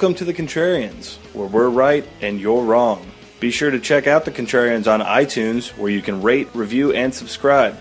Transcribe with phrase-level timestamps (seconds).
[0.00, 3.06] Welcome to The Contrarians, where we're right and you're wrong.
[3.38, 7.14] Be sure to check out The Contrarians on iTunes, where you can rate, review, and
[7.14, 7.76] subscribe.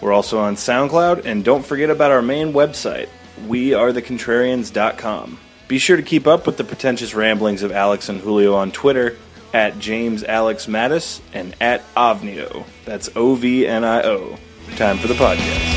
[0.00, 3.10] We're also on SoundCloud, and don't forget about our main website,
[3.48, 5.38] wearethecontrarians.com.
[5.68, 9.18] Be sure to keep up with the pretentious ramblings of Alex and Julio on Twitter
[9.52, 12.64] at James Alex Mattis and at Ovnio.
[12.86, 14.38] That's O V N I O.
[14.76, 15.76] Time for the podcast.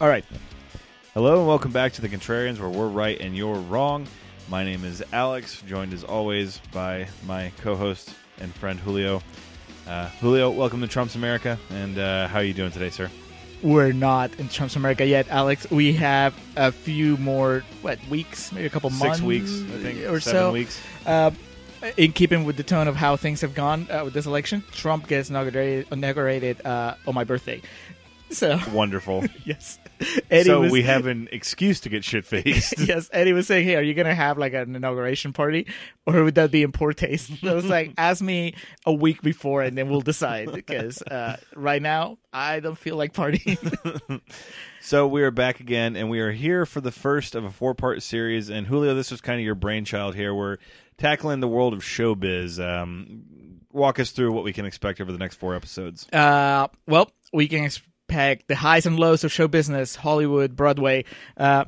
[0.00, 0.24] All right.
[1.14, 4.06] Hello and welcome back to the Contrarians, where we're right and you're wrong.
[4.50, 9.22] My name is Alex, joined as always by my co-host and friend Julio.
[9.88, 13.10] Uh, Julio, welcome to Trump's America, and uh, how are you doing today, sir?
[13.64, 15.68] We're not in Trump's America yet, Alex.
[15.70, 20.00] We have a few more what weeks, maybe a couple Six months, weeks, I think,
[20.00, 20.52] or seven so.
[20.52, 20.80] weeks.
[21.06, 21.30] Uh,
[21.96, 25.08] in keeping with the tone of how things have gone uh, with this election, Trump
[25.08, 27.62] gets inaugurated, inaugurated uh, on my birthday.
[28.30, 29.24] So Wonderful.
[29.46, 29.78] yes,
[30.30, 32.78] Eddie so was, we have an excuse to get shit faced.
[32.78, 35.66] yes, Eddie was saying, "Hey, are you gonna have like an inauguration party,
[36.06, 38.54] or would that be in poor taste?" I was like, "Ask me
[38.86, 43.12] a week before, and then we'll decide." Because uh, right now, I don't feel like
[43.12, 44.20] partying.
[44.84, 48.02] So we are back again, and we are here for the first of a four-part
[48.02, 48.50] series.
[48.50, 50.34] And Julio, this was kind of your brainchild here.
[50.34, 50.58] We're
[50.98, 52.62] tackling the world of showbiz.
[52.62, 53.22] Um,
[53.72, 56.06] walk us through what we can expect over the next four episodes.
[56.12, 57.70] Uh, well, we can
[58.08, 61.04] expect the highs and lows of show business, Hollywood, Broadway.
[61.36, 61.64] Uh,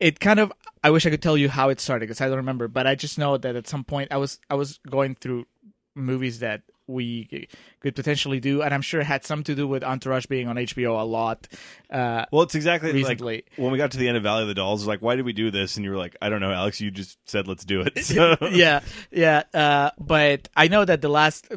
[0.00, 0.52] it kind of.
[0.82, 2.94] I wish I could tell you how it started because I don't remember, but I
[2.94, 5.46] just know that at some point I was I was going through
[5.94, 7.48] movies that we
[7.80, 10.54] could potentially do, and I'm sure it had some to do with Entourage being on
[10.56, 11.48] HBO a lot.
[11.90, 13.36] Uh, Well, it's exactly Recently.
[13.36, 14.82] like when we got to the end of Valley of the Dolls.
[14.82, 15.76] It's like, why did we do this?
[15.76, 16.80] And you were like, I don't know, Alex.
[16.80, 17.98] You just said let's do it.
[18.04, 18.80] So, yeah,
[19.10, 19.42] yeah.
[19.52, 21.48] Uh, but I know that the last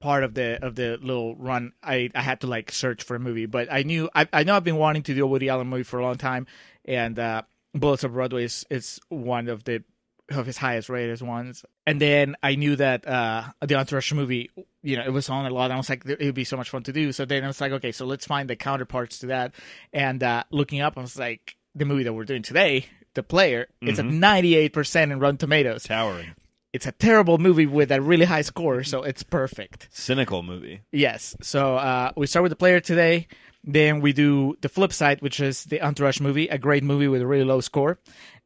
[0.00, 3.20] part of the of the little run, I, I had to like search for a
[3.20, 3.46] movie.
[3.46, 5.82] But I knew I, I know I've been wanting to do a Woody Allen movie
[5.82, 6.46] for a long time,
[6.84, 7.42] and uh,
[7.74, 9.82] Bullets of Broadway is, is one of the
[10.30, 11.64] of his highest rated ones.
[11.86, 14.50] And then I knew that uh, the Entourage movie,
[14.82, 15.64] you know, it was on a lot.
[15.64, 17.12] And I was like, it would be so much fun to do.
[17.12, 19.54] So then I was like, okay, so let's find the counterparts to that.
[19.92, 23.68] And uh, looking up, I was like, the movie that we're doing today, The Player,
[23.80, 26.34] it's at 98% in Rotten Tomatoes towering,
[26.78, 29.88] it's a terrible movie with a really high score, so it's perfect.
[29.90, 30.82] cynical movie.
[30.92, 31.34] Yes.
[31.42, 33.26] So uh, we start with the player today.
[33.64, 37.20] Then we do the flip side, which is the Entourage movie, a great movie with
[37.20, 37.98] a really low score.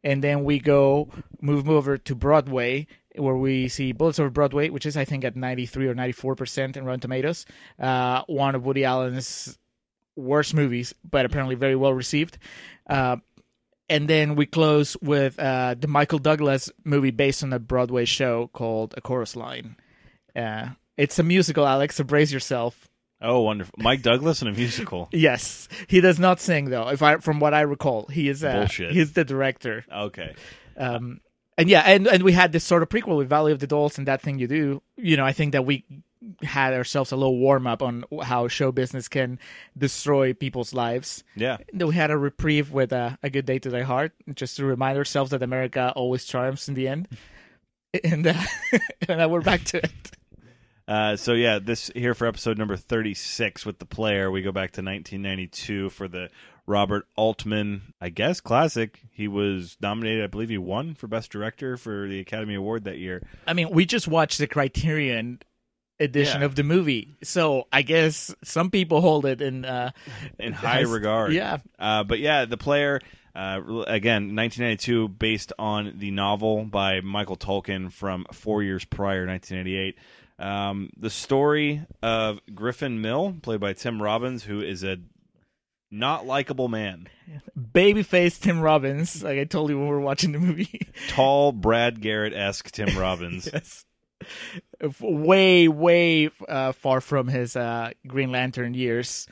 [0.03, 1.11] And then we go
[1.43, 5.37] move over to Broadway, where we see Bullets Over Broadway, which is I think at
[5.37, 7.45] ninety three or ninety four percent in Rotten Tomatoes.
[7.79, 9.59] Uh, one of Woody Allen's
[10.17, 12.39] worst movies, but apparently very well received.
[12.87, 13.17] Uh,
[13.93, 18.49] and then we close with uh, the Michael Douglas movie based on a Broadway show
[18.53, 19.77] called A Chorus Line.
[20.35, 22.89] Uh, it's a musical, Alex, so brace yourself.
[23.21, 23.75] Oh, wonderful!
[23.79, 25.09] Mike Douglas in a musical.
[25.13, 26.89] Yes, he does not sing though.
[26.89, 28.93] If I, from what I recall, he is uh, Bullshit.
[28.93, 29.85] He's the director.
[29.95, 30.35] Okay,
[30.77, 31.21] Um,
[31.59, 33.99] and yeah, and and we had this sort of prequel with Valley of the Dolls
[33.99, 34.83] and that thing you do.
[34.97, 35.85] You know, I think that we
[36.43, 39.39] had ourselves a little warm up on how show business can
[39.77, 41.25] destroy people's lives.
[41.37, 41.59] yeah.
[41.73, 44.99] We had a reprieve with uh, a good day to die heart, just to remind
[44.99, 47.09] ourselves that America always triumphs in the end.
[48.05, 48.33] And uh,
[49.09, 50.11] and now we're back to it.
[50.89, 54.31] Uh, so yeah, this here for episode number thirty-six with the player.
[54.31, 56.31] We go back to 1992 for the
[56.67, 59.01] Robert Altman, I guess, classic.
[59.11, 60.25] He was nominated.
[60.25, 63.23] I believe he won for best director for the Academy Award that year.
[63.47, 65.41] I mean, we just watched the Criterion
[66.01, 66.47] edition Yeah.
[66.47, 69.93] of the movie, so I guess some people hold it in uh,
[70.39, 71.33] in high has- regard.
[71.33, 73.01] Yeah, Uh, but yeah, the player
[73.35, 79.97] uh, again, 1992, based on the novel by Michael Tolkin from four years prior, 1988.
[80.39, 84.99] Um, the story of Griffin Mill, played by Tim Robbins, who is a
[85.91, 87.07] not likable man,
[87.59, 90.89] babyface Tim Robbins, like I told you when we were watching the movie.
[91.09, 93.49] tall Brad Garrett esque Tim Robbins.
[93.53, 93.85] yes,
[95.01, 99.27] way, way uh, far from his uh, Green Lantern years.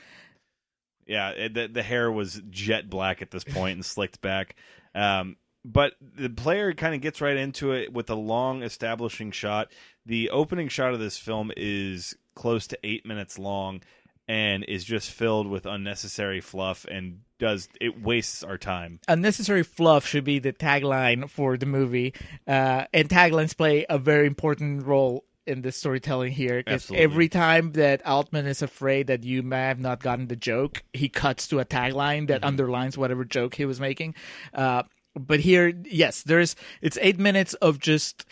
[1.05, 4.55] Yeah, it, the, the hair was jet black at this point and slicked back.
[4.95, 9.71] Um, but the player kind of gets right into it with a long establishing shot.
[10.05, 13.81] The opening shot of this film is close to eight minutes long
[14.31, 19.01] and is just filled with unnecessary fluff and does it wastes our time.
[19.09, 22.13] Unnecessary fluff should be the tagline for the movie,
[22.47, 27.03] uh, and taglines play a very important role in the storytelling here because Absolutely.
[27.03, 31.09] every time that Altman is afraid that you may have not gotten the joke, he
[31.09, 34.15] cuts to a tagline that underlines whatever joke he was making.
[34.53, 34.83] Uh,
[35.13, 38.23] but here, yes, there's it's eight minutes of just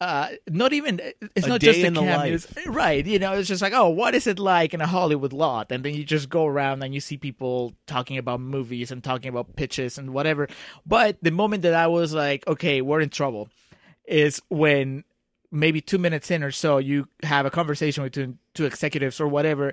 [0.00, 1.00] uh not even
[1.34, 3.88] it's A not just the in the cameos right you know it's just like oh
[3.88, 5.72] what is it like in a hollywood lot?
[5.72, 9.30] And then you just go around and you see people talking about movies and talking
[9.30, 10.48] about pitches and whatever.
[10.84, 13.48] But the moment that i was like okay we're in trouble
[14.06, 15.04] is when
[15.50, 19.72] maybe two minutes in or so you have a conversation between two executives or whatever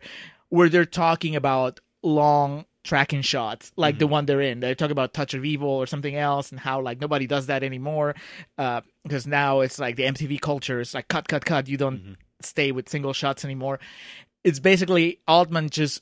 [0.50, 4.60] where they're talking about long tracking shots like the one they're in.
[4.60, 7.64] They talk about touch of evil or something else and how like nobody does that
[7.64, 8.16] anymore
[8.58, 11.68] uh, because now it's like the mtv culture is like cut cut cut.
[11.68, 13.80] You don't stay with single shots anymore.
[14.44, 16.02] It's basically altman just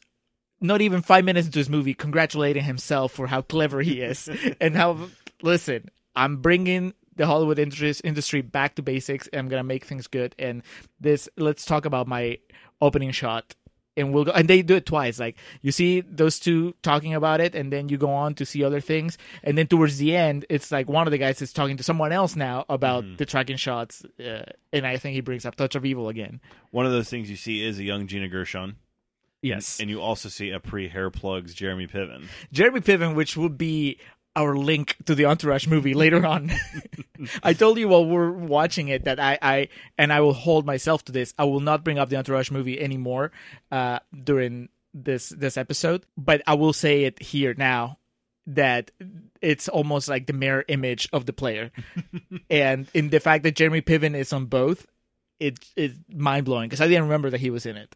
[0.60, 4.30] not even five minutes into his movie congratulating himself for how clever he is
[4.62, 4.96] and how
[5.42, 10.08] listen i'm bringing the hollywood industry, industry back to basics and i'm gonna make things
[10.08, 10.36] good.
[10.40, 10.64] And
[11.00, 12.38] this let's talk about my
[12.80, 13.56] opening shot
[13.98, 15.20] and we'll go and they do it twice.
[15.20, 18.64] Like you see those two talking about it and then you go on to see
[18.64, 19.18] other things.
[19.44, 22.12] And then towards the end it's like one of the guys is talking to someone
[22.12, 25.86] else now about the tracking shots uh, and i think he brings up touch of
[25.86, 26.40] evil again.
[26.72, 28.78] One of those things you see is a young Gina Gershon.
[29.42, 29.80] yes.
[29.80, 32.28] And you also see a pre hair plugs Jeremy Piven.
[32.52, 33.98] Jeremy Piven, which would be
[34.36, 36.52] our link to the Entourage movie later on.
[37.44, 39.68] I told you while we're watching it that I, I
[39.98, 41.34] and I will hold myself to this.
[41.38, 43.32] I will not bring up the Entourage movie anymore
[43.72, 47.98] uh, during this this episode, but I will say it here now
[48.48, 48.92] that
[49.42, 51.72] it's almost like the mirror image of the player,
[52.50, 54.88] and in the fact that Jeremy Piven is on both,
[55.40, 57.96] it is mind blowing because I didn't remember that he was in it.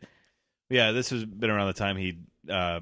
[0.69, 2.17] Yeah, this has been around the time he
[2.49, 2.79] uh,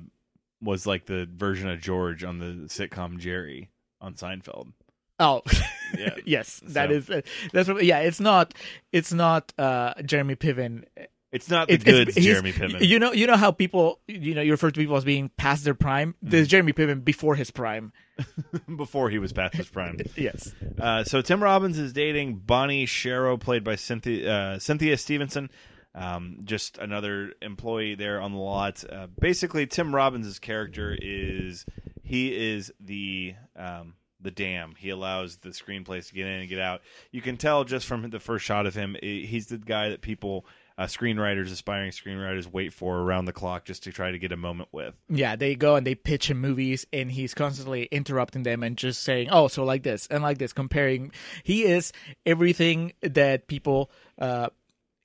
[0.64, 3.70] was like the version of George on the sitcom Jerry
[4.02, 4.72] on Seinfeld.
[5.20, 5.42] Oh,
[5.98, 6.16] Yeah.
[6.26, 7.22] yes, that So- is uh,
[7.52, 7.84] that's what.
[7.86, 8.54] Yeah, it's not
[8.92, 10.86] it's not uh Jeremy Piven.
[11.32, 12.88] It's not the It- Jeremy Piven.
[12.88, 15.64] You know, you know how people you know you refer to people as being past
[15.66, 16.14] their prime.
[16.14, 16.30] Mm-hmm.
[16.30, 17.92] There's Jeremy Piven before his prime.
[18.76, 19.98] before he was past his prime.
[20.16, 20.54] Yes.
[20.80, 25.50] Uh, so Tim Robbins is dating Bonnie Sherow, played by Cynthia uh, Cynthia Stevenson.
[25.96, 28.84] Um, just another employee there on the lot.
[28.90, 31.66] Uh, basically, Tim Robbins' character is
[32.02, 34.74] he is the um, the dam.
[34.78, 36.82] He allows the screenplays to get in and get out.
[37.12, 40.46] You can tell just from the first shot of him, he's the guy that people.
[40.76, 44.36] Uh, screenwriters, aspiring screenwriters, wait for around the clock just to try to get a
[44.36, 44.96] moment with.
[45.08, 49.04] Yeah, they go and they pitch him movies, and he's constantly interrupting them and just
[49.04, 51.12] saying, "Oh, so like this and like this." Comparing,
[51.44, 51.94] he is
[52.26, 54.50] everything that people uh,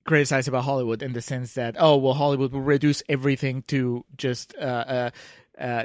[0.08, 4.54] criticize about Hollywood in the sense that, oh, well, Hollywood will reduce everything to just
[4.56, 5.10] uh, uh,
[5.60, 5.84] uh,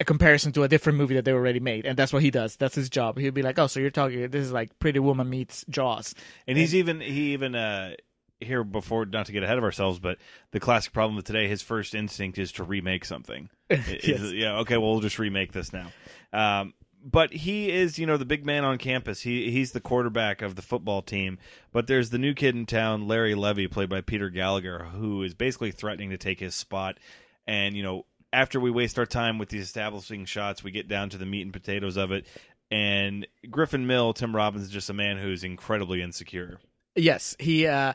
[0.00, 2.56] a comparison to a different movie that they already made, and that's what he does.
[2.56, 3.18] That's his job.
[3.18, 4.28] He'll be like, "Oh, so you're talking?
[4.28, 6.14] This is like Pretty Woman meets Jaws."
[6.46, 7.94] And he's even he even uh
[8.40, 10.18] here before not to get ahead of ourselves, but
[10.52, 13.48] the classic problem with today, his first instinct is to remake something.
[13.70, 14.32] Yes.
[14.32, 15.90] Yeah, okay, well we'll just remake this now.
[16.32, 16.74] Um
[17.04, 19.22] but he is, you know, the big man on campus.
[19.22, 21.38] He he's the quarterback of the football team.
[21.72, 25.34] But there's the new kid in town, Larry Levy, played by Peter Gallagher, who is
[25.34, 26.98] basically threatening to take his spot.
[27.46, 31.10] And you know, after we waste our time with these establishing shots, we get down
[31.10, 32.26] to the meat and potatoes of it.
[32.70, 36.58] And Griffin Mill, Tim Robbins, is just a man who's incredibly insecure.
[36.94, 37.94] Yes, he uh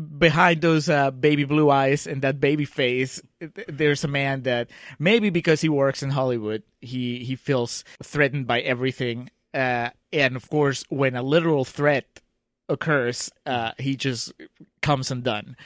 [0.00, 3.20] behind those uh, baby blue eyes and that baby face
[3.68, 8.60] there's a man that maybe because he works in Hollywood he he feels threatened by
[8.60, 12.20] everything uh and of course when a literal threat
[12.68, 14.32] occurs uh he just
[14.80, 15.56] comes undone.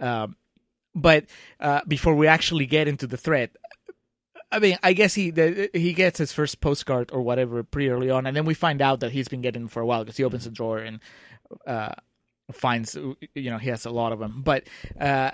[0.00, 0.36] Um
[0.94, 1.26] but
[1.60, 3.56] uh before we actually get into the threat
[4.52, 8.08] I mean, I guess he the, he gets his first postcard or whatever pretty early
[8.08, 10.22] on, and then we find out that he's been getting for a while because he
[10.22, 11.00] opens the drawer and
[11.66, 11.94] uh,
[12.52, 12.94] finds
[13.34, 14.42] you know he has a lot of them.
[14.44, 14.64] But
[15.00, 15.30] uh,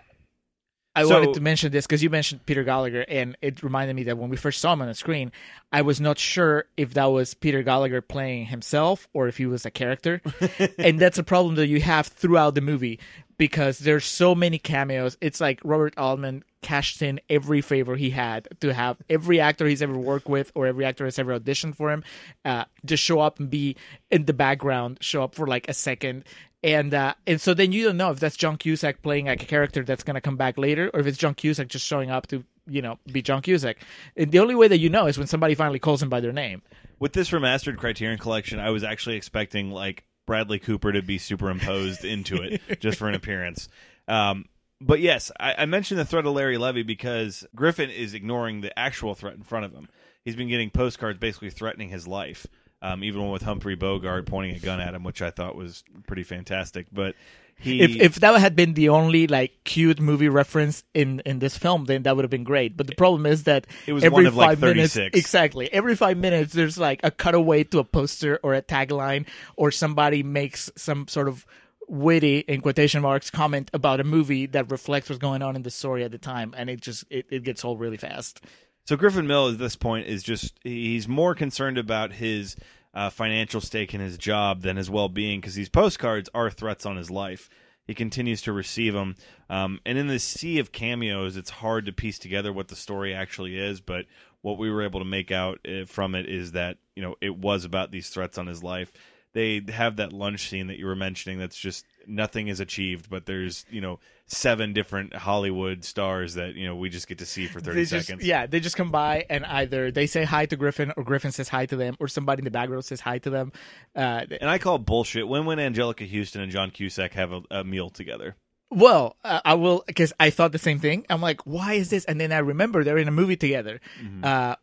[0.95, 4.03] I So- wanted to mention this because you mentioned Peter Gallagher, and it reminded me
[4.05, 5.31] that when we first saw him on the screen,
[5.73, 9.65] I was not sure if that was Peter Gallagher playing himself or if he was
[9.65, 10.21] a character,
[10.79, 12.99] and that's a problem that you have throughout the movie
[13.41, 15.17] because there's so many cameos.
[15.23, 19.81] It's like Robert Altman cashed in every favor he had to have every actor he's
[19.81, 22.05] ever worked with or every actor has ever auditioned for him
[22.45, 23.77] uh, just show up and be
[24.11, 26.25] in the background, show up for like a second.
[26.63, 29.47] And uh, and so then you don't know if that's John Cusack playing like a
[29.47, 32.45] character that's gonna come back later, or if it's John Cusack just showing up to
[32.67, 33.79] you know be John Cusack.
[34.19, 36.35] And the only way that you know is when somebody finally calls him by their
[36.35, 36.61] name.
[36.99, 42.05] With this remastered Criterion Collection, I was actually expecting like Bradley Cooper to be superimposed
[42.05, 43.69] into it just for an appearance.
[44.07, 44.45] Um,
[44.81, 48.79] but yes, I, I mentioned the threat of Larry Levy because Griffin is ignoring the
[48.79, 49.89] actual threat in front of him.
[50.25, 52.47] He's been getting postcards basically threatening his life.
[52.83, 55.85] um, even one with Humphrey Bogart pointing a gun at him, which I thought was
[56.07, 56.87] pretty fantastic.
[56.93, 57.15] But
[57.61, 61.57] he, If if that had been the only like cute movie reference in in this
[61.57, 62.77] film, then that would have been great.
[62.77, 65.19] But the problem is that It was every of, like, five minutes, 36.
[65.19, 69.27] exactly every five minutes, there's like a cutaway to a poster or a tagline,
[69.57, 71.47] or somebody makes some sort of
[71.89, 75.71] witty in quotation marks comment about a movie that reflects what's going on in the
[75.71, 78.41] story at the time, and it just it, it gets old really fast.
[78.87, 82.57] So Griffin Mill at this point is just he's more concerned about his
[82.95, 86.97] uh, financial stake in his job than his well-being because these postcards are threats on
[86.97, 87.49] his life.
[87.85, 89.17] He continues to receive them,
[89.49, 93.13] um, and in this sea of cameos, it's hard to piece together what the story
[93.13, 93.81] actually is.
[93.81, 94.07] But
[94.43, 97.37] what we were able to make out uh, from it is that you know it
[97.37, 98.93] was about these threats on his life.
[99.33, 101.39] They have that lunch scene that you were mentioning.
[101.39, 106.67] That's just nothing is achieved, but there's you know seven different Hollywood stars that you
[106.67, 108.27] know we just get to see for thirty They just, seconds.
[108.27, 111.49] yeah, they just come by and either they say hi to Griffin or Griffin says
[111.49, 113.53] hi to them or somebody in the back row says hi to them.
[113.95, 117.43] Uh, And I call it bullshit when when Anjelica Huston and John Cusack have a,
[117.51, 118.37] a meal together.
[118.73, 121.05] Well, uh, I will because I thought the same thing.
[121.11, 122.05] I'm like, why is this?
[122.05, 123.81] And then I remember they're in a movie together.
[124.23, 124.55] Uh,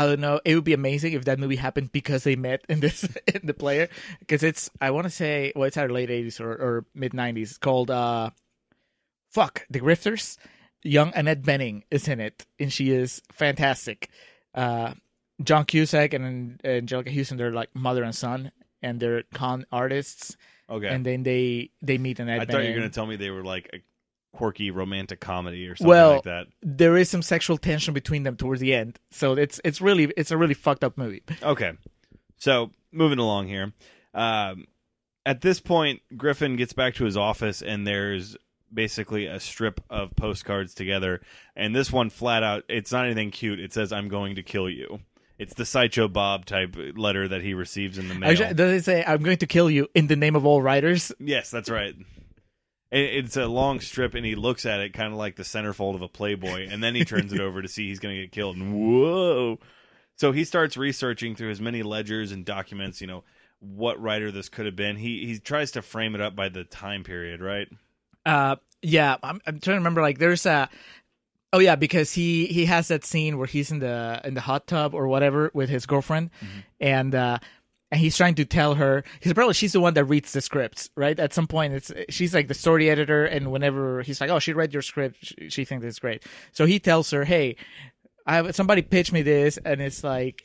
[0.00, 0.40] I don't know.
[0.46, 3.04] It would be amazing if that movie happened because they met in this
[3.34, 3.88] in the player.
[4.20, 7.60] Because it's I want to say well, it's either late '80s or, or mid '90s.
[7.60, 8.30] Called uh,
[9.30, 10.38] fuck the Grifters.
[10.82, 14.08] Young Annette Bening is in it, and she is fantastic.
[14.54, 14.94] Uh,
[15.42, 18.52] John Cusack and Anjelica Huston, they're like mother and son,
[18.82, 20.38] and they're con artists.
[20.70, 23.16] Okay, And then they they meet Annette I thought you were going to tell me
[23.16, 23.82] they were like
[24.32, 26.46] quirky romantic comedy or something Well, like that.
[26.62, 28.98] there is some sexual tension between them towards the end.
[29.10, 31.22] So it's it's really it's a really fucked up movie.
[31.42, 31.72] Okay,
[32.38, 33.72] so moving along here.
[34.14, 34.66] Um,
[35.26, 38.36] at this point, Griffin gets back to his office, and there's
[38.72, 41.20] basically a strip of postcards together.
[41.54, 43.60] And this one, flat out, it's not anything cute.
[43.60, 45.00] It says, "I'm going to kill you."
[45.38, 48.30] It's the Sideshow Bob type letter that he receives in the mail.
[48.30, 51.12] Actually, does it say I'm going to kill you in the name of all writers?
[51.18, 51.94] Yes, that's right.
[52.92, 55.94] And It's a long strip, and he looks at it kind of like the centerfold
[55.94, 58.32] of a Playboy, and then he turns it over to see he's going to get
[58.32, 58.56] killed.
[58.56, 59.58] And whoa!
[60.16, 63.00] So he starts researching through his many ledgers and documents.
[63.00, 63.24] You know
[63.60, 64.96] what writer this could have been.
[64.96, 67.68] He he tries to frame it up by the time period, right?
[68.26, 70.02] Uh, yeah, I'm, I'm trying to remember.
[70.02, 70.68] Like, there's a.
[71.52, 74.66] Oh yeah, because he he has that scene where he's in the in the hot
[74.66, 76.30] tub or whatever with his girlfriend,
[76.80, 77.38] and uh,
[77.90, 79.04] and he's trying to tell her.
[79.20, 81.18] He's probably she's the one that reads the scripts, right?
[81.18, 84.52] At some point, it's she's like the story editor, and whenever he's like, "Oh, she
[84.52, 86.24] read your script," she, she thinks it's great.
[86.52, 87.56] So he tells her, "Hey,
[88.26, 90.42] I have, somebody pitched me this," and it's like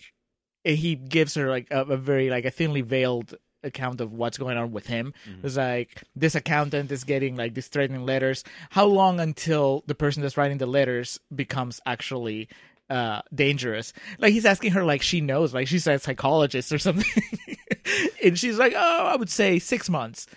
[0.63, 4.57] he gives her like a, a very like a thinly veiled account of what's going
[4.57, 5.13] on with him.
[5.29, 5.45] Mm-hmm.
[5.45, 8.43] It's like this accountant is getting like these threatening letters.
[8.71, 12.47] How long until the person that's writing the letters becomes actually
[12.89, 13.93] uh dangerous?
[14.19, 17.23] Like he's asking her like she knows, like she's a psychologist or something.
[18.23, 20.27] and she's like, "Oh, I would say 6 months."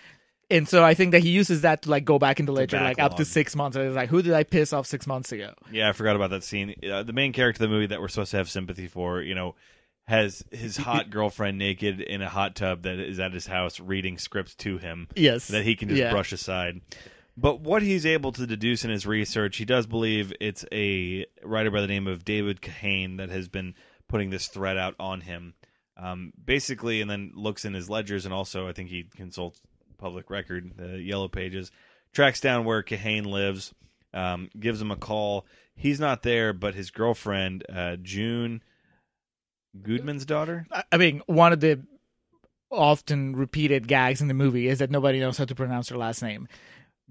[0.50, 2.78] And so I think that he uses that to like go back in the ledger
[2.81, 3.76] like up to 6 months.
[3.76, 6.31] And it's like, "Who did I piss off 6 months ago?" Yeah, I forgot about
[6.31, 6.75] that scene.
[6.90, 9.35] Uh, the main character of the movie that we're supposed to have sympathy for, you
[9.35, 9.57] know,
[10.07, 14.17] has his hot girlfriend naked in a hot tub that is at his house reading
[14.17, 15.09] scripts to him.
[15.14, 15.49] Yes.
[15.49, 16.11] that he can just Yeah.
[16.12, 16.81] brush aside.
[17.40, 21.71] But what he's able to deduce in his research, he does believe it's a writer
[21.71, 23.75] by the name of David Kahane that has been
[24.09, 25.54] putting this threat out on him.
[25.97, 29.61] Um, basically, and then looks in his ledgers, and also I think he consults
[29.99, 31.71] public record, the Yellow Pages,
[32.12, 33.73] tracks down where Kahane lives,
[34.12, 35.47] um, gives him a call.
[35.76, 38.62] He's not there, but his girlfriend, uh, June
[39.80, 40.66] Goodman's daughter.
[40.73, 41.85] I- I mean, one of the
[42.71, 46.21] often repeated gags in the movie is that nobody knows how to pronounce her last
[46.23, 46.49] name.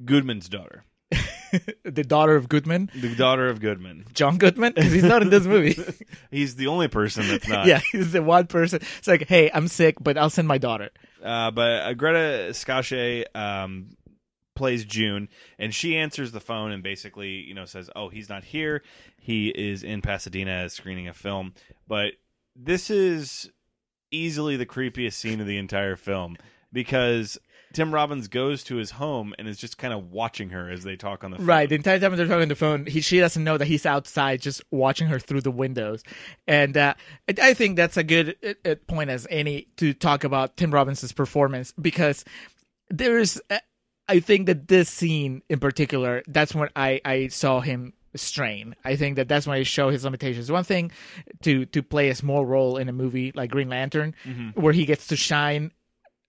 [0.03, 0.83] Goodman's daughter.
[1.83, 4.05] the daughter of Goodman, The daughter of Goodman.
[4.13, 5.81] John Goodman, because he's not in this movie.
[6.31, 7.65] He's the only person that's not.
[7.65, 8.81] yeah, he's the one person.
[8.97, 10.89] It's like, hey, I'm sick, but I'll send my daughter.
[11.23, 13.91] Uh, but uh, Greta Scacchi um,
[14.55, 18.43] plays June, and she answers the phone and basically, you know, says, "Oh, he's not
[18.43, 18.83] here.
[19.17, 21.53] He is in Pasadena screening a film."
[21.87, 22.13] But
[22.55, 23.49] this is
[24.11, 26.35] easily the creepiest scene of the entire film
[26.73, 27.37] because
[27.77, 30.95] Tim Robbins goes to his home and is just kind of watching her as they
[30.95, 31.45] talk on the phone.
[31.45, 33.85] Right, the entire time they're talking on the phone, he she doesn't know that he's
[33.85, 36.03] outside, just watching her through the windows,
[36.47, 36.95] and uh,
[37.39, 41.11] I- think that's a good uh, uh, point as any to talk about Tim Robbins'
[41.13, 42.25] performance because
[42.89, 43.59] there's, uh,
[44.07, 48.75] I think that this scene in particular, that's when I I saw him strain.
[48.83, 50.51] I think that that's when I show his limitations.
[50.51, 50.91] One thing
[51.41, 54.15] to to play a small role in a movie like Green Lantern,
[54.55, 55.71] where he gets to shine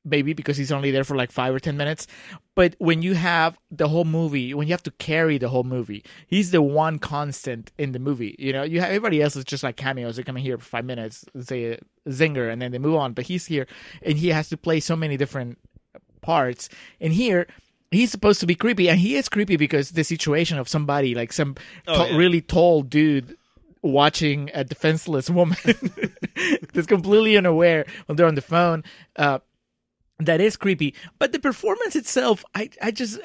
[0.08, 2.06] maybe because he's only there for like five or ten minutes.
[2.54, 6.04] But when you have the whole movie, when you have to carry the whole movie,
[6.26, 8.34] he's the one constant in the movie.
[8.38, 10.16] You know, you have everybody else is just like cameos.
[10.16, 13.12] They come in here for five minutes, say a zinger, and then they move on.
[13.12, 13.66] But he's here,
[14.02, 15.58] and he has to play so many different
[16.20, 16.68] parts.
[17.00, 17.46] And here,
[17.90, 21.32] he's supposed to be creepy, and he is creepy because the situation of somebody like
[21.32, 21.54] some
[21.86, 22.16] Oh, t- yeah.
[22.18, 23.36] really tall dude
[23.82, 25.56] watching a defenseless woman
[26.74, 28.82] that's completely unaware when they're on the phone.
[29.16, 29.38] Uh,
[30.18, 33.18] that is creepy, but the performance itself, I, I just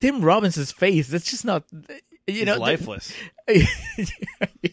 [0.00, 1.08] Tim Robbins' face.
[1.08, 1.80] That's just not, you
[2.26, 3.12] He's know, the- lifeless.
[3.48, 4.70] yeah.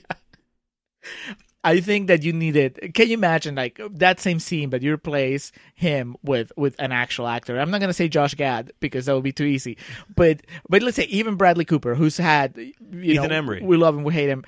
[1.63, 2.91] I think that you needed.
[2.93, 7.27] Can you imagine like that same scene, but you replace him with with an actual
[7.27, 7.59] actor?
[7.59, 9.77] I'm not gonna say Josh Gad because that would be too easy,
[10.15, 13.61] but but let's say even Bradley Cooper, who's had you Ethan know, Embry.
[13.61, 14.45] we love him, we hate him.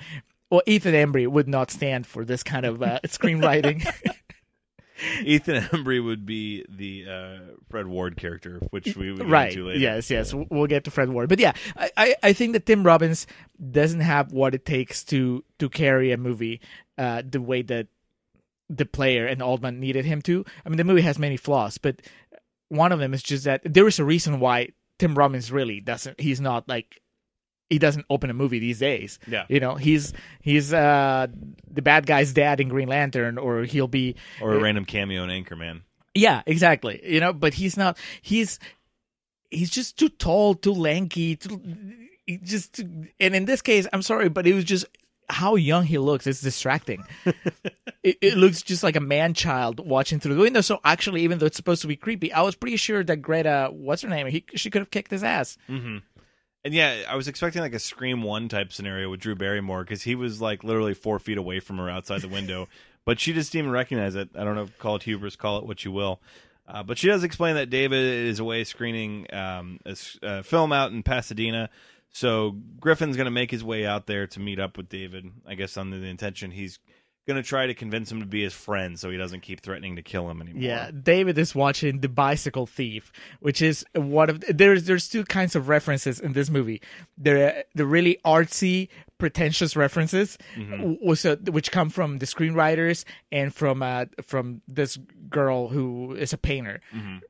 [0.50, 3.86] Well, Ethan Embry would not stand for this kind of uh, screenwriting.
[5.24, 9.52] Ethan Embry would be the uh, Fred Ward character, which we would get right.
[9.52, 9.78] into later.
[9.78, 10.30] yes yes.
[10.30, 11.28] W- we'll get to fred ward.
[11.28, 13.26] But yeah I, I i think that tim robbins
[13.70, 16.60] doesn't have what it takes to to carry a movie
[16.98, 17.88] uh the way that
[18.68, 20.44] the player and altman needed him to.
[20.64, 22.00] I mean the movie has many flaws but
[22.68, 24.68] one of them is just that there is a reason why
[24.98, 27.00] tim robbins really doesn't he's not like
[27.72, 29.44] he doesn't open a movie these days Yeah.
[29.48, 31.26] you know he's he's uh
[31.70, 35.30] the bad guy's dad in green lantern or he'll be Or a random cameo in
[35.30, 35.80] Anchorman.
[36.14, 37.00] yeah, exactly.
[37.02, 37.96] You know, but he's not.
[38.20, 38.58] He's
[39.50, 41.60] he's just too tall, too lanky, too,
[42.44, 42.78] just.
[43.18, 44.84] And in this case, I'm sorry, but it was just
[45.30, 46.26] how young he looks.
[46.26, 47.02] It's distracting.
[48.02, 50.60] it, it looks just like a man child watching through the window.
[50.60, 53.70] So actually, even though it's supposed to be creepy, I was pretty sure that Greta,
[53.72, 55.56] what's her name, he, she could have kicked his ass.
[56.64, 60.02] And yeah, I was expecting like a Scream One type scenario with Drew Barrymore because
[60.02, 62.68] he was like literally four feet away from her outside the window,
[63.04, 64.30] but she just didn't even recognize it.
[64.36, 66.20] I don't know, call it hubris, call it what you will.
[66.68, 70.92] Uh, but she does explain that David is away screening um, a a film out
[70.92, 71.68] in Pasadena.
[72.12, 75.30] So Griffin's going to make his way out there to meet up with David.
[75.46, 76.78] I guess under the intention he's
[77.26, 79.96] going to try to convince him to be his friend, so he doesn't keep threatening
[79.96, 80.62] to kill him anymore.
[80.62, 85.54] Yeah, David is watching The Bicycle Thief, which is one of there's there's two kinds
[85.54, 86.80] of references in this movie.
[87.16, 88.88] There the really artsy,
[89.22, 94.98] pretentious references, w- so, which come from the screenwriters and from uh, from this
[95.30, 96.80] girl who is a painter,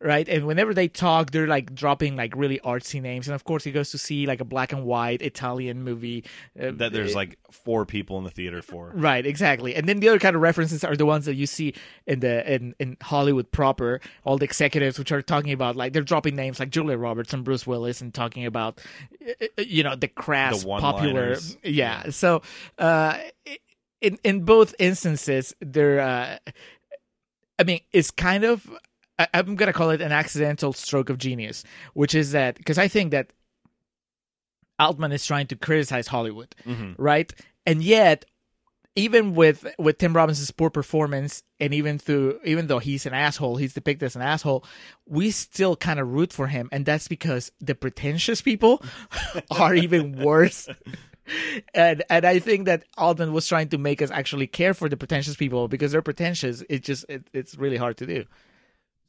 [0.01, 0.27] right?
[0.27, 3.73] And whenever they talk, they're like dropping like really artsy names, and of course he
[3.73, 6.25] goes to see like a black and white Italian movie
[6.59, 8.91] uh, that there's like four people in the theater for.
[8.95, 9.75] Right, exactly.
[9.75, 11.75] And then the other kind of references are the ones that you see
[12.07, 16.03] in the in, in Hollywood proper, all the executives which are talking about like they're
[16.03, 18.81] dropping names like Julia Roberts and Bruce Willis and talking about
[19.23, 21.57] uh, uh, you know the crass The popular one-liners.
[21.83, 22.11] Yeah.
[22.11, 22.43] So
[22.79, 23.19] uh
[24.01, 26.39] in in both instances they're uh
[27.59, 28.69] I mean it's kind of
[29.19, 31.65] I, I'm gonna call it an accidental stroke of genius,
[31.95, 33.33] which is that because I think that
[34.79, 36.55] Altman is trying to criticize Hollywood,
[36.99, 37.33] right?
[37.67, 38.25] And yet,
[38.97, 43.57] even with with Tim Robbins' poor performance, and even through even though he's an asshole,
[43.57, 44.65] he's depicted as an asshole,
[45.07, 48.83] we still kind of root for him, and that's because the pretentious people
[49.51, 50.69] are even worse.
[51.75, 54.97] And and I think that Altman was trying to make us actually care for the
[54.97, 56.63] pretentious people because they're pretentious.
[56.69, 58.25] It just it, it's really hard to do.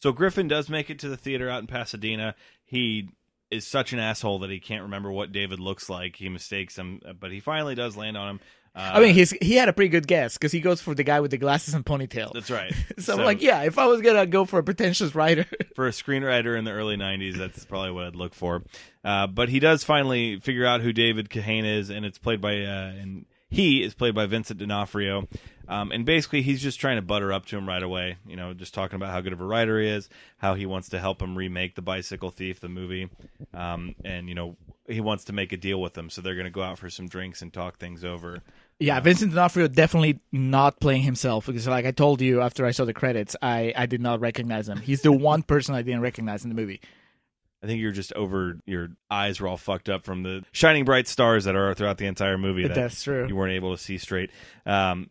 [0.01, 2.35] So Griffin does make it to the theater out in Pasadena.
[2.65, 3.09] He
[3.49, 6.15] is such an asshole that he can't remember what David looks like.
[6.15, 8.39] He mistakes him, but he finally does land on him.
[8.75, 11.03] Uh, I mean, he's he had a pretty good guess because he goes for the
[11.03, 12.33] guy with the glasses and ponytail.
[12.33, 12.73] that's right.
[12.97, 15.91] So, I'm like, yeah, if I was gonna go for a pretentious writer, for a
[15.91, 18.63] screenwriter in the early '90s, that's probably what I'd look for.
[19.03, 22.61] Uh, but he does finally figure out who David Kahane is, and it's played by
[22.61, 25.27] uh, and he is played by Vincent D'Onofrio.
[25.67, 28.17] Um, and basically, he's just trying to butter up to him right away.
[28.27, 30.89] You know, just talking about how good of a writer he is, how he wants
[30.89, 33.09] to help him remake the Bicycle Thief, the movie,
[33.53, 34.57] um, and you know,
[34.87, 36.09] he wants to make a deal with him.
[36.09, 38.41] So they're going to go out for some drinks and talk things over.
[38.79, 42.85] Yeah, Vincent D'Onofrio definitely not playing himself because, like I told you after I saw
[42.85, 44.77] the credits, I I did not recognize him.
[44.79, 46.81] He's the one person I didn't recognize in the movie.
[47.63, 48.59] I think you're just over.
[48.65, 52.07] Your eyes were all fucked up from the shining bright stars that are throughout the
[52.07, 52.63] entire movie.
[52.67, 53.25] that That's true.
[53.27, 54.31] You weren't able to see straight.
[54.65, 55.09] Um,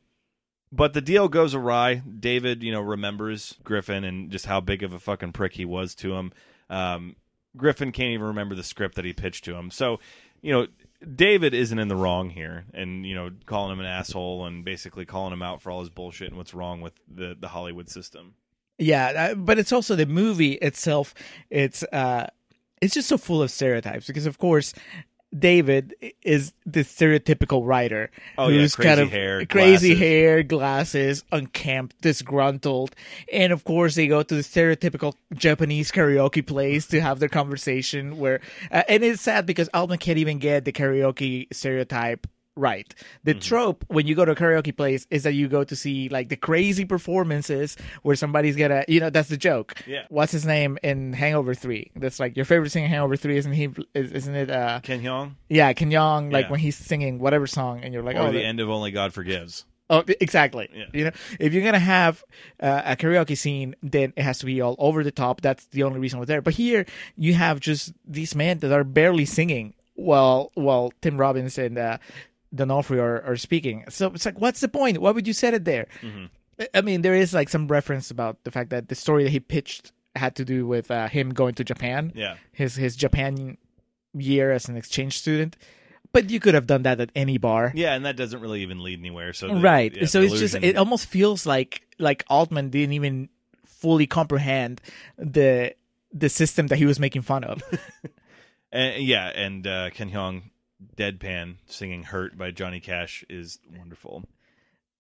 [0.71, 1.97] but the deal goes awry.
[1.97, 5.95] David, you know, remembers Griffin and just how big of a fucking prick he was
[5.97, 6.33] to him.
[6.69, 7.17] Um,
[7.57, 9.71] Griffin can't even remember the script that he pitched to him.
[9.71, 10.01] So,
[10.41, 10.67] you know,
[11.15, 15.05] David isn't in the wrong here, and you know, calling him an asshole and basically
[15.05, 18.35] calling him out for all his bullshit and what's wrong with the the Hollywood system.
[18.79, 21.15] Yeah, uh, but it's also the movie itself.
[21.51, 22.29] It's uh,
[22.81, 24.75] it's just so full of stereotypes because, of course,
[25.37, 29.99] David is the stereotypical writer Oh, yeah, who's crazy kind of hair, crazy glasses.
[29.99, 32.95] hair, glasses, unkempt, disgruntled,
[33.33, 38.19] and of course they go to the stereotypical Japanese karaoke place to have their conversation.
[38.19, 38.41] Where
[38.71, 42.95] uh, and it's sad because Altman can't even get the karaoke stereotype right.
[43.25, 43.41] The Mm-hmm.
[43.41, 46.29] trope when you go to a karaoke place is that you go to see like
[46.29, 49.75] the crazy performances where somebody's gonna, you know, that's the joke.
[49.87, 50.05] Yeah.
[50.09, 51.91] What's his name in Hangover Three?
[51.97, 53.69] That's like your favorite singer in Hangover Three, isn't he?
[53.95, 54.51] is- Isn't it?
[54.51, 56.33] uh Ken Jeong Yeah, Ken Jeong.
[56.33, 56.51] Like Yeah.
[56.51, 58.91] when he's singing whatever song, and you're like, or oh, the that- end of Only
[58.91, 59.65] God Forgives.
[59.91, 60.71] Oh, exactly.
[60.75, 60.85] Yeah.
[60.95, 62.25] You know, if you're gonna have
[62.61, 65.43] uh, a karaoke scene, then it has to be all over the top.
[65.43, 66.41] That's the only reason we're there.
[66.41, 66.87] But here,
[67.17, 71.99] you have just these men that are barely singing while while Tim Robbins and uh,
[72.55, 73.85] D'Onofrio are, are speaking.
[73.89, 74.99] So it's like, what's the point?
[74.99, 75.87] Why would you set it there?
[76.59, 79.31] I- I mean, there is like some reference about the fact that the story that
[79.31, 82.37] he pitched had to do with uh, him going to Japan Yeah.
[82.53, 83.57] his his Japan
[84.15, 85.57] year as an exchange student.
[86.13, 87.73] But you could have done that at any bar.
[87.75, 89.33] Yeah, and that doesn't really even lead anywhere.
[89.33, 89.97] So the- right.
[89.97, 93.31] yeah, so it's just it almost feels like like Altman didn't even
[93.65, 94.83] fully comprehend
[95.17, 95.75] the
[96.13, 97.63] the system that he was making fun of.
[98.71, 100.43] And, yeah, and uh, Ken Jeong
[100.97, 104.25] deadpan singing "Hurt" by Johnny Cash is wonderful.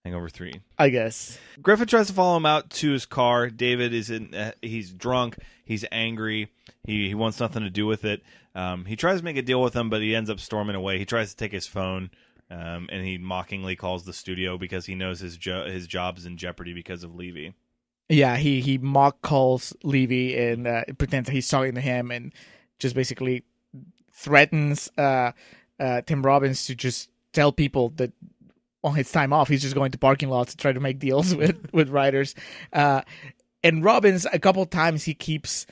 [0.04, 0.60] Hangover three.
[0.78, 1.38] I guess.
[1.60, 3.48] Griffin tries to follow him out to his car.
[3.48, 4.34] David is in.
[4.34, 5.38] Uh, he's drunk.
[5.64, 6.50] He's angry.
[6.84, 8.22] He he wants nothing to do with it.
[8.54, 10.98] Um, he tries to make a deal with him, but he ends up storming away.
[10.98, 12.10] He tries to take his phone,
[12.50, 16.36] um, and he mockingly calls the studio because he knows his jo- his job's in
[16.36, 17.54] jeopardy because of Levy.
[18.08, 22.32] Yeah, he he mock calls Levy and uh, pretends that he's talking to him and
[22.78, 23.44] just basically
[24.12, 25.32] threatens uh,
[25.82, 28.12] uh, Tim Robbins to just tell people that
[28.84, 31.34] on his time off he's just going to parking lots to try to make deals
[31.40, 32.34] with with writers.
[32.72, 33.02] Uh,
[33.64, 35.66] and Robbins a couple times he keeps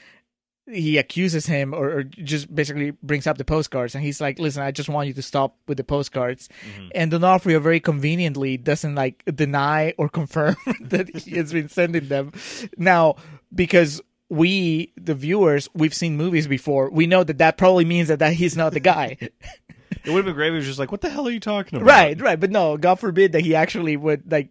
[0.66, 4.62] he accuses him or, or just basically brings up the postcards and he's like listen
[4.62, 6.49] i just want you to stop with the postcards.
[6.94, 12.33] And D'Onofrio very conveniently doesn't like deny or confirm that he has been sending them.
[12.77, 13.16] Now
[13.55, 18.20] because we the viewers we've seen movies before we know that that probably means that,
[18.20, 19.16] that he's not the guy
[20.04, 21.40] It would have been great if he was just like, "What the hell are you
[21.40, 24.48] talking about?" right right but no god forbid that he actually would like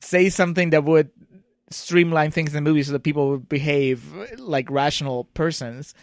[0.00, 1.10] say something that would
[1.70, 4.04] streamline things in the movie so that people would behave
[4.38, 5.94] like rational persons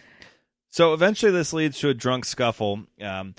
[0.70, 2.84] So eventually, this leads to a drunk scuffle.
[3.00, 3.34] Um,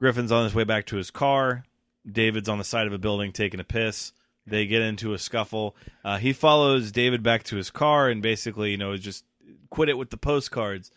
[0.00, 1.64] Griffin's on his way back to his car.
[2.10, 4.12] David's on the side of a building taking a piss.
[4.46, 5.76] They get into a scuffle.
[6.04, 9.24] Uh, he follows David back to his car and basically, you know, just
[9.70, 10.90] quit it with the postcards.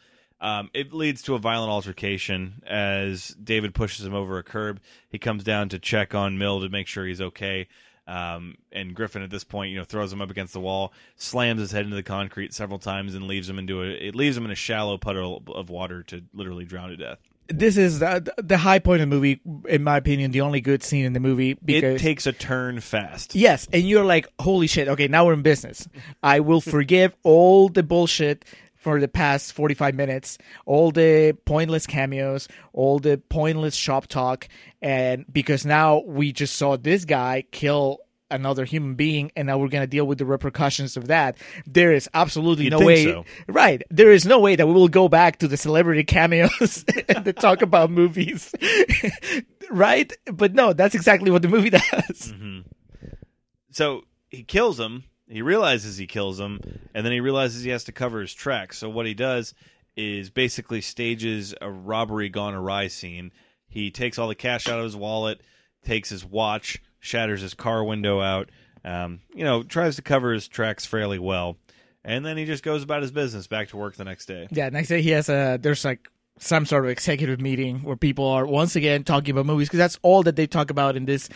[0.45, 4.79] Um, it leads to a violent altercation as David pushes him over a curb.
[5.09, 7.67] He comes down to check on Mill to make sure he's okay.
[8.05, 11.61] Um, and Griffin at this point, you know, throws him up against the wall, slams
[11.61, 14.45] his head into the concrete several times, and leaves him into a it leaves him
[14.45, 17.17] in a shallow puddle of water to literally drown to death.
[17.47, 20.83] this is the, the high point of the movie in my opinion the only good
[20.83, 23.33] scene in the movie because it takes a turn fast.
[23.33, 25.87] Yes, and you're like, holy shit, okay, now we're in business.
[26.21, 28.45] I will forgive all the bullshit
[28.85, 34.47] for the past 45 minutes, all the pointless cameos, all the pointless shop talk,
[34.79, 37.97] and because now we just saw this guy kill
[38.29, 41.35] another human being and now we're going to deal with the repercussions of that.
[41.65, 43.25] There is absolutely You'd no way so.
[43.47, 43.81] right.
[43.89, 47.33] There is no way that we will go back to the celebrity cameos and to
[47.33, 48.53] talk about movies.
[49.71, 50.13] Right?
[50.31, 51.81] But no that's exactly what the movie does.
[52.31, 52.69] Mm-hmm.
[53.71, 55.05] So he kills him.
[55.27, 56.59] He realizes he kills him,
[56.93, 58.77] and then he realizes he has to cover his tracks.
[58.77, 59.53] So what he does
[59.97, 63.31] is basically stages a robbery gone awry scene.
[63.67, 65.41] He takes all the cash out of his wallet,
[65.83, 68.49] takes his watch, shatters his car window out.
[68.83, 71.57] Um, you know, tries to cover his tracks fairly well,
[72.03, 74.47] and then he just goes about his business, back to work the next day.
[74.51, 76.07] Yeah, next day he has a there's like
[76.37, 79.97] some sort of executive meeting where people are once again talking about movies because that's
[80.03, 81.29] all that they talk about in this.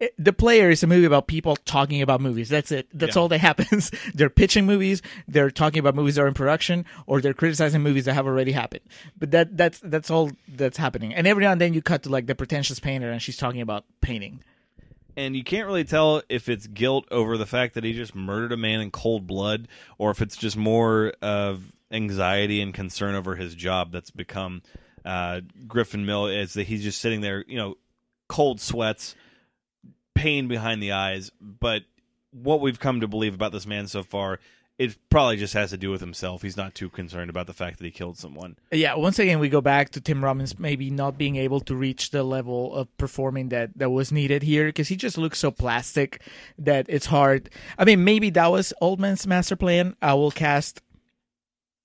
[0.00, 2.48] It- The Player is a movie about people talking about movies.
[2.48, 2.86] That's it.
[2.92, 3.22] That's Yeah.
[3.22, 3.90] all that happens.
[4.14, 8.04] they're pitching movies, they're talking about movies that are in production, or they're criticizing movies
[8.04, 8.82] that have already happened.
[9.18, 11.14] But that that's that's all that's happening.
[11.14, 13.60] And every now and then you cut to like the pretentious painter, and she's talking
[13.60, 14.40] about painting.
[15.16, 18.52] and you can't really tell if it's guilt over the fact that he just murdered
[18.52, 19.66] a man in cold blood
[19.98, 24.62] or if it's just more of anxiety and concern over his job that's become
[25.04, 27.76] uh, Griffin Mill is that he's just sitting there, you know,
[28.28, 29.16] cold sweats,
[30.18, 31.30] pain behind the eyes.
[31.40, 31.82] But
[32.32, 34.40] what we've come to believe about this man so far,
[34.78, 36.42] it probably just has to do with himself.
[36.42, 38.56] He's not too concerned about the fact that he killed someone.
[38.70, 42.10] Yeah, once again we go back to Tim Robbins maybe not being able to reach
[42.10, 46.22] the level of performing that that was needed here because he just looks so plastic
[46.58, 47.50] that it's hard.
[47.76, 49.96] I mean, maybe that was Altman's master plan.
[50.00, 50.80] I will cast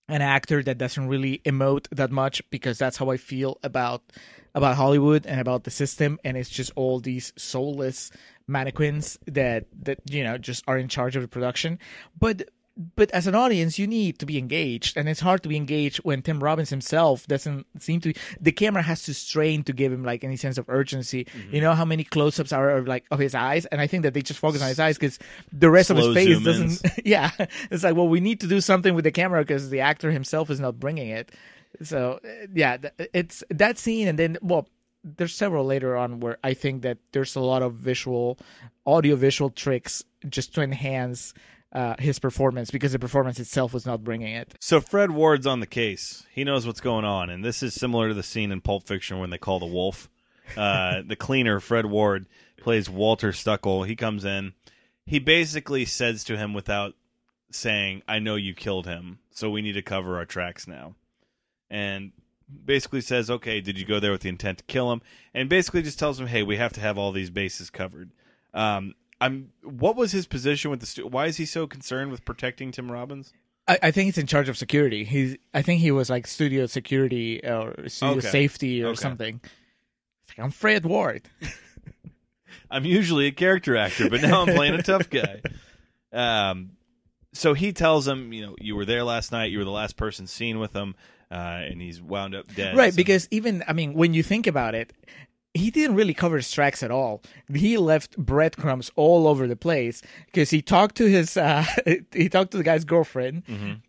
[0.07, 4.03] an actor that doesn't really emote that much because that's how I feel about
[4.55, 8.11] about Hollywood and about the system and it's just all these soulless
[8.47, 11.79] mannequins that that you know just are in charge of the production.
[12.19, 12.49] But
[12.95, 15.97] but as an audience you need to be engaged and it's hard to be engaged
[15.97, 18.11] when tim robbins himself doesn't seem to
[18.41, 21.25] the camera has to strain to give him like any sense of urgency.
[21.25, 21.55] Mm-hmm.
[21.55, 23.65] you know how many close-ups are of, like of his eyes?
[23.67, 25.19] And i think that they just focus on his eyes because
[25.51, 27.29] the rest Slow of his face doesn't yeah.
[27.69, 30.49] It's like well we need to do something with the camera because the actor himself
[30.49, 31.31] is not bringing it
[31.81, 32.77] so uh, yeah
[33.13, 34.67] it's that scene and then well
[35.03, 38.37] there's several later on where i think that there's a lot of visual
[38.85, 41.33] audio visual tricks just to enhance
[41.73, 45.59] uh, his performance because the performance itself was not bringing it So Fred Ward's on
[45.59, 46.23] the case.
[46.31, 49.17] He knows what's going on, and this is similar to the scene in Pulp Fiction
[49.17, 50.07] when they call the wolf.
[50.55, 53.87] Uh, the cleaner, Fred Ward, plays Walter Stuckel.
[53.87, 54.53] He comes in.
[55.05, 56.93] He basically says to him without
[57.51, 60.93] saying, "I know you killed him, so we need to cover our tracks now."
[61.73, 62.11] And
[62.65, 65.01] basically says, "Okay, did you go there with the intent to kill him?"
[65.33, 68.11] And basically just tells him, "Hey, we have to have all these bases covered."
[68.53, 69.51] Um, I'm.
[69.63, 70.85] What was his position with the?
[70.85, 73.33] Stu- Why is he so concerned with protecting Tim Robbins?
[73.67, 75.03] I, I think he's in charge of security.
[75.03, 75.35] He's.
[75.53, 78.27] I think he was like studio security or studio Okay.
[78.27, 78.95] safety or Okay.
[79.01, 79.41] something.
[80.29, 81.23] Like, I'm Fred Ward.
[82.69, 85.41] I'm usually a character actor, but now I'm playing a tough guy.
[86.11, 86.73] Um,
[87.33, 89.49] so he tells him, you know, you were there last night.
[89.49, 90.93] You were the last person seen with him,
[91.33, 92.77] uh, and he's wound up dead.
[92.77, 94.93] Right, So- because even I mean, when you think about it,
[95.55, 97.21] he didn't really cover his tracks at all.
[97.53, 101.65] He left breadcrumbs all over the place because he talked to his uh,
[102.13, 103.43] he talked to the guy's girlfriend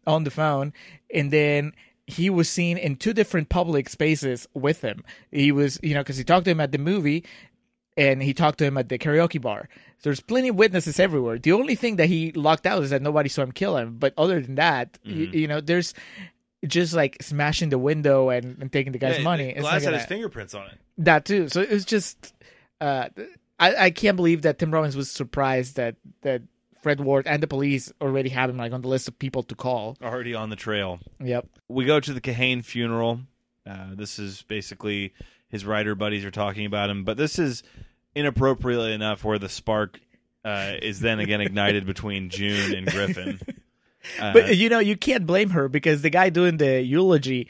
[0.07, 0.73] on the phone,
[1.13, 1.73] and then
[2.07, 5.03] he was seen in two different public spaces with him.
[5.33, 7.25] He was, you know, because he talked to him at the movie.
[7.97, 9.69] And he talked to him at the karaoke bar.
[10.03, 11.39] There's plenty of witnesses everywhere.
[11.39, 13.99] The only thing that he locked out is that nobody saw him kill him.
[14.01, 15.95] But other than that, y- you know, there's
[16.67, 19.53] just like smashing the window and, and taking the guy's Yeah, money.
[19.55, 20.79] The glass had gonna- his fingerprints on it.
[20.99, 21.49] that too.
[21.49, 22.35] So it was just,
[22.81, 23.09] uh,
[23.59, 26.43] I, I can't believe that Tim Robbins was surprised that that
[26.83, 29.55] Fred Ward and the police already had him like on the list of people to
[29.55, 29.97] call.
[30.03, 31.01] Already on the trail.
[31.21, 31.47] Yep.
[31.69, 33.21] We go to the Kahane funeral.
[33.67, 35.15] Uh, this is basically
[35.49, 37.63] his writer buddies are talking about him, but this is
[38.15, 40.01] inappropriately enough where the spark
[40.45, 43.41] uh, is then again ignited between June and Griffin.
[44.21, 47.49] Uh, But you know, you can't blame her because the guy doing the eulogy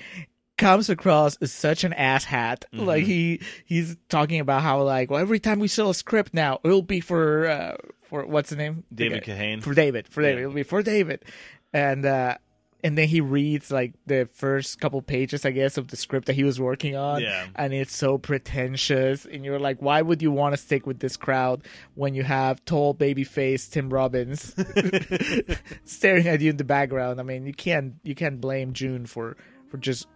[0.57, 2.63] comes across as such an asshat.
[2.73, 2.85] Mm-hmm.
[2.85, 6.61] Like he he's talking about how like well every time we sell a script now
[6.65, 9.33] it'll be for uh for what's the name David Okay.
[9.33, 9.63] Kahane.
[9.63, 10.43] for David for David Yeah.
[10.45, 11.25] it'll be for David
[11.73, 12.37] and uh
[12.85, 16.35] and then he reads like the first couple pages I guess of the script that
[16.35, 17.47] he was working on Yeah.
[17.57, 21.17] and it's so pretentious and you're like why would you want to stick with this
[21.17, 24.55] crowd when you have tall baby face Tim Robbins
[25.85, 27.21] staring at you in the background.
[27.21, 29.37] I mean, you can't you can't blame June for
[29.69, 30.07] for just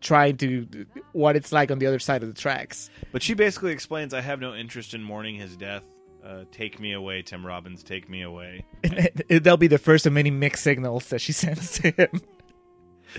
[0.00, 2.90] trying to what it's like on the other side of the tracks.
[3.12, 5.84] But she basically explains, "I have no interest in mourning his death.
[6.24, 7.82] Uh, take me away, Tim Robbins.
[7.82, 8.64] Take me away."
[9.28, 12.20] That'll be the first of many mixed signals that she sends to him.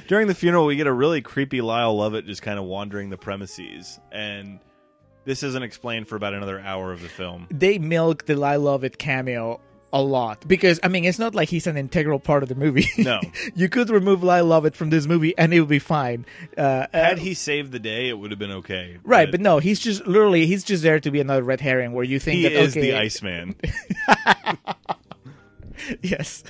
[0.08, 3.18] During the funeral, we get a really creepy Lyle Lovett just kind of wandering the
[3.18, 4.60] premises, and
[5.26, 7.48] this isn't explained for about another hour of the film.
[7.52, 9.60] They milk the Lyle Lovett cameo
[9.94, 12.88] a lot because I mean it's not like he's an integral part of the movie.
[13.02, 13.20] No.
[13.56, 16.26] you could remove Lyle Lovett from this movie and it would be fine.
[16.56, 18.98] Uh, Had uh, he saved the day, it would have been okay.
[19.04, 22.04] right, but no, he's just literally he's just there to be another red herring where
[22.04, 23.56] you think he that is okay, the Iceman.
[26.02, 26.44] Yes.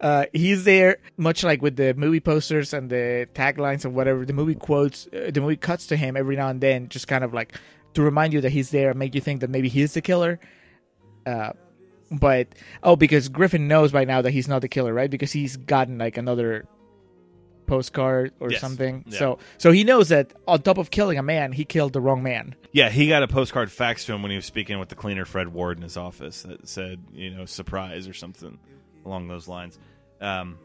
[0.00, 4.24] Uh, he's there, much like with the movie posters and the taglines and whatever.
[4.24, 7.24] The movie quotes, uh, the movie cuts to him every now and then, just kind
[7.24, 7.54] of like
[7.94, 10.38] to remind you that he's there and make you think that maybe he's the killer.
[11.26, 11.52] Uh,
[12.18, 12.48] but
[12.82, 15.10] oh, because Griffin knows by now that he's not the killer, right?
[15.10, 16.66] Because he's gotten like another
[17.66, 18.60] postcard or Yes.
[18.60, 19.04] something.
[19.08, 19.18] Yeah.
[19.18, 22.22] So, so he knows that on top of killing a man, he killed the wrong
[22.22, 22.54] man.
[22.72, 25.24] yeah, he got a postcard faxed to him when he was speaking with the cleaner
[25.24, 28.58] Fred Ward in his office that said, you know, surprise or something
[29.06, 29.78] along those lines.
[30.20, 30.58] Um,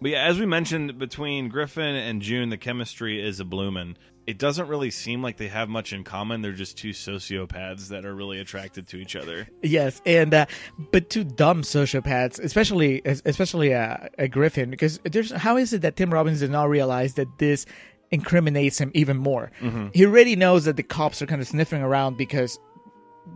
[0.00, 3.96] but yeah, as we mentioned, between Griffin and June, the chemistry is a bloomin'.
[4.26, 6.42] It doesn't really seem like they have much in common.
[6.42, 9.48] They're just two sociopaths that are really attracted to each other.
[9.62, 10.46] Yes, and uh,
[10.90, 15.94] but two dumb sociopaths, especially especially uh, a Griffin, because there's how is it that
[15.96, 17.66] Tim Robbins did not realize that this
[18.10, 19.52] incriminates him even more?
[19.94, 22.58] He already knows that the cops are kind of sniffing around because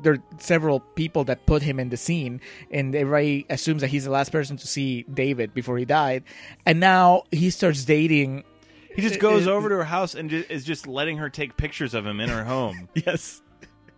[0.03, 4.05] there are several people that put him in the scene, and everybody assumes that he's
[4.05, 6.25] the last person to see David before he died,
[6.67, 8.45] and now he starts dating.
[8.97, 12.05] He just goes over to her house and is just letting her take pictures of
[12.07, 12.89] him in her home.
[12.95, 13.41] Yes.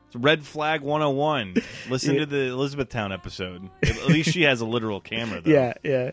[0.08, 1.54] It's Red Flag 101.
[1.88, 2.20] Listen Yeah.
[2.20, 3.70] to the Elizabethtown episode.
[3.82, 5.50] At least she has a literal camera, though.
[5.50, 6.10] Yeah, yeah.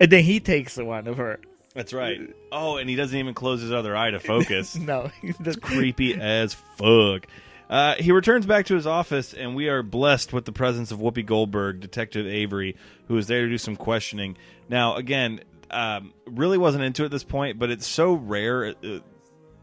[0.00, 1.40] And then he takes the one of her.
[1.74, 2.20] That's right.
[2.50, 4.74] Oh, and he doesn't even close his other eye to focus.
[4.80, 5.10] No,
[5.40, 7.26] the, creepy as fuck.
[7.68, 10.98] Uh, he returns back to his office, and we are blessed with the presence of
[10.98, 12.76] Whoopi Goldberg, Detective Avery,
[13.08, 14.36] who is there to do some questioning.
[14.68, 18.74] Now, again, um, really wasn't into it at this point, but it's so rare.
[18.84, 18.98] Uh,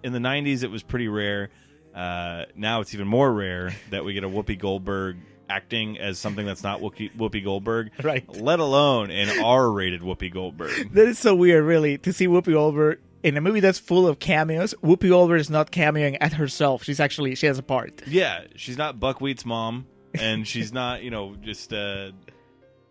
[0.04, 1.50] In the '90s, it was pretty rare.
[1.94, 5.18] Uh, now it's even more rare that we get a Whoopi Goldberg
[5.50, 8.26] acting as something that's not Whoopi, Whoopi Goldberg, Right.
[8.42, 10.94] Let alone an R-rated Whoopi Goldberg.
[10.94, 14.20] that is so weird, really, to see Whoopi Goldberg in a movie that's full of
[14.20, 14.74] cameos.
[14.84, 16.84] Whoopi Goldberg is not cameoing at herself.
[16.84, 18.02] She's actually she has a part.
[18.08, 22.12] Yeah, she's not Buckwheat's mom, and she's not, you know, just uh,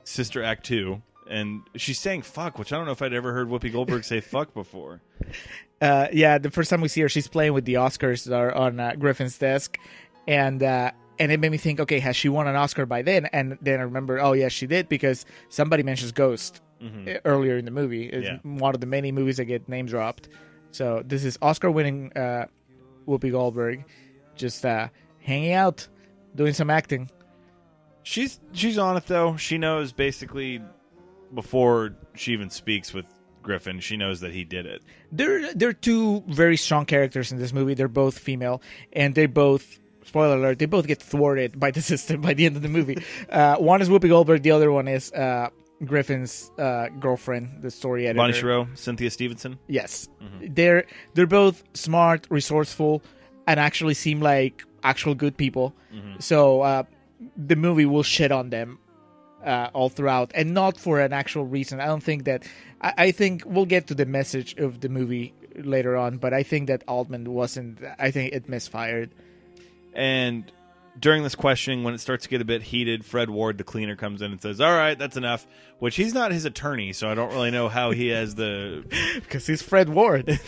[0.05, 3.49] Sister Act Two, and she's saying "fuck," which I don't know if I'd ever heard
[3.49, 5.03] Whoopi Goldberg say "fuck" before.
[5.81, 8.55] Uh, yeah, the first time we see her, she's playing with the Oscars that are
[8.55, 9.79] on uh, Griffin's desk,
[10.29, 13.27] and uh, and it made me think, okay, has she won an Oscar by then?
[13.27, 17.65] And then I remember, oh yes, she did because somebody mentions Ghost uh, earlier in
[17.65, 18.07] the movie.
[18.07, 18.39] It's Yeah.
[18.43, 20.29] one of the many movies that get name dropped.
[20.73, 22.47] So this is Oscar-winning uh,
[23.07, 23.85] Whoopi Goldberg,
[24.37, 24.89] just uh,
[25.21, 25.87] hanging out,
[26.35, 27.11] doing some acting.
[28.03, 29.37] She's she's on it though.
[29.37, 30.63] She knows basically
[31.35, 33.05] before she even speaks with
[33.43, 34.83] Griffin, she knows that he did it.
[35.13, 37.75] They're they're two very strong characters in this movie.
[37.75, 38.63] They're both female,
[38.93, 42.57] and they both spoiler alert they both get thwarted by the system by the end
[42.57, 42.99] of the movie.
[43.29, 45.51] Uh, one is Whoopi Goldberg, the other one is uh,
[45.85, 48.19] Griffin's uh, girlfriend, the story editor.
[48.19, 49.59] Bonnie Sherow, Cynthia Stevenson.
[49.67, 50.09] Yes,
[50.41, 53.03] they're they're both smart, resourceful,
[53.47, 55.75] and actually seem like actual good people.
[56.19, 56.83] So uh,
[57.37, 58.79] the movie will shit on them
[59.45, 61.81] uh, all throughout, and not for an actual reason.
[61.81, 62.45] I don't think that.
[62.81, 66.43] I, I think we'll get to the message of the movie later on, but I
[66.43, 67.79] think that Altman wasn't.
[67.99, 69.11] I think it misfired.
[69.95, 70.51] And
[71.01, 73.97] during this questioning, when it starts to get a bit heated, Fred Ward, the cleaner,
[73.97, 75.47] comes in and says, "All right, that's enough."
[75.79, 78.85] Which he's not his attorney, so I don't really know how he has the.
[79.15, 80.39] Because he's Fred Ward.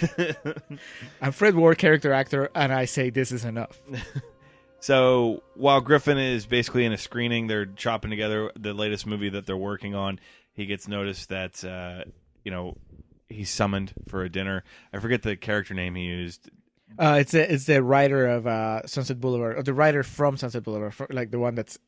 [1.22, 3.78] I'm Fred Ward, character actor, and I say this is enough.
[4.82, 9.46] So while Griffin is basically in a screening, they're chopping together the latest movie that
[9.46, 10.18] they're working on.
[10.54, 12.02] He gets noticed that uh,
[12.44, 12.76] you know
[13.28, 14.64] he's summoned for a dinner.
[14.92, 16.50] I forget the character name he used.
[16.98, 20.62] Uh, it's a, it's the writer of uh, Sunset Boulevard, or the writer from Sunset
[20.62, 21.78] Boulevard, for, like the one that's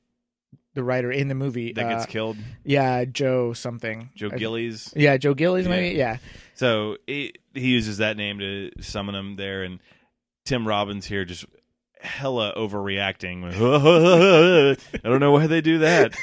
[0.74, 2.36] the writer in the movie That gets uh, killed.
[2.64, 4.10] Yeah, Joe something.
[4.16, 4.92] Joe Gillis.
[4.96, 5.96] Yeah, Joe Gillis, maybe.
[5.96, 6.16] Yeah.
[6.54, 9.78] So he, he uses that name to summon him there, and
[10.44, 11.44] Tim Robbins here just
[12.00, 13.44] hella overreacting.
[15.04, 16.14] I don't know why they do that.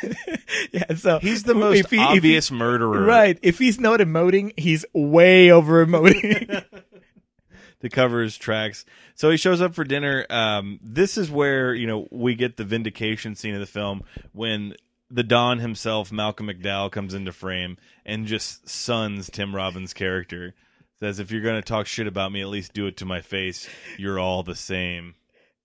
[0.72, 0.96] yeah.
[0.96, 3.02] So He's the most he- if he- obvious murderer.
[3.04, 3.39] right.
[3.41, 6.63] If he's not emoting, he's way over emoting.
[7.82, 8.86] to cover his tracks.
[9.15, 10.26] So he shows up for dinner.
[10.30, 14.76] Um, this is where you know we get the vindication scene of the film when
[15.10, 20.54] the Don himself, Malcolm McDowell, comes into frame and just suns Tim Robbins' character.
[21.00, 23.22] Says, "If you're going to talk shit about me, at least do it to my
[23.22, 23.67] face.
[23.98, 25.15] You're all the same."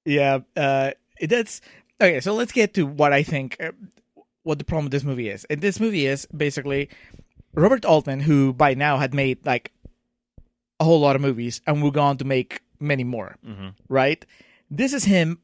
[0.05, 0.39] yeah.
[0.57, 1.61] Uh, that's
[2.01, 2.21] okay.
[2.21, 3.57] So let's get to what I think.
[3.61, 3.73] Uh,
[4.47, 5.45] what the problem with this movie is.
[5.51, 6.89] And this movie is basically
[7.55, 9.73] Robert Altman, who by now had made like
[10.81, 13.37] a whole lot of movies and will go on to make many more.
[13.89, 14.25] Right?
[14.71, 15.39] This is him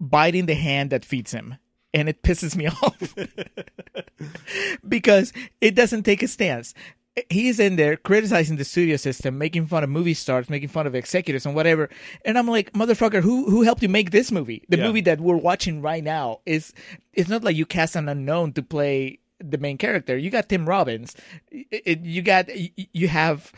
[0.00, 1.56] biting the hand that feeds him.
[1.92, 3.14] And it pisses me off
[4.86, 6.74] because it doesn't take a stance.
[7.30, 10.96] He's in there criticizing the studio system, making fun of movie stars, making fun of
[10.96, 11.88] executives and whatever.
[12.24, 14.64] And I'm like, motherfucker, who who helped you make this movie?
[14.68, 14.86] The Yeah.
[14.88, 16.72] movie that we're watching right now is
[17.12, 20.16] it's not like you cast an unknown to play the main character.
[20.18, 21.14] You got Tim Robbins.
[21.52, 22.48] It- it- you got
[22.92, 23.52] you have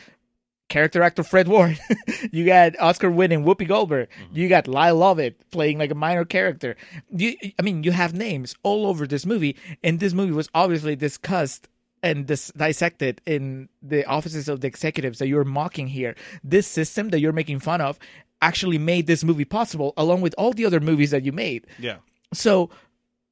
[0.69, 1.79] character actor Fred Ward.
[2.33, 4.09] you got Oscar winning Whoopi Goldberg.
[4.11, 4.37] Mm-hmm.
[4.37, 6.77] You got Lyle Lovett playing like a minor character.
[7.11, 10.97] You, I mean, you have names all over this movie, and this movie was obviously
[10.97, 11.69] discussed
[12.03, 16.15] and dis- dissected in the offices of the executives that you're mocking here.
[16.45, 17.99] This system that you're making fun of
[18.43, 21.67] actually made this movie possible, along with all the other movies that you made.
[21.79, 21.97] Yeah,
[22.33, 22.71] So,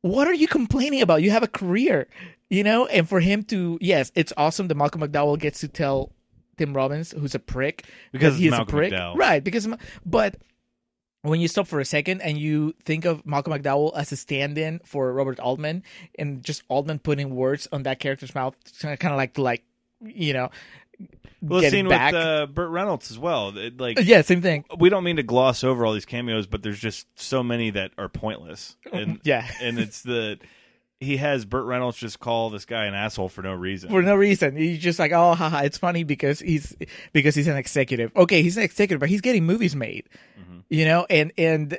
[0.00, 1.22] what are you complaining about?
[1.22, 2.08] You have a career,
[2.50, 6.12] you know, and for him to, yes, it's awesome that Malcolm McDowell gets to tell
[6.56, 9.16] Tim Robbins, who's a prick, Because that he it's is Malcolm a prick, McDowell.
[9.16, 9.42] right?
[9.44, 9.68] Because,
[10.06, 10.36] but
[11.22, 14.80] when you stop for a second and you think of Malcolm McDowell as a stand-in
[14.84, 15.82] for Robert Altman,
[16.18, 19.64] and just Altman putting words on that character's mouth, kind of like, like,
[20.04, 20.50] you know,
[21.40, 22.12] well, scene back.
[22.12, 23.56] with uh, Burt Reynolds as well.
[23.56, 24.64] It, like, yeah, same thing.
[24.78, 27.90] we don't mean to gloss over all these cameos, but there's just so many that
[27.98, 28.76] are pointless.
[28.92, 29.46] And Yeah.
[29.60, 30.38] and it's the
[31.04, 33.90] he has Burt Reynolds just call this guy an asshole for no reason.
[33.90, 34.56] for no reason.
[34.56, 36.76] He's just like, oh, haha, it's funny because he's
[37.12, 38.10] because he's an executive.
[38.16, 40.08] Okay, he's an executive, but he's getting movies made,
[40.40, 40.60] mm-hmm.
[40.68, 41.78] you know, and and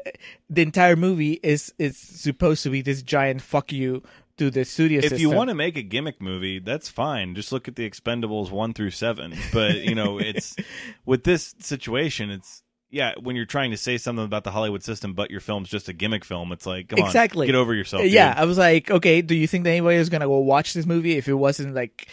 [0.49, 4.03] the entire movie is is supposed to be this giant fuck you
[4.38, 5.15] to the studio system.
[5.15, 5.32] if system.
[5.32, 7.36] you want to make a gimmick movie, that's fine.
[7.36, 9.34] Just look at the Expendables one through seven.
[9.53, 10.55] But you know, it's
[11.05, 12.63] with this situation, it's
[12.95, 13.13] yeah.
[13.21, 15.93] When you're trying to say something about the Hollywood system, but your film's just a
[15.93, 17.45] gimmick film, it's like come Exactly.
[17.45, 18.05] on, get over yourself.
[18.05, 18.33] yeah.
[18.35, 21.17] I was like, okay, do you think that anybody is gonna go watch this movie
[21.17, 22.07] if it wasn't like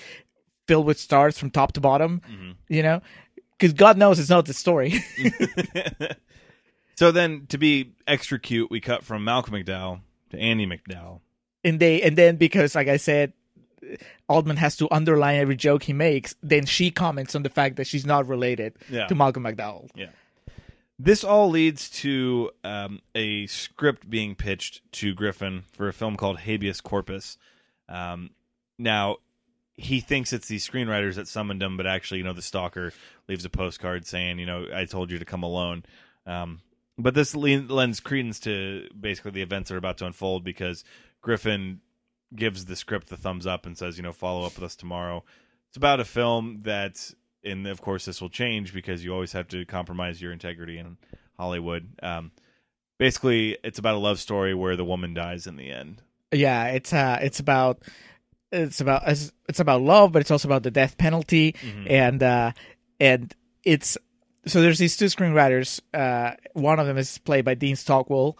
[0.66, 2.20] filled with stars from top to bottom?
[2.30, 2.50] Mm-hmm.
[2.68, 3.00] You know,
[3.58, 4.94] because God knows it's not the story.
[6.96, 11.20] so then, to be extra cute, we cut from Malcolm McDowell to Andie MacDowell.
[11.64, 13.32] and they and then because like I said,
[14.28, 16.34] Altman has to underline every joke he makes.
[16.42, 19.06] Then she comments on the fact that she's not related Yeah.
[19.06, 19.90] to Malcolm McDowell.
[19.94, 20.06] Yeah.
[20.98, 26.40] This all leads to um, a script being pitched to Griffin for a film called
[26.40, 27.38] Habeas Corpus.
[27.88, 28.30] Um,
[28.78, 29.16] now,
[29.76, 32.92] he thinks it's these screenwriters that summoned him, but actually, you know, the stalker
[33.28, 35.84] leaves a postcard saying, you know, I told you to come alone.
[36.26, 36.60] Um,
[36.98, 40.84] but this le- lends credence to basically the events that are about to unfold because
[41.20, 41.80] Griffin
[42.34, 45.24] gives the script the thumbs up and says, you know, follow up with us tomorrow.
[45.68, 47.12] It's about a film that,
[47.44, 50.96] and of course, this will change because you always have to compromise your integrity in
[51.38, 51.88] Hollywood.
[52.02, 52.32] Um,
[52.98, 56.02] basically, it's about a love story where the woman dies in the end.
[56.32, 57.82] Yeah, it's uh, it's about
[58.50, 61.54] it's about it's, it's about love, but it's also about the death penalty,
[61.88, 62.52] and uh,
[63.00, 63.34] and
[63.64, 63.98] it's
[64.46, 65.80] so there's these two screenwriters.
[65.94, 68.38] Uh, one of them is played by Dean Stockwell,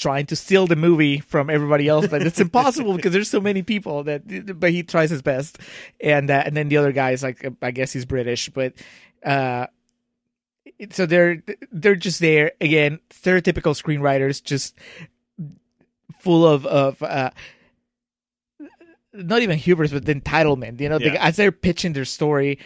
[0.00, 3.62] trying to steal the movie from everybody else, but it's impossible because there's so many
[3.62, 4.58] people that.
[4.58, 5.58] But he tries his best,
[6.00, 8.74] and uh, and then the other guy is like I guess he's British, but.
[9.24, 9.66] Uh,
[10.92, 14.74] so they're they're just there again, stereotypical screenwriters, just
[16.20, 17.30] full of of uh,
[19.12, 20.80] not even hubris, but the entitlement.
[20.80, 22.58] You know, the, as they're pitching their story,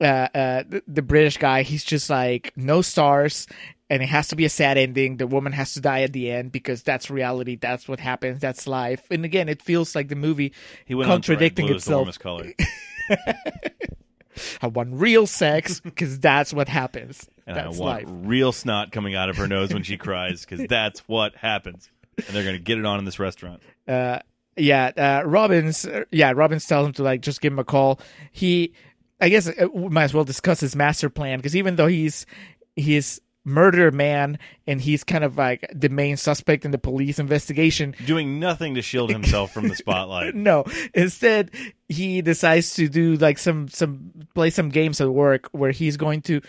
[0.00, 3.46] uh, uh, the, the British guy, he's just like no stars,
[3.90, 5.16] and it has to be a sad ending.
[5.16, 7.56] The woman has to die at the end because that's reality.
[7.56, 8.40] That's what happens.
[8.40, 9.02] That's life.
[9.10, 10.52] And again, it feels like the movie
[10.86, 12.16] He went on to write contradicting the itself.
[14.62, 17.28] I want real sex because that's what happens.
[17.46, 18.04] And that's I want life.
[18.08, 21.90] real snot coming out of her nose when she cries because that's what happens.
[22.16, 23.62] And they're going to get it on in this restaurant.
[23.88, 24.20] uh
[24.56, 28.00] yeah uh robbins uh, yeah robbins tells him to like just give him a call
[28.32, 28.74] he
[29.20, 32.26] i guess uh, we might as well discuss his master plan because even though he's
[32.74, 37.94] he's murder man and he's kind of like the main suspect in the police investigation
[38.04, 40.34] Doing nothing to shield himself from the spotlight.
[40.50, 41.50] no instead
[41.88, 46.20] he decides to do like some some play some games at work where he's going
[46.22, 46.42] to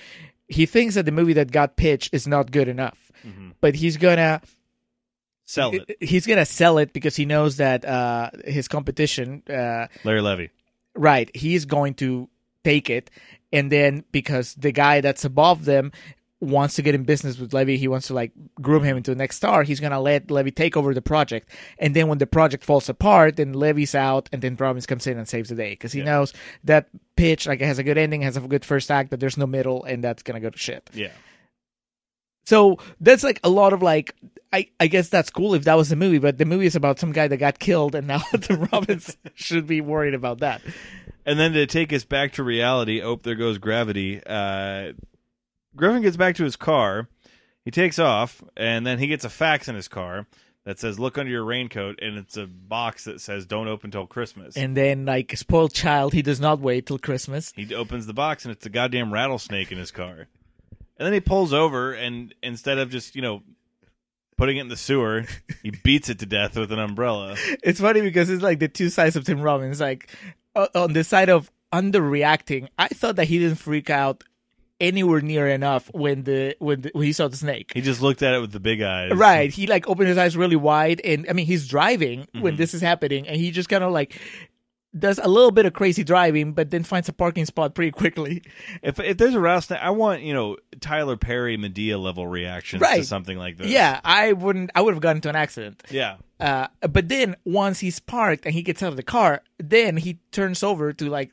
[0.50, 3.10] he thinks that the movie that got pitched is not good enough
[3.62, 4.42] but he's gonna
[5.46, 5.98] Sell it.
[6.00, 10.50] he's gonna sell it because he knows that uh his competition uh Larry Levy.
[10.96, 12.28] right he's going to
[12.64, 13.10] take it
[13.54, 15.92] and then because the guy that's above them
[16.42, 19.16] wants to get in business with levy he wants to like groom him into the
[19.16, 22.64] next star he's gonna let levy take over the project and then when the project
[22.66, 25.94] falls apart then levy's out and then robbins comes in and saves the day because
[25.94, 26.34] he knows
[26.64, 29.38] that pitch like it has a good ending has a good first act but there's
[29.38, 31.12] no middle and that's gonna go to shit Yeah.
[32.46, 34.16] so that's like a lot of like
[34.54, 37.00] I, I guess that's cool if that was the movie, but the movie is about
[37.00, 40.62] some guy that got killed, and now the Robbins should be worried about that.
[41.26, 44.22] And then to take us back to reality, oh, there goes gravity.
[44.26, 44.92] Uh,
[45.76, 47.08] Griffin gets back to his car.
[47.64, 50.28] He takes off, and then he gets a fax in his car
[50.66, 52.00] that says, Look under your raincoat.
[52.02, 54.58] And it's a box that says, Don't open till Christmas.
[54.58, 57.52] And then, like a spoiled child, he does not wait till Christmas.
[57.56, 60.28] he opens the box, and it's a goddamn rattlesnake in his car.
[60.98, 63.42] And then he pulls over, and instead of just, you know,
[64.38, 65.26] putting it in the sewer,
[65.62, 67.36] he beats it to death with an umbrella.
[67.64, 69.80] It's funny because it's like the two sides of Tim Robbins.
[69.80, 70.10] Like
[70.56, 74.24] uh, on the side of underreacting, I thought that he didn't freak out
[74.82, 77.72] anywhere near enough when the when, the, when he saw the snake.
[77.74, 79.12] He just looked at it with the big eyes.
[79.16, 79.50] Right.
[79.54, 82.42] He like opened his eyes really wide and I mean he's driving Mm-hmm.
[82.42, 84.20] when this is happening and he just kind of like
[84.98, 88.44] does a little bit of crazy driving but then finds a parking spot pretty quickly.
[88.82, 93.04] If if there's a rattlesnake, I want you know Tyler Perry Medea level reactions to
[93.06, 93.68] something like this.
[93.68, 95.82] Yeah, I wouldn't I would have gotten into an accident.
[95.90, 96.18] yeah.
[96.40, 100.20] Uh but then once he's parked and he gets out of the car, then he
[100.32, 101.32] turns over to like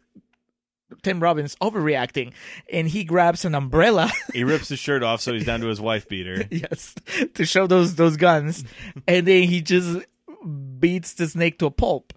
[1.02, 2.32] Tim Robbins overreacting
[2.72, 5.80] and he grabs an umbrella He rips his shirt off, so he's down to his
[5.80, 6.44] wife beater.
[6.50, 6.94] yes
[7.34, 8.64] to show those those guns
[9.06, 10.00] and then he just
[10.78, 12.12] beats the snake to a pulp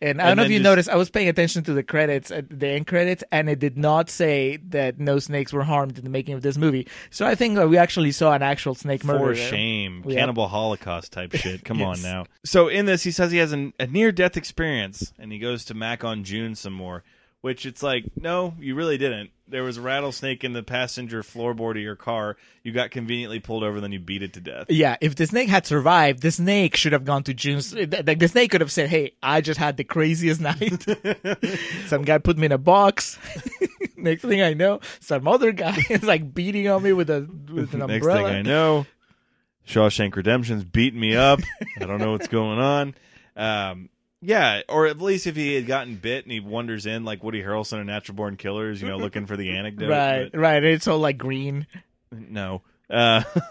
[0.00, 1.82] and i don't And know if you just- noticed i was paying attention to the
[1.82, 5.98] credits at the end credits and it did not say that no snakes were harmed
[5.98, 8.74] in the making of this movie so i think uh, we actually saw an actual
[8.74, 9.48] snake murder For there.
[9.50, 10.20] shame, Yeah.
[10.20, 11.64] cannibal holocaust type shit.
[11.64, 12.26] Come on now.
[12.44, 15.64] So in this, he says he has an, a near death experience, and he goes
[15.66, 17.02] to Mac on June some more.
[17.46, 19.30] Which it's like, no, you really didn't.
[19.46, 22.36] There was a rattlesnake in the passenger floorboard of your car.
[22.64, 24.66] You got conveniently pulled over, then you beat it to death.
[24.68, 27.72] Yeah, if the snake had survived, the snake should have gone to June's.
[27.72, 30.84] Like the snake could have said, "Hey, I just had the craziest night.
[31.86, 33.16] some guy put me in a box.
[33.96, 37.74] Next thing I know, some other guy is like beating on me with a with
[37.74, 38.28] an Next umbrella.
[38.28, 38.86] thing I know,
[39.68, 41.38] Shawshank Redemption's beating me up.
[41.80, 42.94] I don't know what's going on.
[43.36, 43.88] Um,
[44.26, 47.44] yeah, or at least if he had gotten bit and he wanders in like Woody
[47.44, 49.88] Harrelson in Natural Born Killers, you know, looking for the anecdote.
[49.88, 50.64] right, right.
[50.64, 51.68] It's all like green.
[52.10, 52.62] no.
[52.90, 53.22] Uh,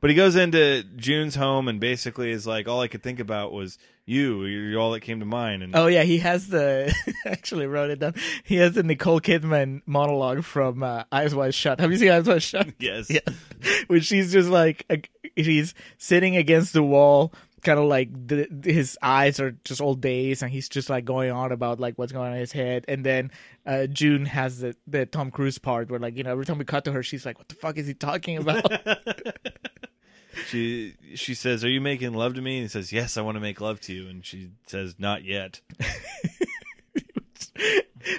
[0.00, 3.52] but he goes into June's home and basically is like, all I could think about
[3.52, 4.44] was you.
[4.44, 5.64] You're all that came to mind.
[5.64, 6.94] And Oh yeah, he has the.
[7.26, 8.14] actually wrote it down.
[8.44, 11.80] He has the Nicole Kidman monologue from uh, Eyes Wide Shut.
[11.80, 12.68] Have you seen Eyes Wide Shut?
[12.78, 13.20] yes, Yeah,
[13.88, 14.86] when she's just like
[15.36, 17.32] she's sitting against the wall,
[17.62, 21.30] kind of like the, his eyes are just all dazed, and he's just like going
[21.30, 22.84] on about like what's going on in his head.
[22.88, 23.30] And then
[23.66, 26.64] uh, June has the the Tom Cruise part where like you know every time we
[26.64, 28.70] cut to her, she's like, "What the fuck is he talking about?"
[30.48, 33.36] she she says, "Are you making love to me?" And he says, "Yes, I want
[33.36, 35.60] to make love to you." And she says, "Not yet."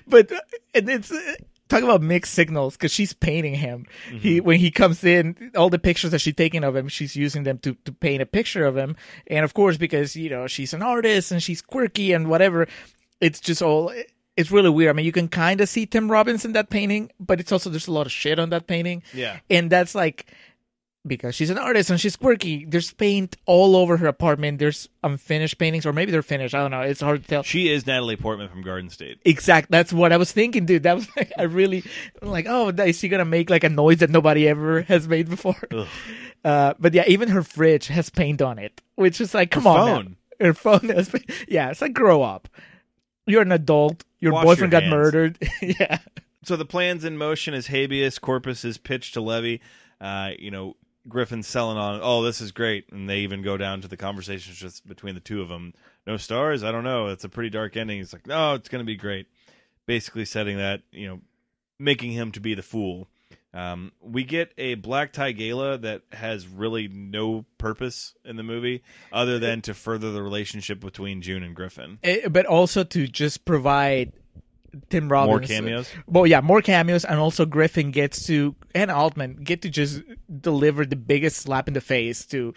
[0.07, 0.39] but uh,
[0.73, 1.11] and it's.
[1.69, 3.85] Talk about mixed signals because she's painting him.
[4.09, 4.45] He mm-hmm.
[4.45, 7.59] when he comes in, all the pictures that she's taking of him, she's using them
[7.59, 8.95] to to paint a picture of him.
[9.27, 12.67] And of course, because you know she's an artist and she's quirky and whatever,
[13.21, 13.93] it's just all.
[14.35, 14.89] It's really weird.
[14.89, 17.69] I mean, you can kind of see Tim Robbins in that painting, but it's also
[17.69, 19.03] there's a lot of shit on that painting.
[19.13, 19.39] Yeah.
[19.49, 20.33] and that's like
[21.05, 22.65] because she's an artist and she's quirky.
[22.65, 24.59] There's paint all over her apartment.
[24.59, 26.53] There's unfinished paintings, or maybe they're finished.
[26.53, 26.81] I don't know.
[26.81, 27.43] It's hard to tell.
[27.43, 29.19] She is Natalie Portman from Garden State.
[29.25, 29.71] Exact.
[29.71, 30.83] That's what I was thinking, dude.
[30.83, 31.83] That was like, I really
[32.21, 35.29] I'm like, oh, is she gonna make like a noise that nobody ever has made
[35.29, 35.61] before?
[36.43, 39.69] Uh, but yeah, even her fridge has paint on it, which is like, come Her
[39.69, 40.17] on, phone.
[40.39, 41.09] her phone has.
[41.09, 42.47] paint- Yeah, it's like grow up.
[43.25, 44.03] You're an adult.
[44.19, 45.37] Your Wash boyfriend your got murdered.
[45.61, 45.99] yeah.
[46.43, 49.61] So the plan's in motion as habeas corpus is pitched to Levy.
[50.01, 50.75] Uh, you know,
[51.09, 52.91] Griffin's selling on, oh, this is great.
[52.91, 55.73] And they even go down to the conversations just between the two of them.
[56.07, 56.63] No stars?
[56.63, 57.07] I don't know.
[57.07, 57.97] It's a pretty dark ending.
[57.97, 59.27] He's like, no, it's going to be great.
[59.85, 61.19] Basically setting that, you know,
[61.79, 63.07] making him to be the fool.
[63.51, 68.83] Um, we get a black tie gala that has really no purpose in the movie
[69.11, 71.97] other than to further the relationship between June and Griffin.
[72.03, 74.13] Eh, but also to just provide
[74.89, 75.89] Tim Robbins More cameos.
[76.07, 80.01] Well, yeah, more cameos, and also Griffin gets to and Altman get to just
[80.41, 82.53] deliver the biggest slap in the face to,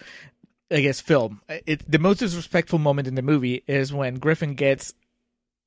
[0.71, 1.41] I guess, film.
[1.49, 4.95] It the most disrespectful moment in the movie is when Griffin gets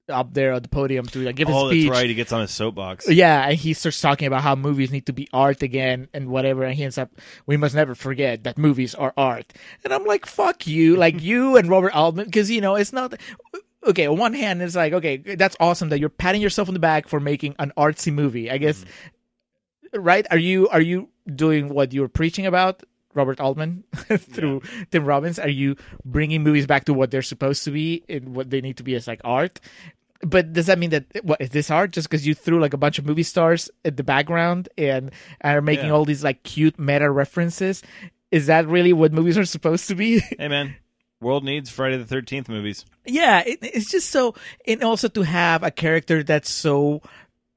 [0.07, 1.87] up there at the podium to like, give his Oh, speech.
[1.87, 2.07] that's right.
[2.07, 3.09] He gets on his soapbox.
[3.09, 6.63] Yeah, and he starts talking about how movies need to be art again and whatever,
[6.63, 7.09] and he ends up,
[7.47, 9.51] we must never forget that movies are art.
[9.83, 13.15] And I'm like, fuck you, like you and Robert Altman, because you know it's not.
[13.85, 16.79] Okay, on one hand, it's like, okay, that's awesome that you're patting yourself on the
[16.79, 18.49] back for making an artsy movie.
[18.49, 18.83] I guess,
[19.93, 20.25] right?
[20.31, 22.83] Are you are you doing what you're preaching about?
[23.13, 24.61] Robert Altman through
[24.91, 25.39] Tim Robbins.
[25.39, 28.75] Are you bringing movies back to what they're supposed to be and what they need
[28.77, 29.61] to be as like art?
[30.21, 32.77] But does that mean that what is this art just because you threw like a
[32.77, 35.91] bunch of movie stars at the background and, and are making Yeah.
[35.91, 37.83] all these like cute meta references?
[38.31, 40.19] Is that really what movies are supposed to be?
[40.37, 40.75] Hey, man.
[41.25, 42.85] World needs Friday the 13th movies.
[43.05, 44.35] yeah, it, it's just so,
[44.67, 47.01] and also to have a character that's so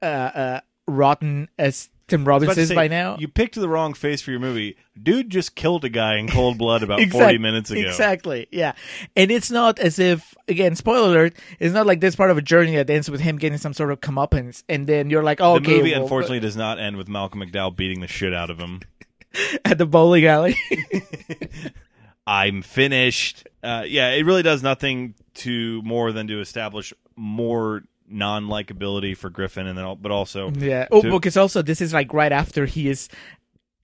[0.01, 3.17] uh, uh, rotten as Tim Robbins is say, by now.
[3.19, 4.75] You picked the wrong face for your movie.
[5.01, 7.81] Dude just killed a guy in cold blood about Exact- 40 minutes ago.
[7.81, 8.47] Exactly.
[8.51, 8.73] Yeah.
[9.15, 12.41] And it's not as if again, spoiler alert, it's not like this part of a
[12.41, 15.59] journey that ends with him getting some sort of comeuppance and then you're like, oh
[15.59, 18.49] The okay, movie, well, unfortunately, does not end with Malcolm McDowell beating the shit out
[18.49, 18.81] of him.
[19.65, 20.55] at the bowling alley.
[22.27, 23.47] I'm finished.
[23.63, 29.29] Uh, yeah, it really does nothing to more than to establish more non likability for
[29.29, 30.87] Griffin, and then al- but also yeah.
[30.91, 33.09] Oh, to- because also this is like right after he is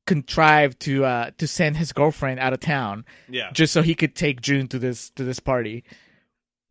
[0.06, 4.16] contrived to uh to send his girlfriend out of town yeah, just so he could
[4.16, 5.84] take June to this to this party.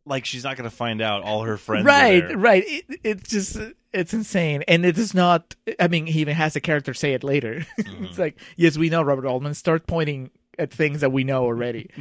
[0.05, 1.83] like she's not going to find out all her friends.
[1.85, 2.37] are right, there.
[2.37, 2.63] right.
[2.65, 3.57] It, it's just
[3.93, 5.55] it's insane, and it is not.
[5.79, 7.65] I mean, he even has the character say it later.
[7.79, 8.05] Mm-hmm.
[8.05, 9.53] it's like, yes, we know Robert Altman.
[9.53, 11.89] Start pointing at things that we know already.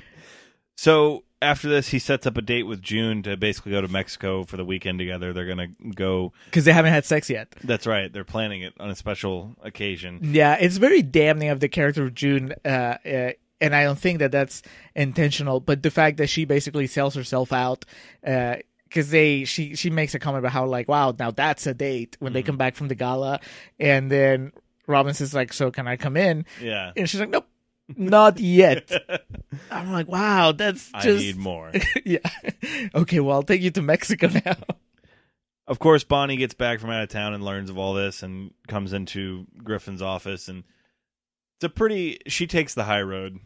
[0.76, 4.44] So after this, he sets up a date with June to basically go to Mexico
[4.44, 5.32] for the weekend together.
[5.32, 6.32] They're going to go.
[6.46, 7.54] because they haven't had sex yet.
[7.62, 8.12] That's right.
[8.12, 10.20] They're planning it on a special occasion.
[10.22, 14.18] Yeah, it's very damning of the character of June, uh, uh, and I don't think
[14.18, 14.62] that that's
[14.94, 15.60] intentional.
[15.60, 17.84] But the fact that she basically sells herself out,
[18.22, 22.16] because they she she makes a comment about how like, wow, now that's a date
[22.20, 23.40] when they come back from the gala,
[23.78, 24.52] and then
[24.86, 26.44] Robinson's like, so can I come in?
[26.60, 26.92] Yeah.
[26.96, 27.46] And she's like, nope.
[27.96, 28.90] Not yet.
[29.70, 31.06] I'm like, wow, that's just.
[31.06, 31.72] I need more.
[32.04, 32.18] yeah.
[32.94, 34.56] Okay, well, I'll take you to Mexico now.
[35.66, 38.52] of course, Bonnie gets back from out of town and learns of all this and
[38.68, 40.64] comes into Griffin's office and
[41.56, 42.18] it's a pretty.
[42.26, 43.38] She takes the high road.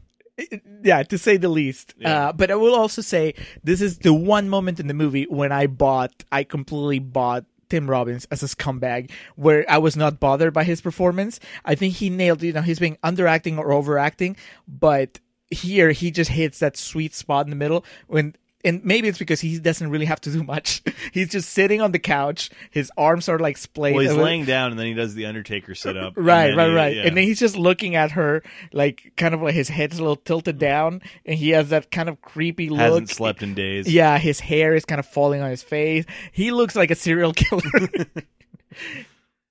[0.84, 1.95] yeah, to say the least.
[1.99, 2.28] Yeah.
[2.28, 3.34] Uh, but I will also say
[3.64, 7.88] this is the one moment in the movie when I bought, I completely bought Tim
[7.90, 11.40] Robbins as a scumbag, where I was not bothered by his performance.
[11.64, 16.30] I think he nailed, you know, he's being underacting or overacting, but here he just
[16.30, 18.34] hits that sweet spot in the middle when.
[18.64, 20.82] And maybe it's because he doesn't really have to do much.
[21.12, 22.50] He's just sitting on the couch.
[22.72, 23.94] His arms are like splayed.
[23.94, 26.14] Well, he's laying down and then he does the Undertaker sit up.
[26.16, 26.96] Right, right, he- right.
[26.96, 27.02] yeah.
[27.06, 28.42] And then he's just looking at her,
[28.72, 32.09] like kind of like his head's a little tilted down, and he has that kind
[32.09, 32.80] of creepy look.
[32.80, 33.86] hasn't slept in days.
[33.92, 36.04] Yeah, his hair is kind of falling on his face.
[36.32, 37.62] He looks like a serial killer.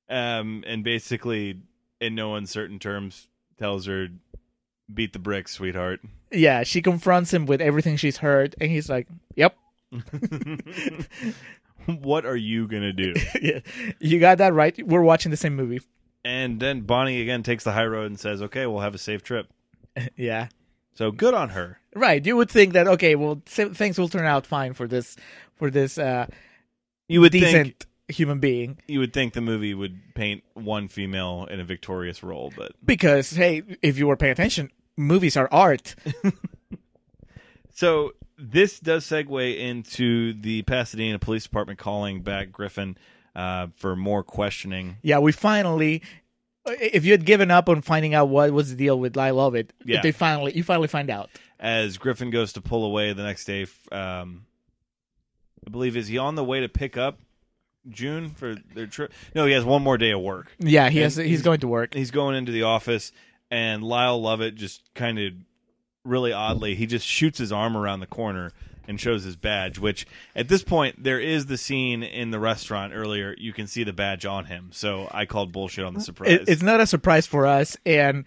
[0.10, 1.62] um, and basically,
[2.02, 3.28] in no uncertain terms,
[3.58, 4.10] tells her,
[4.94, 6.02] "Beat the bricks, sweetheart."
[6.32, 9.56] Yeah, she confronts him with everything she's heard, and he's like, "Yep,
[11.86, 13.14] what are you gonna do?
[13.42, 13.60] yeah,
[14.00, 14.76] you got that right.
[14.86, 15.82] We're watching the same movie."
[16.26, 19.24] and then Bonnie again takes the high road and says, "Okay, we'll have a safe
[19.24, 19.48] trip."
[20.18, 20.48] yeah,
[20.94, 21.80] So good on her.
[21.96, 22.24] right.
[22.26, 25.16] You would think that okay, well, things will turn out fine for this
[25.56, 26.28] for this uh,
[27.08, 31.46] You would decent think human being you would think the movie would paint one female
[31.52, 35.96] in a victorious role, but because hey, if you were paying attention, movies are art.
[37.72, 42.98] So this does segue into the Pasadena Police Department calling back Griffin
[43.36, 44.98] uh, for more questioning.
[45.04, 46.02] Yeah, we finally.
[46.66, 49.74] If you had given up on finding out what was the deal with Lyle Lovett,
[49.86, 50.02] Yeah.
[50.02, 51.30] they finally you finally find out.
[51.60, 54.46] As Griffin goes to pull away the next day, um,
[55.66, 57.20] I believe is he on the way to pick up
[57.88, 59.14] June for their trip?
[59.34, 60.52] No, he has one more day of work.
[60.60, 61.16] Yeah, he And has.
[61.16, 61.94] He's he's- going to work.
[61.94, 63.12] He's going into the office,
[63.52, 65.34] and Lyle Lovett just kind of
[66.06, 68.52] really oddly he just shoots his arm around the corner
[68.88, 69.78] and shows his badge.
[69.78, 73.36] Which at this point there is the scene in the restaurant earlier.
[73.38, 76.32] You can see the badge on him, so I called bullshit on the surprise.
[76.32, 78.24] It, it's not a surprise for us, and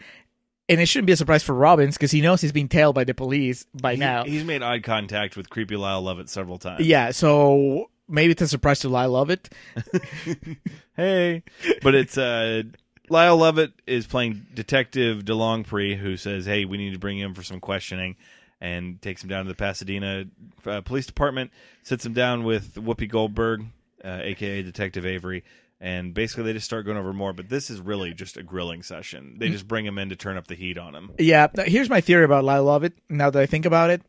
[0.68, 3.04] and it shouldn't be a surprise for Robbins because he knows he's being tailed by
[3.04, 4.24] the police by He- now.
[4.24, 6.86] he's made eye contact with creepy Lyle Lovett several times.
[6.86, 9.48] yeah, so maybe it's a surprise to Lyle Love It.
[10.96, 11.42] hey,
[11.82, 12.62] but it's uh.
[13.10, 17.42] Lyle Lovett is playing Detective DeLongpre, who says, "Hey, we need to bring him for
[17.42, 18.16] some questioning,"
[18.60, 20.26] and takes him down to the Pasadena
[20.64, 21.50] uh, Police Department.
[21.82, 23.66] Sits him down with Whoopi Goldberg,
[24.04, 25.42] uh, aka Detective Avery,
[25.80, 27.32] and basically they just start going over more.
[27.32, 29.36] But this is really just a grilling session.
[29.38, 31.10] They just bring him in to turn up the heat on him.
[31.18, 32.92] Yeah, here's my theory about Lyle Lovett.
[33.08, 34.02] Now that I think about it,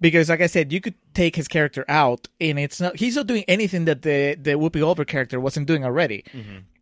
[0.00, 3.26] because like I said, you could take his character out, and it's not he's not
[3.26, 6.24] doing anything that the the Whoopi Goldberg character wasn't doing already,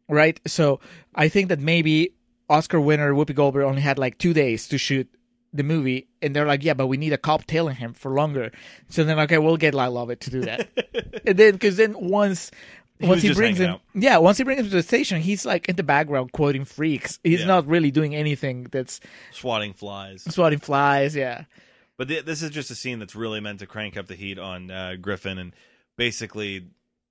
[0.08, 0.38] right?
[0.46, 0.80] So
[1.14, 2.10] I think that maybe
[2.48, 5.08] Oscar winner Whoopi Goldberg only had like two days to shoot
[5.52, 8.50] the movie, and they're like, yeah, but we need a cop tailing him for longer.
[8.88, 10.68] So then, okay, we'll get Lyle Lovett to do that,
[11.26, 12.50] and then because then once.
[13.00, 13.80] He Once he brings him, out.
[13.92, 14.18] yeah.
[14.18, 17.18] Once he brings him to the station, he's like in the background quoting freaks.
[17.24, 17.46] He's Yeah.
[17.46, 19.00] not really doing anything that's
[19.32, 20.22] Swatting flies.
[20.32, 21.16] swatting flies.
[21.16, 21.44] Yeah,
[21.98, 24.38] But th- this is just a scene that's really meant to crank up the heat
[24.38, 25.52] on uh, Griffin, and
[25.96, 26.68] basically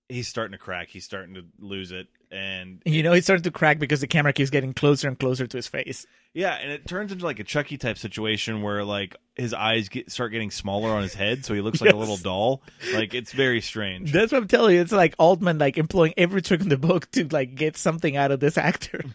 [0.07, 0.87] he's starting to crack.
[0.87, 4.33] He's starting to lose it, and you know he started to crack because the camera
[4.33, 6.05] keeps getting closer and closer to his face.
[6.33, 10.11] yeah, and it turns into like a Chucky type situation where like his eyes get
[10.11, 12.63] start getting smaller on his head, so he looks like a little doll.
[12.93, 14.11] Like it's very strange.
[14.11, 14.81] That's what I'm telling you.
[14.81, 18.31] It's like Altman like employing every trick in the book to like get something out
[18.31, 19.03] of this actor.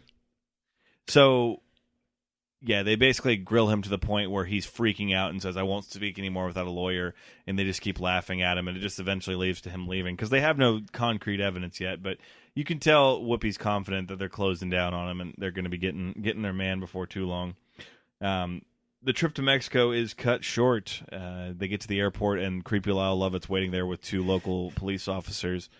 [1.08, 1.62] So,
[2.60, 5.62] yeah, they basically grill him to the point where he's freaking out and says, "I
[5.62, 7.14] won't speak anymore without a lawyer,"
[7.46, 10.14] and they just keep laughing at him, and it just eventually leads to him leaving
[10.14, 12.02] because they have no concrete evidence yet.
[12.02, 12.18] But
[12.58, 15.70] you can tell Whoopi's confident that they're closing down on him and they're going to
[15.70, 17.54] be getting getting their man before too long.
[18.20, 18.62] Um,
[19.00, 21.04] the trip to Mexico is cut short.
[21.12, 24.72] Uh, they get to the airport, and creepy Lyle Lovett's waiting there with two local
[24.72, 25.70] police officers.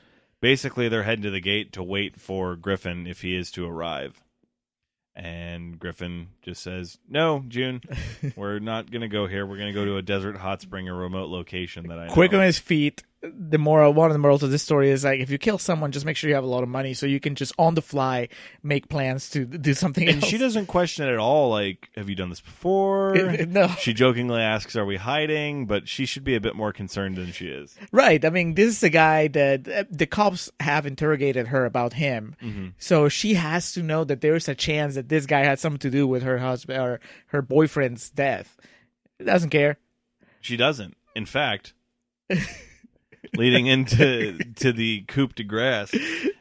[0.40, 4.22] Basically, they're heading to the gate to wait for Griffin if he is to arrive.
[5.16, 7.80] And Griffin just says, "No, June,
[8.36, 9.44] we're not going to go here.
[9.44, 12.12] We're going to go to a desert hot spring, a remote location that I know."
[12.12, 13.02] Quick on his feet.
[13.20, 15.90] The moral, one of the morals of this story is like if you kill someone,
[15.90, 17.82] just make sure you have a lot of money so you can just on the
[17.82, 18.28] fly
[18.62, 20.30] make plans to do something and else.
[20.30, 21.50] she doesn't question it at all.
[21.50, 23.16] Like, have you done this before?
[23.48, 27.16] no, She jokingly asks, "Are we hiding?" But she should be a bit more concerned
[27.16, 27.74] than she is.
[27.90, 28.24] right.
[28.24, 32.36] I mean, this is a guy that uh, the cops have interrogated her about him,
[32.40, 32.74] Mhm.
[32.78, 35.90] so she has to know that there's a chance that this guy had something to
[35.90, 38.56] do with her husband or her boyfriend's death.
[39.24, 39.78] Doesn't care.
[40.40, 40.96] She doesn't.
[41.16, 41.74] In fact,
[43.36, 45.94] leading into to the coup de grace,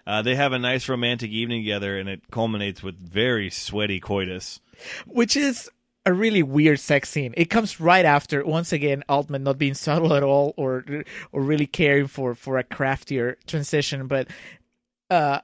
[0.05, 4.59] uh, they have a nice romantic evening together, and it culminates with very sweaty coitus.
[5.05, 5.69] which is
[6.05, 7.33] a really weird sex scene.
[7.35, 10.85] It comes right after once again Altman not being subtle at all or
[11.31, 14.27] or really caring for for a craftier transition, but
[15.09, 15.39] uh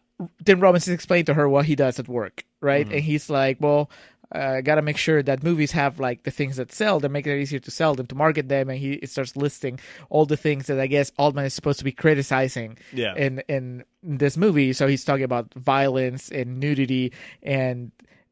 [0.46, 2.86] Tim Robinson explained to her what he does at work, right?
[2.86, 3.90] And he's like, well,
[4.34, 7.28] uh, got to make sure that movies have like the things that sell that make
[7.28, 9.80] it easier to sell them to market them and he starts listing
[10.10, 13.16] all the things that i guess altman is supposed to be criticizing Yeah.
[13.16, 14.74] in in this movie.
[14.74, 17.92] So he's talking about violence and nudity and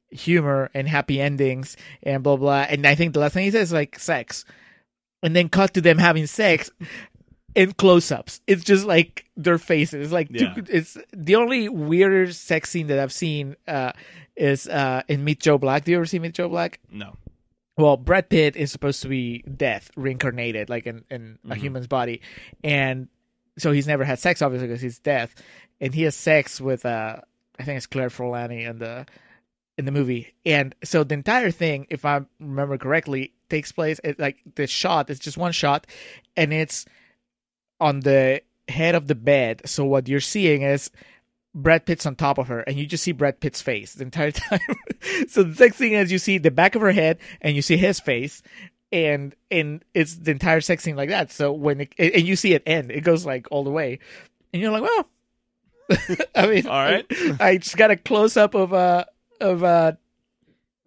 [0.09, 2.65] humor and happy endings and blah blah.
[2.67, 4.43] And i think the last thing he says is like sex.
[5.23, 6.71] And then cut to them having sex
[7.55, 8.41] in close-ups.
[8.47, 10.11] It's just like their faces.
[10.11, 10.53] Like Yeah.
[10.69, 13.91] it's the only weirder sex scene that i've seen uh
[14.35, 15.83] is uh in meet joe black.
[15.83, 16.79] Do you ever see meet joe black?
[16.91, 17.15] No.
[17.77, 22.21] well, Brad Pitt is supposed to be death reincarnated, like in, in a human's body,
[22.63, 23.07] and
[23.57, 25.33] so he's never had sex, obviously, because he's death,
[25.79, 27.17] and he has sex with uh,
[27.59, 29.05] I think it's Claire Forlani in the
[29.77, 34.19] in the movie, and so the entire thing, if I remember correctly, takes place it,
[34.19, 35.87] like the shot is just one shot,
[36.37, 36.85] and it's
[37.81, 39.63] on the head of the bed.
[39.65, 40.89] So what you're seeing is
[41.53, 44.31] Brad Pitt's on top of her, and you just see Brad Pitt's face the entire
[44.31, 44.59] time.
[45.27, 47.75] so the next thing is you see the back of her head, and you see
[47.75, 48.41] his face,
[48.93, 51.31] and and it's the entire sex scene like that.
[51.31, 53.99] So when it, and you see it end, it goes like all the way,
[54.53, 55.09] and you're like, well,
[56.35, 57.05] I mean, All right.
[57.39, 59.05] I, just got a close up of uh
[59.39, 59.93] of uh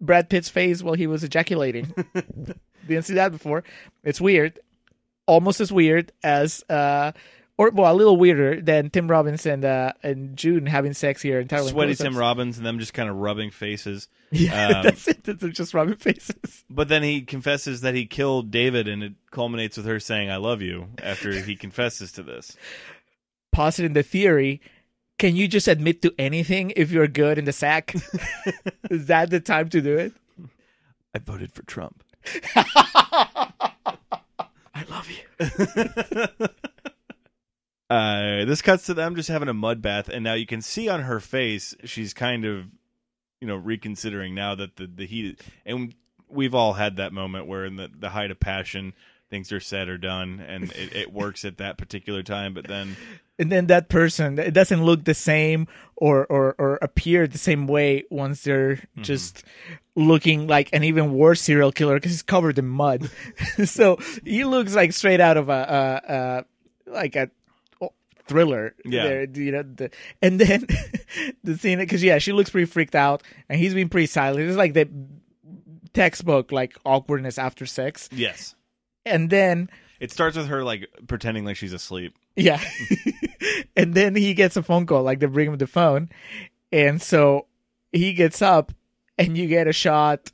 [0.01, 1.93] Brad Pitt's face while he was ejaculating.
[2.87, 3.63] Didn't see that before.
[4.03, 4.59] It's weird,
[5.27, 7.11] almost as weird as uh.
[7.57, 11.39] Or well, a little weirder than Tim Robbins and uh, and June having sex here
[11.39, 11.67] entirely.
[11.67, 12.09] in Sweaty close-ups.
[12.09, 14.09] Tim Robbins and them just kind of rubbing faces.
[14.31, 15.23] Yeah, Um, that's it.
[15.23, 16.65] They're just rubbing faces.
[16.69, 20.35] But then he confesses that he killed David, and it culminates with her saying, I
[20.35, 22.57] love you, after he confesses to this.
[23.53, 24.59] Positing the theory,
[25.17, 27.95] can you just admit to anything if you're good in the sack?
[28.89, 30.11] Is that the time to do it?
[31.13, 32.03] I voted for Trump.
[35.39, 36.47] Love you.
[37.87, 40.89] Uh, this cuts to them just having a mud bath, and now you can see
[40.89, 42.65] on her face she's kind of,
[43.39, 45.39] you know, reconsidering now that the the heat.
[45.67, 45.93] And
[46.27, 48.93] we've all had that moment where, in the the height of passion,
[49.29, 52.55] things are said or done, and it, it works at that particular time.
[52.55, 52.97] But then,
[53.37, 57.67] And then that person, it doesn't look the same or or, or appear the same
[57.67, 59.01] way once they're mm-hmm.
[59.01, 59.43] just
[59.95, 63.09] looking like an even worse serial killer because he's covered in mud.
[63.65, 67.29] so he looks like straight out of a, a, a like a
[68.27, 68.75] thriller.
[68.85, 69.03] Yeah.
[69.03, 69.63] there, you know.
[69.63, 70.65] The, and then
[71.43, 74.47] the scene because yeah, she looks pretty freaked out, and he's been pretty silent.
[74.47, 74.89] It's like the
[75.93, 78.55] textbook like awkwardness after sex, yes,
[79.05, 79.69] and then.
[79.99, 82.15] it starts with her like pretending like she's asleep.
[82.35, 82.59] Yeah.
[83.75, 86.09] and then he gets a phone call, like they bring him the phone.
[86.71, 87.47] And so
[87.91, 88.71] he gets up
[89.17, 90.31] and you get a shot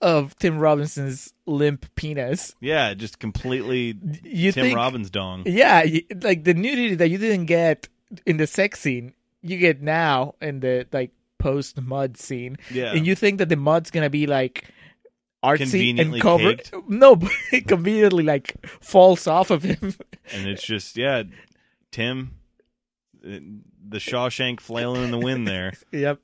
[0.00, 2.54] of Tim Robinson's limp penis.
[2.60, 5.44] Yeah, just completely You Tim think, Robbins dong.
[5.46, 5.84] Yeah,
[6.22, 7.88] like the nudity that you didn't get
[8.24, 12.56] in the sex scene, you get now in the like post mud scene.
[12.70, 12.92] Yeah.
[12.92, 14.70] And you think that the mud's gonna be like
[15.44, 16.64] artsy and covered.
[16.64, 16.74] caked?
[16.88, 19.94] No, but it conveniently like falls off of him.
[20.32, 21.22] and it's just yeah,
[21.96, 22.34] Tim,
[23.22, 26.20] the Shawshank flailing in the wind there, yep.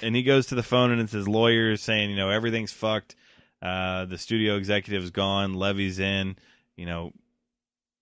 [0.00, 3.16] and he goes to the phone and it's his lawyer saying, you know, everything's fucked.
[3.60, 6.36] Uh, the studio executive's gone, Levy's in,
[6.76, 7.10] you know,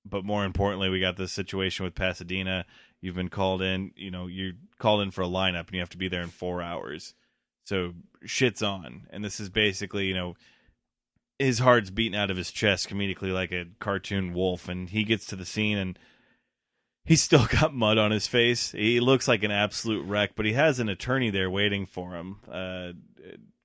[0.05, 2.67] but more importantly, we got this situation with Pasadena.
[3.01, 5.89] You've been called in, you know, you're called in for a lineup and you have
[5.89, 7.15] to be there in four hours.
[7.65, 7.95] So
[8.27, 10.35] shit's on, and this is basically, you know,
[11.39, 15.25] his heart's beating out of his chest comedically like a cartoon wolf, and he gets
[15.29, 15.99] to the scene and
[17.07, 18.73] he's still got mud on his face.
[18.73, 22.37] He looks like an absolute wreck, but he has an attorney there waiting for him,
[22.51, 22.93] uh,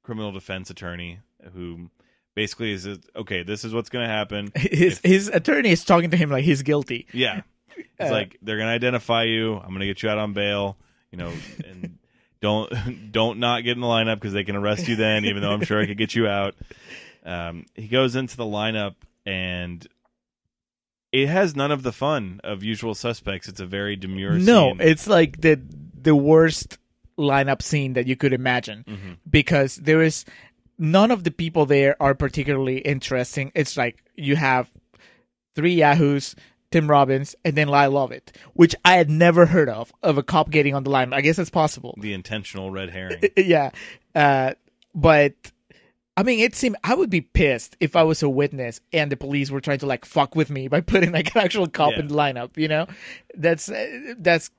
[0.03, 1.19] criminal defense attorney
[1.53, 1.89] who
[2.35, 3.43] basically is okay.
[3.43, 4.51] This is what's going to happen.
[4.55, 7.07] his his attorney is talking to him like he's guilty.
[7.11, 7.41] Yeah,
[7.75, 9.55] it's Uh, like they're going to identify you.
[9.57, 10.77] I'm going to get you out on bail.
[11.11, 11.33] You know,
[11.65, 11.97] and
[12.41, 15.25] don't don't not get in the lineup because they can arrest you then.
[15.25, 16.55] Even though I'm sure I could get you out.
[17.25, 19.85] Um, he goes into the lineup and.
[21.11, 23.47] It has none of the fun of usual suspects.
[23.47, 24.77] It's a very demure No, scene.
[24.81, 25.59] it's like the
[26.01, 26.77] the worst
[27.17, 29.11] lineup scene that you could imagine Mm-hmm.
[29.29, 30.25] because there is
[30.77, 33.51] none of the people there are particularly interesting.
[33.53, 34.69] It's like you have
[35.53, 36.35] three Yahoos,
[36.71, 40.49] Tim Robbins, and then Lyle Lovett, which I had never heard of of a cop
[40.49, 41.13] getting on the line.
[41.13, 41.93] I guess it's possible.
[41.99, 43.21] the intentional red herring.
[43.37, 43.71] yeah,
[44.15, 44.53] uh,
[44.95, 45.33] but
[46.17, 49.17] I mean, it seemed I would be pissed if I was a witness and the
[49.17, 51.99] police were trying to like fuck with me by putting like an actual cop Yeah.
[51.99, 52.57] in the lineup.
[52.57, 52.87] You know,
[53.35, 54.49] that's uh, that's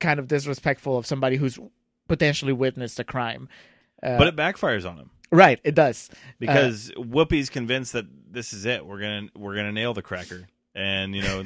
[0.00, 1.58] kind of disrespectful of somebody who's
[2.08, 3.48] potentially witnessed a crime.
[4.02, 5.10] Uh, but it backfires on him.
[5.30, 6.10] Right, it does.
[6.38, 8.84] because Whoopi's convinced that this is it.
[8.86, 11.44] We're gonna we're gonna nail the cracker, and you know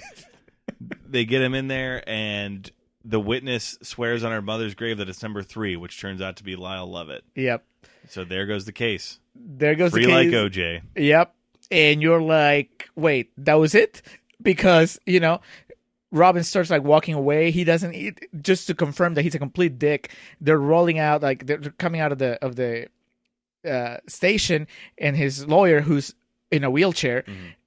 [1.07, 2.71] they get him in there, and
[3.05, 6.45] the witness swears on her mother's grave that it's number three, which turns out to
[6.45, 7.25] be Lyle Lovett.
[7.37, 7.65] Yep.
[8.09, 9.19] So there goes the case.
[9.35, 10.29] There goes Free the like.
[10.29, 10.83] OJ.
[10.97, 11.35] Yep.
[11.71, 14.01] And you're like, wait, that was it?
[14.41, 15.41] Because, you know,
[16.11, 17.51] Robin starts like walking away.
[17.51, 20.11] He doesn't eat just to confirm that he's a complete dick.
[20.41, 22.89] They're rolling out like they're coming out of the of the
[23.69, 24.67] uh station
[24.97, 26.15] and his lawyer who's
[26.51, 27.25] in a wheelchair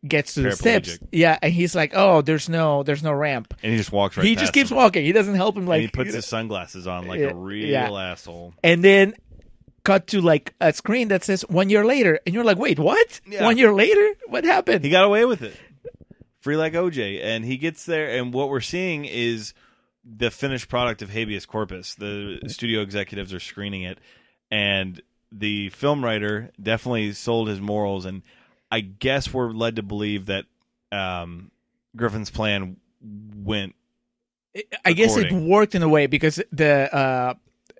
[0.07, 0.97] gets to the steps.
[1.12, 4.26] Yeah, and he's like, "Oh, there's no there's no ramp." And he just walks right
[4.26, 4.78] he just keeps him.
[4.78, 5.05] walking.
[5.05, 7.68] He doesn't help him like and he puts his sunglasses on like Yeah, a real
[7.68, 7.91] yeah.
[7.91, 8.55] asshole.
[8.64, 9.14] and then
[9.84, 13.20] cut to like a screen that says one year later and you're like wait what
[13.28, 13.44] Yeah.
[13.44, 15.56] one year later what happened He got away with it.
[16.42, 17.22] Free like OJ.
[17.24, 19.54] And he gets there, and what we're seeing is
[20.04, 21.94] the finished product of habeas corpus.
[21.94, 24.00] The studio executives are screening it,
[24.50, 25.00] and
[25.32, 28.06] the film writer definitely sold his morals.
[28.06, 28.24] And
[28.72, 30.46] I guess we're led to believe that
[30.92, 31.52] um,
[31.96, 33.76] Griffin's plan went.
[34.84, 37.34] i guess it worked in a way because the uh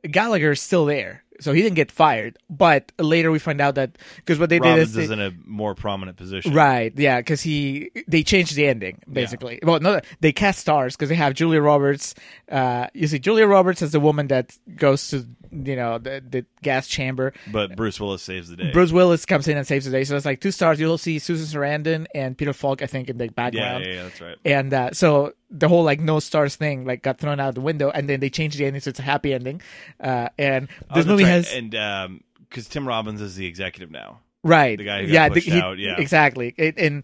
[0.10, 3.98] gallagher is still there so he didn't get fired but later we find out that
[4.18, 6.54] because what they Robbins did is is they, in a more prominent position.
[6.54, 9.60] Right, yeah, because he they changed the ending basically.
[9.64, 12.16] Well, no, they cast stars because they have Julia Roberts.
[12.50, 16.46] Uh, you see, Julia Roberts as the woman that goes to you know the, the
[16.62, 17.34] gas chamber.
[17.52, 18.72] But Bruce Willis saves the day.
[18.72, 20.04] Bruce Willis comes in and saves the day.
[20.04, 20.80] So it's like two stars.
[20.80, 23.86] You'll see Susan Sarandon and Peter Falk, I think, in the yeah, background.
[23.86, 24.38] yeah, yeah, that's right.
[24.46, 27.90] And uh, so the whole like no stars thing like got thrown out the window,
[27.92, 29.62] and then they changed the ending so it's a happy ending.
[30.00, 31.30] Uh, and Oh, this that's movie right.
[31.30, 34.20] has and um, because Tim Robbins is the executive now.
[34.44, 35.96] right the guy yeah pushed he- out, yeah.
[36.00, 37.04] exactly it, and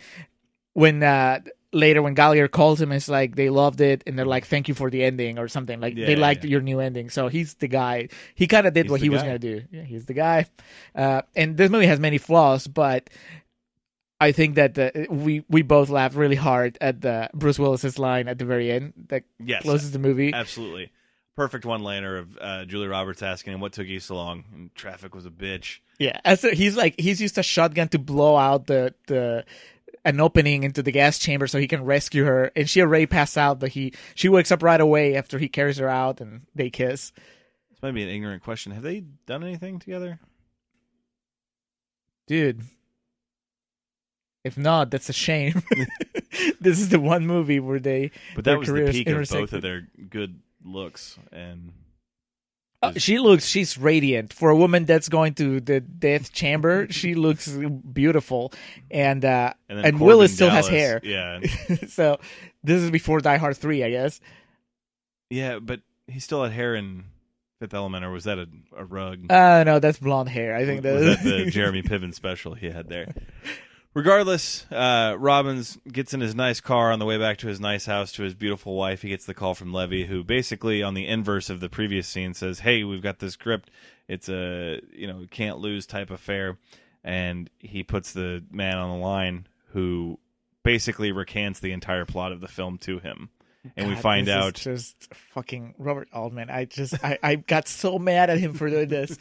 [0.74, 1.40] when uh
[1.74, 4.74] later when Gallagher calls him it's like they loved it and they're like thank you
[4.74, 6.52] for the ending or something like Yeah, they liked yeah.
[6.52, 9.22] your new ending so he's the guy he kind of did He's what he was
[9.22, 10.46] gonna do yeah he's the guy
[10.96, 13.10] uh and this movie has many flaws but
[14.20, 18.28] I think that the, we we both laughed really hard at the Bruce Willis's line
[18.28, 20.34] at the very end that Yes, closes the movie.
[20.34, 20.92] absolutely.
[21.36, 24.74] Perfect one liner of uh, Julie Roberts asking him what took you so long, and
[24.74, 25.82] traffic was a bitch.
[26.00, 29.46] Yeah, as a, he's like he's used a shotgun to blow out the the
[30.08, 33.38] an opening into the gas chamber so he can rescue her, and she already passed
[33.38, 36.70] out, but he she wakes up right away after he carries her out and they
[36.70, 37.12] kiss.
[37.70, 38.72] This might be an ignorant question.
[38.72, 40.20] Have they done anything together?
[42.26, 42.64] Dude,
[44.44, 45.62] if not, that's a shame.
[46.62, 48.12] this is the one movie where they.
[48.34, 51.74] But that was the peak of both of their good looks, and
[52.84, 56.88] Uh, she looks she's radiant for a woman that's going to the death chamber.
[56.92, 58.54] she looks beautiful,
[58.92, 61.00] and uh, and and Willis still has hair.
[61.04, 61.40] Yeah,
[61.88, 62.20] so
[62.64, 64.20] this is before Die Hard three, I guess.
[65.32, 67.06] yeah, but he still had hair in
[67.60, 69.32] Fifth Element, or was that a, a rug?
[69.32, 70.56] Uh no, that's blonde hair.
[70.56, 73.16] I think was that, that the Jeremy Piven special he had there?
[73.98, 77.88] Regardless, uh, Robbins gets in his nice car on the way back to his nice
[77.88, 79.02] house to his beautiful wife.
[79.02, 82.36] He gets the call from Levy, who basically, on the inverse of the previous scene,
[82.36, 83.72] says, "Hey, we've got this script.
[84.08, 86.60] It's a you know can't lose type affair,"
[87.04, 90.20] and he puts the man on the line who
[90.62, 93.30] basically recants the entire plot of the film to him.
[93.76, 96.52] And we God, find this is out just fucking Robert Altman.
[96.52, 99.18] I just I, I got so mad at him for doing this.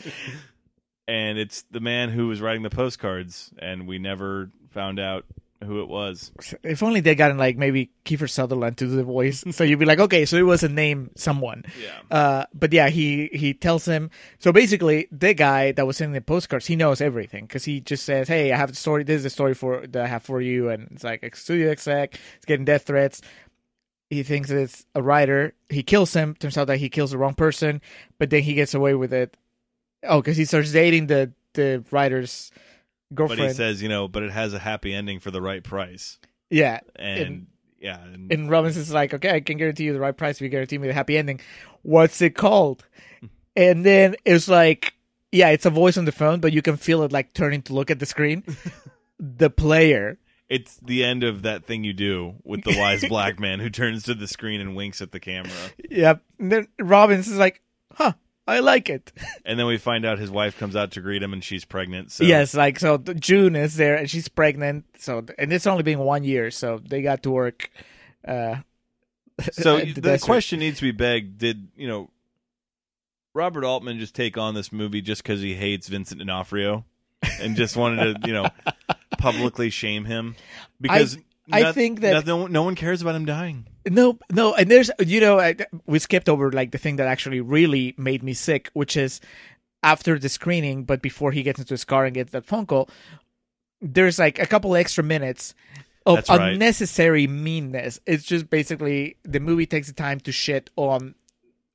[1.08, 5.24] and it's the man who was writing the postcards, and we never found out
[5.64, 6.32] who it was.
[6.62, 9.86] If only they gotten like maybe Kiefer Sutherland to do the voice, so you'd be
[9.86, 11.64] like, okay, so it was a name someone.
[11.82, 12.16] Yeah.
[12.16, 14.10] Uh, but yeah, he he tells him.
[14.38, 18.04] So basically, the guy that was sending the postcards, he knows everything because he just
[18.04, 19.02] says, "Hey, I have the story.
[19.02, 21.70] This is the story for that I have for you," and it's like a studio
[21.70, 22.18] exec.
[22.36, 23.22] It's getting death threats.
[24.10, 25.54] He thinks it's a writer.
[25.70, 26.36] He kills him.
[26.38, 27.80] Turns out that he kills the wrong person,
[28.18, 29.36] but then he gets away with it.
[30.04, 32.52] Oh, because he starts dating the the writer's
[33.10, 33.42] But girlfriend.
[33.42, 36.18] he says, you know, but it has a happy ending for the right price.
[36.50, 37.46] yeah, And, And-
[37.78, 40.48] yeah, and, And Robinson's like, okay, I can guarantee you the right price if you
[40.48, 41.40] guarantee me the happy ending.
[41.82, 42.84] What's it called?
[43.58, 44.92] And then it's like,
[45.32, 47.72] yeah, it's a voice on the phone, but you can feel it like turning to
[47.72, 48.44] look at the screen.
[49.18, 50.18] the player.
[50.50, 54.02] it's the end of that thing you do with the wise black man who turns
[54.04, 55.52] to the screen and winks at the camera.
[55.90, 56.22] Yep.
[56.38, 57.62] And then Robbins is like,
[57.94, 58.12] huh,
[58.46, 59.12] I like it.
[59.44, 62.10] And then we find out his wife comes out to greet him and she's pregnant.
[62.10, 64.84] So Yes, like, so June is there and she's pregnant.
[64.98, 67.70] So, and it's only been one year, so they got to work.
[68.26, 68.56] Uh,
[69.52, 72.10] So at the, question needs to be begged: Did you know
[73.34, 76.84] Robert Altman just take on this movie just because he hates Vincent D'Onofrio
[77.40, 78.48] and just wanted to, you know,
[79.18, 80.36] publicly shame him?
[80.80, 83.66] Because I no- think that- no, no one cares about him dying.
[83.88, 85.54] No, no, and there's you know I,
[85.86, 89.20] we skipped over like the thing that actually really made me sick, which is
[89.82, 92.88] after the screening, but before he gets into his car and gets that phone call,
[93.80, 95.54] there's like a couple extra minutes
[96.04, 96.52] of That's right.
[96.54, 98.00] unnecessary meanness.
[98.06, 101.14] It's just basically the movie takes the time to shit on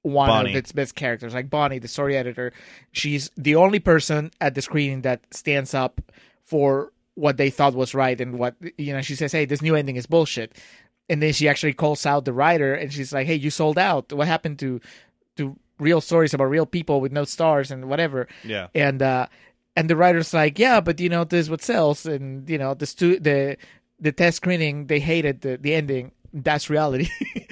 [0.02, 0.50] one Bonnie.
[0.52, 2.52] of its best characters, like Bonnie, the story editor.
[2.92, 6.02] She's the only person at the screening that stands up
[6.44, 9.02] for what they thought was right and what you know.
[9.02, 10.56] She says, "Hey, this new ending is bullshit,"
[11.10, 14.12] and then she actually calls out the writer and she's like, "Hey, you sold out.
[14.14, 14.80] What happened to
[15.38, 18.68] to real stories about real people with no stars and whatever?" Yeah.
[18.76, 19.28] and uh
[19.76, 22.74] and the writer's like yeah but you know this is what sells and you know
[22.74, 23.56] the stu- the
[24.00, 27.08] the test screening they hated the, the ending that's reality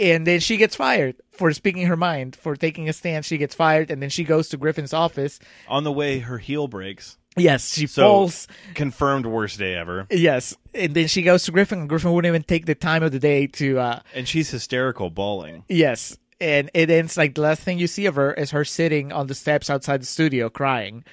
[0.00, 3.54] and then she gets fired for speaking her mind for taking a stand she gets
[3.54, 5.38] fired and then she goes to griffin's office
[5.68, 7.16] On the way, her heel breaks.
[7.36, 10.06] Yes she So falls confirmed worst day ever.
[10.10, 13.12] yes and then she goes to griffin and griffin wouldn't even take the time of
[13.12, 15.64] the day to uh And she's hysterical, bawling.
[15.68, 19.12] yes and it ends like the last thing you see of her is her sitting
[19.12, 21.04] on the steps outside the studio crying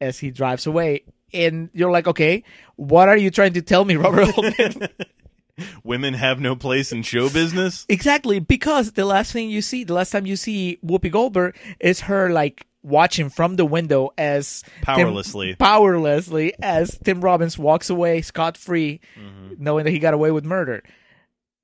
[0.00, 1.04] as he drives away.
[1.32, 2.44] And you're like, okay,
[2.76, 4.88] what are you trying to tell me, Robert Altman?
[5.84, 7.86] Women have no place in show business.
[7.88, 12.00] exactly, because the last thing you see, the last time you see Whoopi Goldberg is
[12.02, 15.56] her like watching from the window as Tim- Powerlessly.
[15.56, 19.54] powerlessly as Tim Robbins walks away scot free, Mm-hmm.
[19.58, 20.82] knowing that he got away with murder.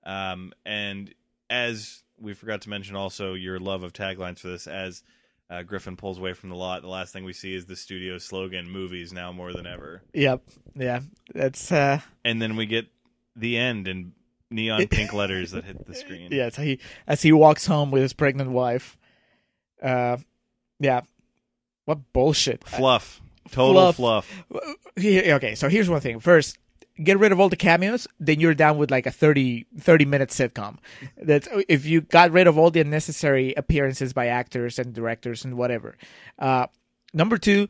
[0.04, 1.14] Um, and
[1.48, 5.02] as we forgot to mention, also your love of taglines for this, as
[5.50, 8.18] uh, Griffin pulls away from the lot, the last thing we see is the studio
[8.18, 10.42] slogan: "Movies now more than ever." Yep,
[10.74, 11.00] yeah,
[11.34, 12.86] that's uh, And then we get
[13.36, 14.12] the end in
[14.50, 16.28] neon pink letters that hit the screen.
[16.30, 16.48] yeah.
[16.50, 18.96] So he as he walks home with his pregnant wife.
[19.82, 20.18] Uh,
[20.81, 21.03] yeah,
[21.85, 22.64] what bullshit.
[22.64, 23.20] Fluff,
[23.53, 24.26] total Fluff.
[24.49, 24.76] fluff.
[24.99, 26.18] Okay, so here's one thing.
[26.20, 26.59] First,
[27.03, 30.31] get rid of all the cameos, then you're down with like a 30, 30 minute
[30.31, 30.78] sitcom.
[31.16, 35.57] That's if you got rid of all the unnecessary appearances by actors and directors and
[35.57, 35.97] whatever.
[36.39, 36.66] Uh,
[37.14, 37.68] number two,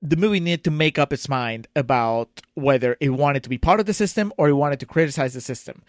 [0.00, 3.80] the movie needed to make up its mind about whether it wanted to be part
[3.80, 5.82] of the system or it wanted to criticize the system.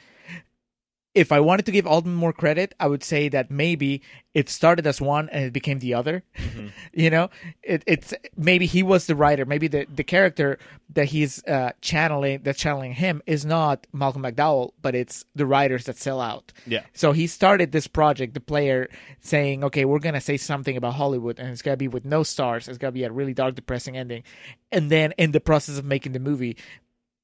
[1.20, 4.02] If I wanted to give Altman more credit, I would say that maybe
[4.34, 6.24] it started as one and it became the other.
[6.94, 7.30] you know,
[7.62, 9.46] it, it's maybe he was the writer.
[9.46, 10.58] Maybe the, the character
[10.94, 15.84] that he's uh, channeling, that's channeling him, is not Malcolm McDowell, but it's the writers
[15.86, 16.54] that sell out.
[16.66, 16.84] Yeah.
[16.94, 18.88] So he started this project, the player
[19.20, 22.06] saying, okay, we're going to say something about Hollywood and it's going to be with
[22.06, 22.70] no stars.
[22.70, 24.24] It's going to be a really dark, depressing ending.
[24.72, 26.56] And then in the process of making the movie,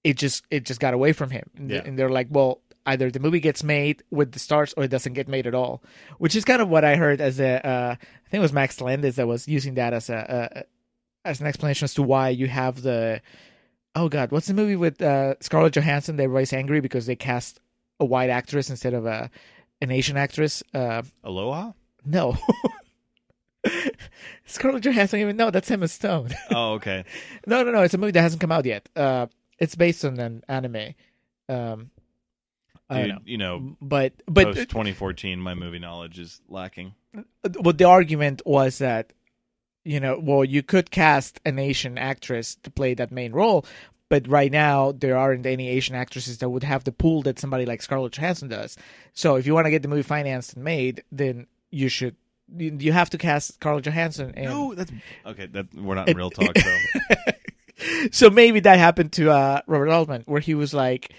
[0.04, 1.50] it just, it just got away from him.
[1.56, 1.82] And, Yeah.
[1.86, 5.14] and they're like, well, either the movie gets made with the stars or it doesn't
[5.14, 5.84] get made at all,
[6.18, 8.80] which is kind of what I heard as a, uh, I think it was Max
[8.82, 10.64] Landis that was using that as a, a
[11.28, 13.20] as an explanation as to why you have the,
[13.96, 16.18] oh God, what's the movie with uh, Scarlett Johansson?
[16.18, 17.60] That everybody's angry because they cast
[18.00, 19.30] a white actress instead of a
[19.82, 20.64] an Asian actress.
[20.74, 21.72] Uh, Aloha.
[22.06, 22.38] no.
[24.46, 26.30] Scarlett Johansson even no, that's Emma Stone.
[26.52, 27.04] Oh, okay.
[27.48, 28.88] no, no, no, it's a movie that hasn't come out yet.
[28.96, 29.26] Uh,
[29.58, 30.94] it's based on an anime.
[31.50, 31.90] Um,
[32.90, 36.94] Dude, know, you know, but but post 2014, my movie knowledge is lacking.
[37.60, 39.14] what the argument was that
[39.84, 43.64] you know well you could cast an asian actress to play that main role
[44.10, 47.66] but right now there aren't any asian actresses that would have the pool that somebody
[47.66, 48.76] like scarlett johansson does
[49.14, 52.16] so if you want to get the movie financed and made then you should
[52.58, 54.92] you you have to cast scarlett johansson and No, that's
[55.26, 55.46] okay.
[55.46, 57.32] That we're not in real talk, though.
[58.12, 61.14] so maybe that happened to uh, Robert Altman, where he was like,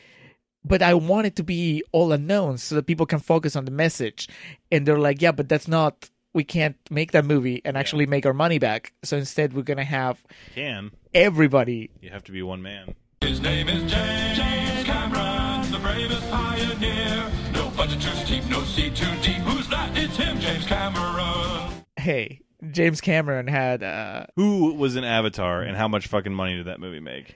[0.67, 3.71] "But I want it to be all unknown so that people can focus on the
[3.71, 4.29] message."
[4.73, 6.11] And they're like, "Yeah, but that's not.
[6.35, 8.93] We can't make that movie and actually make our money back.
[9.03, 10.23] So instead, we're gonna have
[10.55, 12.95] Can everybody." you have to be one man?
[13.23, 17.33] His name is James, James Cameron, the bravest pioneer.
[17.55, 19.41] No budget too steep, no sea too deep.
[19.49, 19.97] Who's that?
[19.97, 21.73] It's him, James Cameron.
[21.97, 22.41] Hey,
[22.71, 26.79] James Cameron had uh, Who was in Avatar, and how much fucking money did that
[26.81, 27.35] movie make?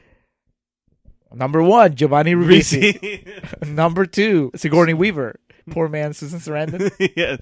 [1.32, 5.38] Number one Giovanni Ribisi, number two Sigourney Weaver,
[5.70, 7.36] poor man Susan Sarandon, yeah,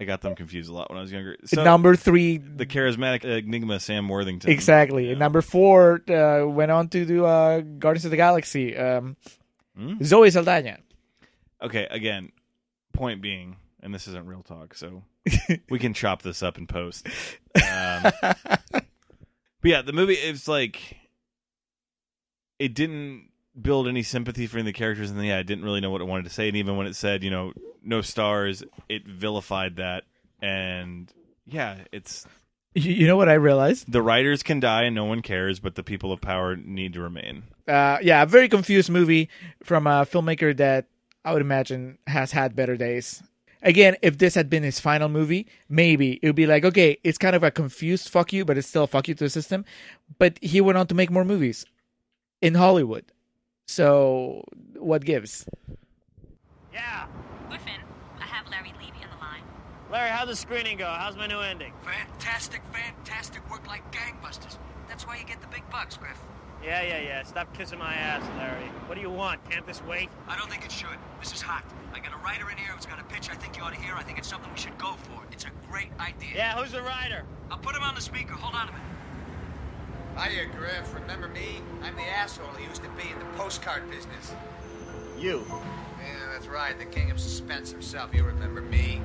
[0.00, 1.36] I got them confused a lot when I was younger.
[1.44, 4.50] So number three the charismatic enigma Sam Worthington.
[4.50, 5.10] Exactly.
[5.10, 8.76] And number four uh, went on to do uh, Guardians of the Galaxy.
[8.76, 9.16] Um,
[9.76, 9.94] Hmm?
[10.04, 10.78] Zoe Saldana.
[11.60, 12.30] Okay, again,
[12.92, 15.02] point being, and this isn't real talk, so
[15.68, 17.08] we can chop this up and post.
[17.56, 18.84] Um, but
[19.64, 20.96] yeah, the movie is like
[22.58, 23.28] it didn't
[23.60, 26.00] build any sympathy for any of the characters, and yeah, I didn't really know what
[26.00, 26.48] it wanted to say.
[26.48, 27.52] And even when it said, you know,
[27.82, 30.04] no stars, it vilified that.
[30.42, 31.12] And
[31.46, 32.26] yeah, it's
[32.74, 33.90] You, you know what I realized?
[33.90, 37.00] the writers can die and no one cares, but the people of power need to
[37.00, 37.44] remain.
[37.68, 39.28] Uh, yeah, a very confused movie
[39.62, 40.86] from a filmmaker that
[41.24, 43.22] I would imagine has had better days.
[43.62, 47.16] Again, if this had been his final movie, maybe it would be like, okay, it's
[47.16, 49.64] kind of a confused fuck you, but it's still a fuck you to the system.
[50.18, 51.64] But he went on to make more movies
[52.44, 53.06] in Hollywood.
[53.66, 54.44] So
[54.76, 55.46] what gives?
[56.74, 57.06] Yeah.
[57.48, 57.80] Griffin,
[58.20, 59.42] I have Larry Levy on the line.
[59.90, 60.84] Larry, how'd the screening go?
[60.84, 61.72] How's my new ending?
[61.82, 64.58] Fantastic, fantastic work like gangbusters.
[64.88, 66.18] That's why you get the big bucks, Griff.
[66.62, 67.22] Yeah, yeah, yeah.
[67.22, 68.68] Stop kissing my ass, Larry.
[68.86, 69.42] What do you want?
[69.50, 70.10] Can't this wait?
[70.28, 70.98] I don't think it should.
[71.20, 71.64] This is hot.
[71.94, 73.80] I got a writer in here who's got a pitch I think you ought to
[73.80, 73.94] hear.
[73.94, 75.22] I think it's something we should go for.
[75.32, 76.30] It's a great idea.
[76.34, 77.24] Yeah, who's the writer?
[77.50, 78.34] I'll put him on the speaker.
[78.34, 78.86] Hold on a minute.
[80.16, 80.94] Hiya, Griff.
[80.94, 81.60] Remember me?
[81.82, 84.32] I'm the asshole who used to be in the postcard business.
[85.18, 85.44] You.
[85.48, 86.78] Yeah, that's right.
[86.78, 88.14] The king of suspense himself.
[88.14, 89.00] You remember me?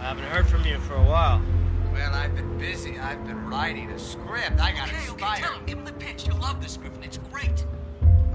[0.00, 1.42] I haven't heard from you for a while.
[1.92, 2.98] Well, I've been busy.
[2.98, 4.60] I've been writing a script.
[4.60, 5.38] I got Okay, okay, inspired.
[5.42, 5.66] tell him.
[5.66, 6.26] Give him the pitch.
[6.26, 7.02] You'll love this, Griffin.
[7.02, 7.66] It's great.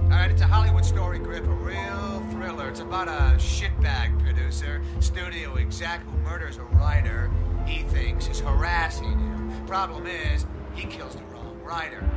[0.04, 2.70] All right, it's a Hollywood story, Griff, a real thriller.
[2.70, 7.30] It's about a shitbag producer, studio exec who murders a writer
[7.66, 9.52] he thinks is harassing him.
[9.68, 11.37] Problem is, he kills the wrong
[11.68, 12.10] writer.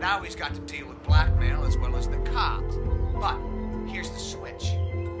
[0.00, 2.76] Now he's got to deal with blackmail as well as the cops.
[3.20, 3.38] But
[3.88, 4.72] here's the switch.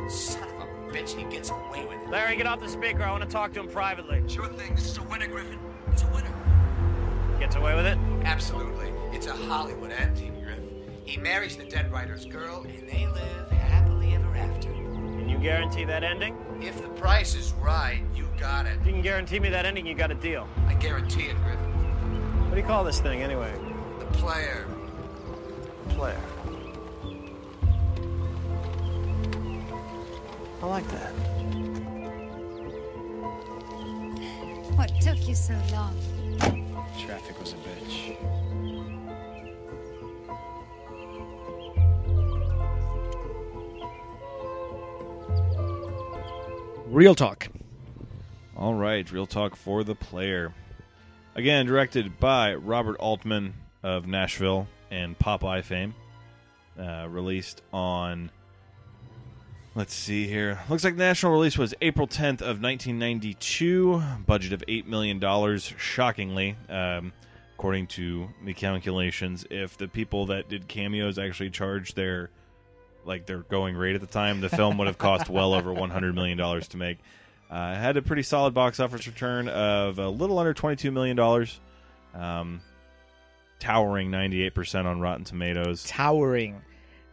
[0.08, 2.10] Son of a bitch, he gets away with it.
[2.10, 3.02] Larry, get off the speaker.
[3.02, 4.22] I want to talk to him privately.
[4.26, 4.74] Sure thing.
[4.74, 5.58] This is a winner, Griffin.
[5.92, 6.34] It's a winner.
[7.38, 7.98] Gets away with it?
[8.24, 8.92] Absolutely.
[9.12, 10.58] It's a Hollywood ending, Griff.
[11.04, 14.70] He marries the dead writer's girl, and they live happily ever after.
[14.70, 16.36] Can you guarantee that ending?
[16.60, 18.78] If the price is right, you got it.
[18.80, 20.48] If you can guarantee me that ending, you got a deal.
[20.66, 21.68] I guarantee it, Griffin.
[22.48, 23.52] What do you call this thing, anyway?
[24.12, 24.66] The player.
[25.90, 26.20] Player.
[30.62, 31.12] I like that.
[34.76, 35.96] What took you so long?
[36.98, 38.16] Traffic was a bitch.
[46.86, 47.48] Real talk.
[48.56, 50.54] All right, real talk for the player.
[51.34, 55.94] Again, directed by Robert Altman of Nashville and Popeye fame.
[56.78, 58.30] Uh, released on.
[59.74, 60.60] Let's see here.
[60.68, 64.02] Looks like the national release was April 10th of 1992.
[64.26, 65.72] Budget of eight million dollars.
[65.78, 67.12] Shockingly, um,
[67.56, 72.30] according to the calculations, if the people that did cameos actually charged their
[73.04, 76.14] like their going rate at the time, the film would have cost well over 100
[76.14, 76.98] million dollars to make.
[77.50, 81.18] Uh, had a pretty solid box office return of a little under $22 million,
[82.14, 82.60] um,
[83.58, 85.84] towering 98% on Rotten Tomatoes.
[85.84, 86.62] Towering.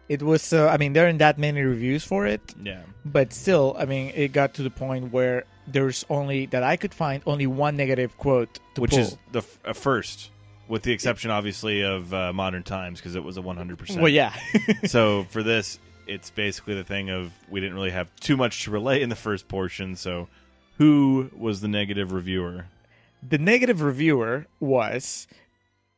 [0.08, 0.54] It was.
[0.54, 2.84] Uh, I mean, there aren't that many reviews for it, Yeah.
[3.04, 6.94] but still, I mean, it got to the point where there's only that I could
[6.94, 9.00] find only one negative quote to Which pull.
[9.00, 10.30] is the f- a first,
[10.68, 13.98] with the exception, obviously, of uh, Modern Times, because it was a 100%.
[14.00, 14.36] well, yeah.
[14.86, 18.72] so for this, it's basically the thing of we didn't really have too much to
[18.72, 20.28] relay in the first portion, so
[20.78, 22.66] who was the negative reviewer?
[23.28, 25.26] the negative reviewer was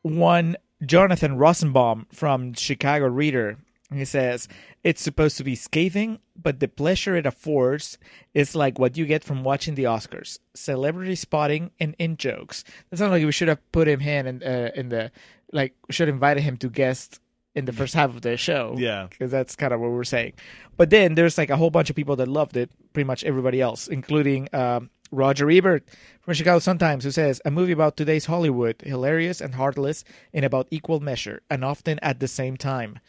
[0.01, 3.57] one Jonathan Rosenbaum from Chicago Reader.
[3.93, 4.49] He says
[4.83, 7.97] it's supposed to be scathing, but the pleasure it affords
[8.33, 12.65] is like what you get from watching the Oscars: celebrity spotting and in jokes.
[12.89, 15.11] That sounds like we should have put him in in, uh, in the
[15.53, 17.21] like should have invited him to guest
[17.57, 18.75] in the first half of the show.
[18.77, 19.07] Yeah.
[19.09, 20.33] because that's kind of what we're saying.
[20.77, 23.59] But then there's like a whole bunch of people that loved it, pretty much everybody
[23.61, 25.87] else, including um, Roger Ebert
[26.21, 30.03] from Chicago Sun Times, who says a movie about today's Hollywood, hilarious and heartless
[30.33, 32.99] in about equal measure, and often at the same time.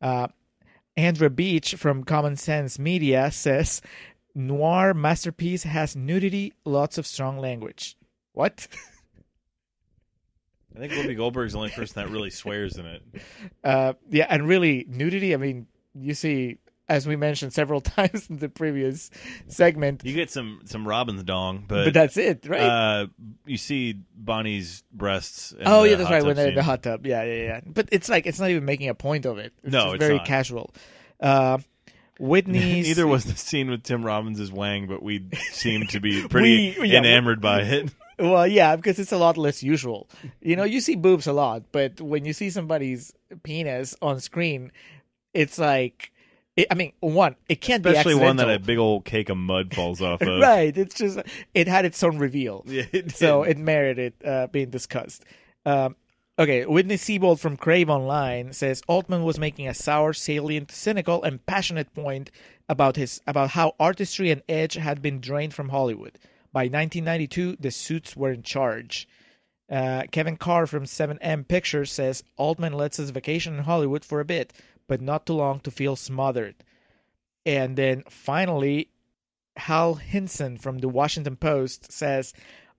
[0.00, 0.28] Uh,
[1.34, 3.80] Beach from Common Sense Media says
[4.34, 7.96] noir masterpiece has nudity, lots of strong language.
[8.32, 8.68] What?
[10.76, 13.02] I think Whoopi Goldberg's the only person that really swears in it.
[13.64, 15.34] Uh, yeah, and really nudity.
[15.34, 16.58] I mean, you see,
[16.88, 19.10] as we mentioned several times in the previous
[19.46, 22.60] segment, You get some some Robin's dong, but but that's it, right?
[22.60, 23.06] Uh,
[23.46, 25.54] you see Bonnie's breasts.
[25.64, 26.24] oh yeah, that's right.
[26.24, 27.60] When they're in the hot tub, yeah, yeah, yeah.
[27.66, 29.52] But it's like it's not even making a point of it.
[29.62, 30.26] It's No, just it's very not.
[30.26, 30.74] casual.
[31.20, 31.58] Uh,
[32.18, 36.74] Whitney's Neither was the scene with Tim Robbins' Wang, but we seem to be pretty
[36.78, 37.90] We- yeah, we- enamored by it.
[38.18, 40.08] Well, yeah, because it's a lot less usual.
[40.40, 43.12] You know, you see boobs a lot, but when you see somebody's
[43.44, 44.72] penis on screen,
[45.34, 46.10] it's like,
[46.58, 49.28] it, I mean, one, it can't be Especially be one that a big old cake
[49.28, 50.40] of mud falls off of.
[50.40, 50.76] right.
[50.76, 51.20] It's just
[51.54, 55.24] it had its own reveal, Yeah, it so it merited uh, being discussed.
[55.64, 55.94] Um,
[56.36, 61.44] okay, Witney Seibold from Crave Online says Altman was making a sour, salient, cynical, and
[61.46, 62.32] passionate point
[62.68, 66.18] about his about how artistry and edge had been drained from Hollywood.
[66.52, 69.06] By 1992, the suits were in charge.
[69.70, 74.24] Uh, Kevin Carr from 7M Pictures says Altman lets us vacation in Hollywood for a
[74.24, 74.52] bit,
[74.88, 76.56] but not too long to feel smothered.
[77.46, 78.90] And then finally,
[79.56, 82.32] Hal Hinson from the Washington Post says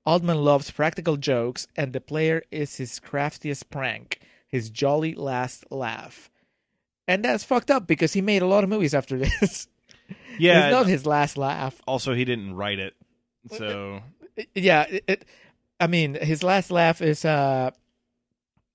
[0.06, 6.30] Altman loves practical jokes, and the player is his craftiest prank, his jolly last laugh.
[7.07, 9.68] And that's fucked up because he made a lot of movies after this.
[10.38, 10.65] Yeah.
[10.65, 11.81] it's not his last laugh.
[11.88, 12.95] also, he didn't write it,
[13.52, 14.02] so
[14.56, 15.26] Yeah, it, it,
[15.80, 17.72] I mean, his last laugh is uh,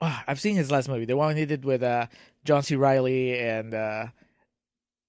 [0.00, 2.06] ah, I've seen his last movie, the one he did with uh
[2.44, 2.76] John C.
[2.76, 4.06] Reilly and uh,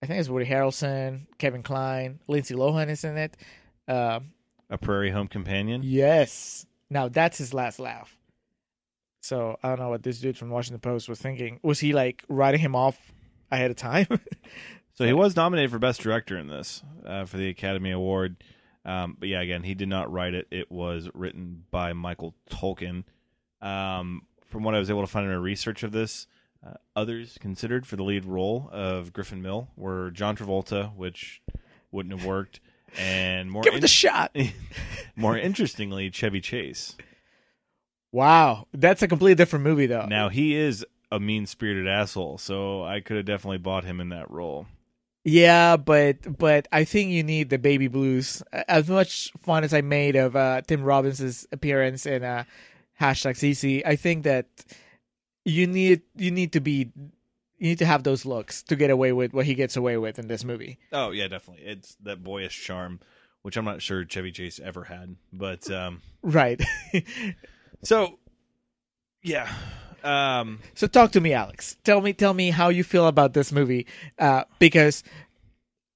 [0.01, 3.35] I think it's Woody Harrelson, Kevin Kline, Lindsay Lohan is in it.
[3.87, 4.19] Uh,
[4.69, 5.81] a Prairie Home Companion.
[5.83, 8.17] yes, now that's his last laugh.
[9.21, 11.59] So I don't know what this dude from Washington Post was thinking.
[11.63, 13.13] Was he like writing him off
[13.51, 14.07] ahead of time?
[14.97, 18.37] So he was nominated for Best Director in this uh, for the Academy Award.
[18.85, 20.47] Um, but yeah, again, he did not write it.
[20.51, 23.03] It was written by Michael Tolkin.
[23.61, 24.21] Um,
[24.55, 26.27] from what I was able to find in my research of this,
[26.65, 31.41] uh, others considered for the lead role of Griffin Mill were John Travolta, which
[31.91, 32.61] wouldn't have worked,
[32.97, 34.33] and more Give it a shot.
[35.17, 36.95] more interestingly, Chevy Chase.
[38.13, 40.05] wow, that's a completely different movie though.
[40.05, 44.07] Now he is a mean spirited asshole, so I could have definitely bought him in
[44.07, 44.67] that role.
[45.25, 48.41] Yeah, but but I think you need the baby blues.
[48.53, 52.45] As much fun as I made of uh, Tim Robbins' appearance in uh,
[52.99, 54.47] hashtag CC, I think that
[55.43, 56.91] you need you need to be
[57.57, 60.19] you need to have those looks to get away with what he gets away with
[60.19, 60.77] in this movie.
[60.91, 61.63] Oh yeah, definitely.
[61.63, 62.99] It's that boyish charm,
[63.41, 65.15] which I'm not sure Chevy Chase ever had.
[65.31, 66.61] But um, Right.
[67.83, 68.19] so
[69.21, 69.51] yeah,
[70.03, 71.77] um, so talk to me, Alex.
[71.83, 73.87] Tell me tell me how you feel about this movie
[74.19, 75.03] uh, because.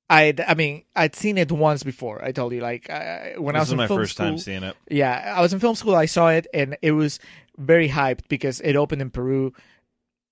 [0.10, 2.24] I I mean I'd seen it once before.
[2.24, 4.64] I told you like when I this was is in my film first time seeing
[4.64, 4.76] it.
[4.90, 5.96] Yeah, I was in film school.
[5.96, 7.20] I saw it, and it was
[7.58, 9.54] very hyped because it opened in Peru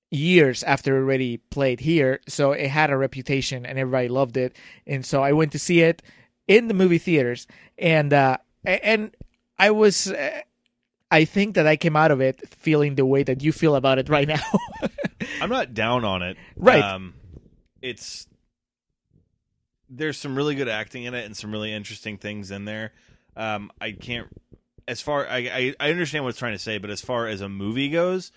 [0.10, 2.22] years after it already played here.
[2.28, 4.56] So it had a reputation, and everybody loved it.
[4.88, 6.02] And so I went to see it
[6.48, 7.46] in the movie theaters,
[7.78, 9.16] and uh, and
[9.60, 10.12] I was.
[10.12, 10.42] Uh,
[11.10, 13.98] I think that I came out of it feeling the way that you feel about
[13.98, 14.44] it right now.
[15.42, 16.36] I'm not down on it.
[16.58, 16.84] Right.
[16.84, 17.14] Um,
[17.82, 18.28] it's
[19.90, 22.94] there's some really good acting in it and some really interesting things in there.
[23.36, 24.28] Um, I can't
[24.88, 27.42] as far I, I I understand what it's trying to say, but as far as
[27.42, 28.32] a movie goes,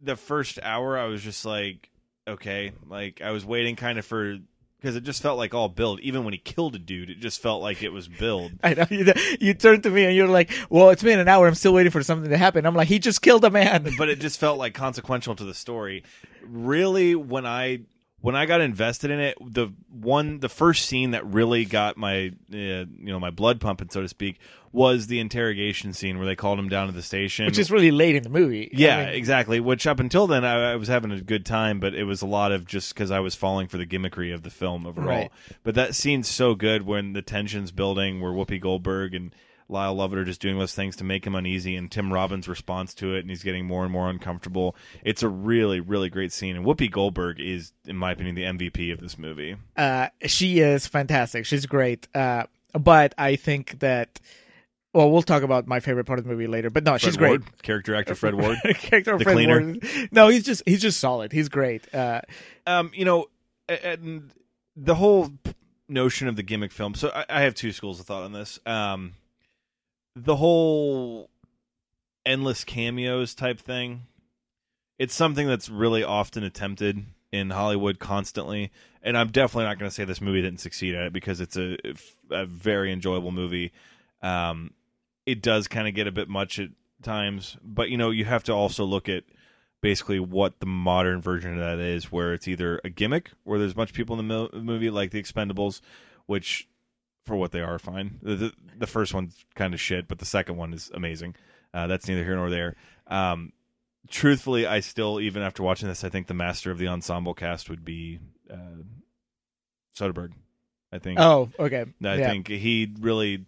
[0.00, 1.90] the first hour I was just like,
[2.26, 4.38] okay, like I was waiting kind of for
[4.80, 6.00] because it just felt like all build.
[6.00, 8.52] Even when he killed a dude, it just felt like it was build.
[8.62, 11.46] I know you, you turned to me and you're like, "Well, it's been an hour.
[11.46, 14.08] I'm still waiting for something to happen." I'm like, "He just killed a man." but
[14.08, 16.04] it just felt like consequential to the story.
[16.42, 17.80] Really, when I
[18.24, 22.28] when I got invested in it, the one the first scene that really got my
[22.50, 24.38] uh, you know my blood pumping, so to speak,
[24.72, 27.90] was the interrogation scene where they called him down to the station, Which is really
[27.90, 28.70] late in the movie.
[28.72, 29.60] I yeah, mean, exactly.
[29.60, 32.26] Which up until then I, I was having a good time, but it was a
[32.26, 35.06] lot of just because I was falling for the gimmickry of the film overall.
[35.06, 35.30] Right.
[35.62, 39.34] But that scene's so good when the tension's building, where Whoopi Goldberg and
[39.68, 42.92] Lyle Lovett are just doing those things to make him uneasy, and Tim Robbins' response
[42.94, 44.76] to it, and he's getting more and more uncomfortable.
[45.02, 48.92] It's a really, really great scene, and Whoopi Goldberg is, in my opinion, the MVP
[48.92, 49.56] of this movie.
[49.76, 51.46] uh, she is fantastic.
[51.46, 52.08] She's great.
[52.14, 52.44] Uh,
[52.78, 54.20] but I think that,
[54.92, 56.68] well, we'll talk about my favorite part of the movie later.
[56.70, 57.28] But no, Fred she's great.
[57.40, 58.58] Ward, character actor Fred Ward.
[58.64, 59.60] Character The Fred cleaner.
[59.60, 60.08] Ward.
[60.12, 61.32] No, he's just he's just solid.
[61.32, 61.92] He's great.
[61.94, 62.20] Uh,
[62.66, 63.26] um, you know,
[63.68, 64.30] and
[64.76, 65.30] the whole
[65.88, 66.94] notion of the gimmick film.
[66.94, 68.58] So I, I have two schools of thought on this.
[68.66, 69.12] Um,
[70.16, 71.30] the whole
[72.24, 74.02] endless cameos type thing.
[74.98, 78.70] It's something that's really often attempted in Hollywood constantly,
[79.02, 81.56] and I'm definitely not going to say this movie didn't succeed at it because it's
[81.56, 81.76] a,
[82.30, 83.72] a very enjoyable movie.
[84.22, 84.72] Um,
[85.26, 86.70] it does kind of get a bit much at
[87.02, 89.24] times, but you know you have to also look at
[89.80, 93.72] basically what the modern version of that is, where it's either a gimmick, where there's
[93.72, 95.80] a bunch of people in the mil- movie like the Expendables,
[96.26, 96.68] which
[97.24, 98.18] for what they are, fine.
[98.22, 101.36] The the, first one's kind of shit, but the second one is amazing.
[101.72, 102.76] Uh, that's neither here nor there.
[103.06, 103.52] Um,
[104.08, 107.70] truthfully, I still, even after watching this, I think the master of the ensemble cast
[107.70, 108.20] would be
[108.50, 108.82] uh,
[109.98, 110.32] Soderbergh.
[110.92, 111.18] I think.
[111.18, 111.86] oh, okay.
[112.04, 112.28] I yeah.
[112.28, 113.46] think he really,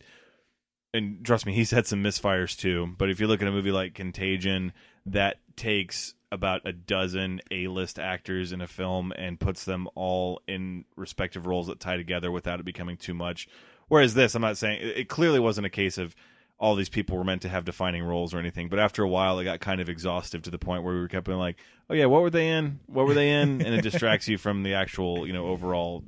[0.92, 2.94] and trust me, he's had some misfires too.
[2.98, 4.72] But if you look at a movie like Contagion,
[5.06, 10.84] that takes about a dozen A-list actors in a film and puts them all in
[10.96, 13.48] respective roles that tie together without it becoming too much.
[13.88, 16.16] Whereas this, I'm not saying it clearly wasn't a case of
[16.58, 18.68] all these people were meant to have defining roles or anything.
[18.68, 21.08] But after a while, it got kind of exhaustive to the point where we were
[21.08, 21.56] kept being like,
[21.90, 22.80] "Oh yeah, what were they in?
[22.86, 26.02] What were they in?" and it distracts you from the actual, you know, overall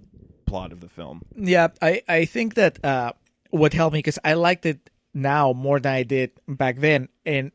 [0.46, 1.22] plot of the film.
[1.36, 3.12] Yeah, I, I think that uh,
[3.50, 7.52] what helped me because I liked it now more than I did back then, and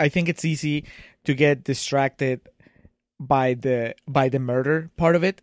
[0.00, 0.84] I think it's easy
[1.24, 2.48] to get distracted
[3.20, 5.40] by the by the murder part of it.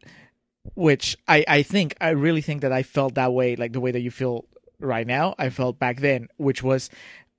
[0.76, 3.92] which I I think I really think that I felt that way, like the way
[3.92, 4.46] that you feel
[4.80, 5.36] right now.
[5.38, 6.90] I felt back then, which was.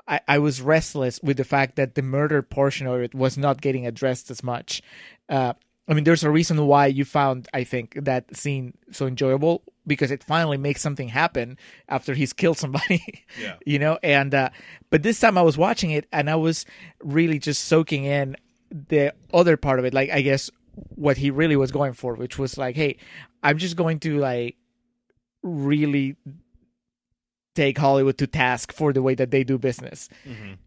[0.09, 3.61] I, I was restless with the fact that the murder portion of it was not
[3.61, 4.83] getting addressed as much.
[5.29, 5.55] Uh,
[5.91, 10.12] I mean, there's a reason why you found, I think, that scene so enjoyable because
[10.12, 11.59] it finally makes something happen
[11.89, 13.25] after he's killed somebody.
[13.41, 13.57] Yeah.
[13.65, 14.51] you know, and uh,
[14.91, 16.67] but this time I was watching it and I was
[17.03, 18.37] really just soaking in
[18.71, 19.95] the other part of it.
[19.95, 22.97] Like, I guess what he really was going for, which was like, hey,
[23.43, 24.57] I'm just going to like
[25.43, 26.17] really
[27.55, 30.09] take Hollywood to task for the way that they do business.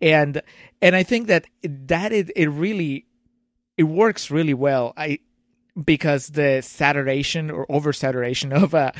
[0.01, 0.41] And
[0.81, 3.05] and I think that that it, it really
[3.77, 4.93] it works really well.
[4.97, 5.19] I
[5.83, 8.91] because the saturation or oversaturation of uh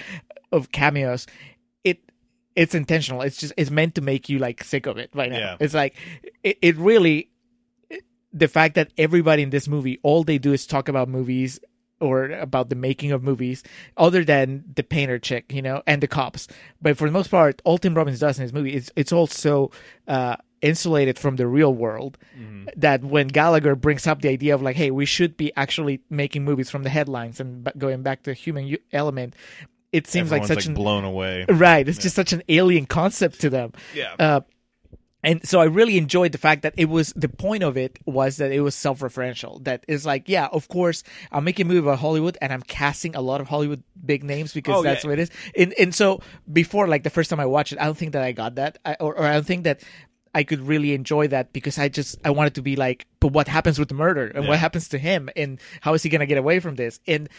[0.52, 1.28] of cameos,
[1.84, 2.00] it
[2.56, 3.22] it's intentional.
[3.22, 5.40] It's just it's meant to make you like sick of it right now.
[5.40, 5.58] Yeah.
[5.60, 5.96] It's like
[6.44, 7.30] it, it really
[8.32, 11.60] the fact that everybody in this movie all they do is talk about movies
[12.00, 13.64] or about the making of movies
[13.96, 16.48] other than the painter chick you know and the cops
[16.82, 19.28] but for the most part all tim robbins does in his movie is it's all
[19.28, 19.70] so
[20.08, 22.18] uh insulated from the real world
[22.78, 26.44] that when gallagher brings up the idea of like hey we should be actually making
[26.46, 29.36] movies from the headlines and b- going back to human u- element
[29.92, 31.46] it seems Everyone's like such an blown away.
[31.50, 34.16] right it's just such an alien concept to them Yeah.
[34.18, 34.42] uh,
[35.26, 38.38] and so I really enjoyed the fact that it was the point of it was
[38.38, 39.64] that it was self-referential.
[39.64, 43.16] That is like, yeah, of course, I'm making a movie about Hollywood and I'm casting
[43.16, 45.10] a lot of Hollywood big names because Oh, that's yeah.
[45.12, 45.32] what it is.
[45.56, 46.20] And and so
[46.52, 48.80] before, like the first time I watched it, I don't think that I got that,
[48.84, 49.80] I, or, or I don't think that
[50.34, 53.48] I could really enjoy that because I just I wanted to be like, but what
[53.48, 54.50] happens with the murder and Yeah.
[54.50, 57.00] what happens to him and how is he gonna get away from this?
[57.08, 57.30] And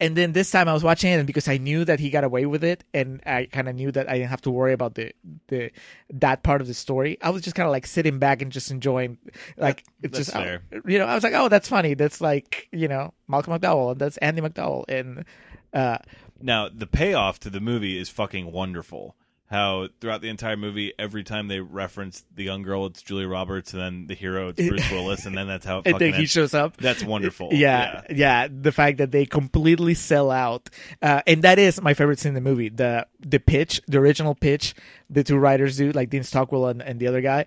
[0.00, 2.24] and then this time I was watching it, and because I knew that he got
[2.24, 4.96] away with it, and I kind of knew that I didn't have to worry about
[4.96, 5.12] the
[5.46, 5.70] the
[6.12, 7.16] that part of the story.
[7.22, 9.18] I was just kind of like sitting back and just enjoying,
[9.56, 10.62] like it's just fair.
[10.84, 11.06] you know.
[11.06, 11.94] I was like, oh, that's funny.
[11.94, 15.24] That's like you know Malcolm McDowell, and that's Andie MacDowell, and
[15.72, 15.98] uh,
[16.42, 19.14] Now, the payoff to the movie is fucking wonderful.
[19.50, 23.72] How throughout the entire movie, every time they reference the young girl, it's Julia Roberts,
[23.74, 26.12] and then the hero, it's Bruce Willis, and then that's how it and fucking then
[26.14, 26.30] he ends.
[26.30, 26.78] shows up.
[26.78, 27.50] That's wonderful.
[27.52, 30.70] Yeah, yeah, The fact that they completely sell out,
[31.02, 32.70] uh, and that is my favorite scene in the movie.
[32.70, 34.74] The the pitch, the original pitch,
[35.10, 37.44] the two writers do, like Dean Stockwell and, and the other guy.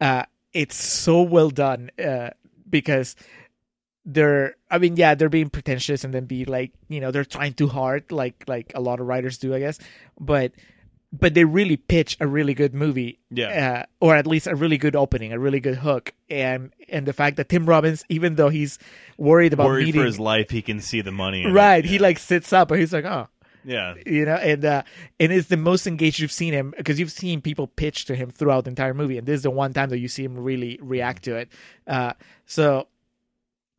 [0.00, 2.30] Uh, it's so well done uh,
[2.68, 3.14] because
[4.04, 4.56] they're.
[4.68, 7.68] I mean, yeah, they're being pretentious and then be like, you know, they're trying too
[7.68, 9.78] hard, like like a lot of writers do, I guess.
[10.18, 10.52] But
[11.12, 13.84] but they really pitch a really good movie Yeah.
[14.00, 17.12] uh, or at least a really good opening a really good hook and and the
[17.12, 18.78] fact that tim robbins even though he's
[19.16, 21.42] worried about Worried meeting for his life, he can see the money.
[21.44, 21.52] in it.
[21.52, 23.28] right he like sits up and he's like oh
[23.64, 23.94] Yeah.
[24.04, 24.82] you know and uh
[25.20, 28.30] and it's the most engaged you've seen him because you've seen people pitch to him
[28.30, 30.78] throughout the entire movie and this is the one time that you see him really
[30.82, 31.48] react to it
[31.86, 32.12] uh
[32.46, 32.88] so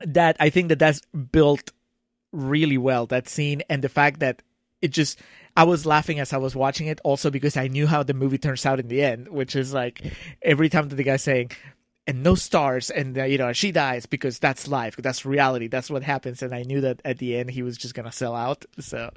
[0.01, 1.01] that i think that that's
[1.31, 1.71] built
[2.31, 4.41] really well that scene and the fact that
[4.81, 5.19] it just
[5.57, 8.38] I was laughing as I was watching it also because I knew how the movie
[8.38, 10.03] turns out in the end, which is like
[10.43, 11.49] every time that the guy's saying
[12.05, 15.89] and no stars and uh, you know she dies because that's life, that's reality, that's
[15.89, 18.35] what happens and I knew that at the end he was just going to sell
[18.35, 18.65] out.
[18.79, 19.09] So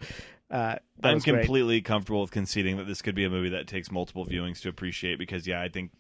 [0.51, 1.41] uh I'm was great.
[1.43, 4.71] completely comfortable with conceding that this could be a movie that takes multiple viewings to
[4.71, 5.93] appreciate because yeah, I think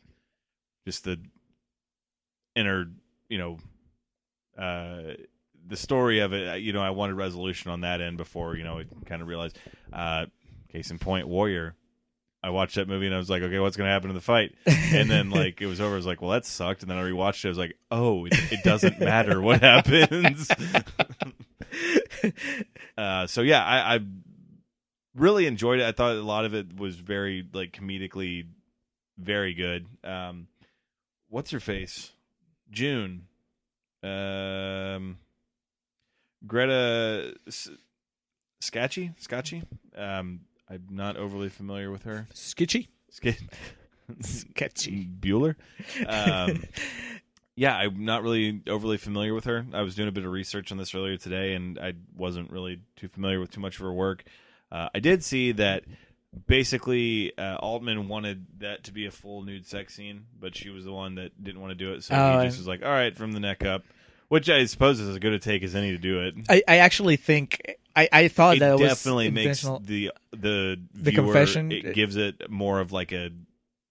[0.86, 1.20] just the
[2.56, 2.86] inner,
[3.28, 3.58] you know,
[4.58, 5.12] uh
[5.66, 8.78] the story of it, you know, I wanted resolution on that end before, you know,
[8.78, 9.58] I kind of realized
[9.92, 10.26] uh
[10.68, 11.74] case in point Warrior
[12.42, 14.22] I watched that movie and I was like, okay, what's going to happen in the
[14.22, 14.54] fight?
[14.66, 15.92] And then like it was over.
[15.92, 16.82] I was like, well, that sucked.
[16.82, 17.48] And then I rewatched it.
[17.48, 20.50] I was like, oh, it, it doesn't matter what happens.
[22.98, 24.00] uh, so yeah, I, I
[25.14, 25.86] really enjoyed it.
[25.86, 28.46] I thought a lot of it was very like comedically
[29.18, 29.86] very good.
[30.02, 30.46] Um,
[31.28, 32.12] what's her face?
[32.70, 33.26] June.
[34.02, 35.18] Um,
[36.46, 37.70] Greta S-
[38.60, 39.12] Scacchi.
[39.18, 39.62] Scacchi.
[39.96, 42.26] Um, I'm not overly familiar with her.
[42.32, 42.88] Sketchy.
[43.10, 43.38] Sk-
[44.20, 45.06] Sketchy.
[45.20, 45.56] Bueller.
[46.06, 46.62] Um,
[47.56, 49.64] yeah, I'm not really overly familiar with her.
[49.72, 52.80] I was doing a bit of research on this earlier today, and I wasn't really
[52.96, 54.24] too familiar with too much of her work.
[54.72, 55.84] Uh, I did see that
[56.46, 60.84] basically uh, Altman wanted that to be a full nude sex scene, but she was
[60.84, 62.90] the one that didn't want to do it, so Oh, he just was like, "All
[62.90, 63.82] right, from the neck up,"
[64.30, 66.34] which I suppose is as good a take as any to do it.
[66.48, 70.80] I, I actually think I, I thought it that it was definitely makes the the
[70.94, 73.30] The viewer, confession- It gives it more of like a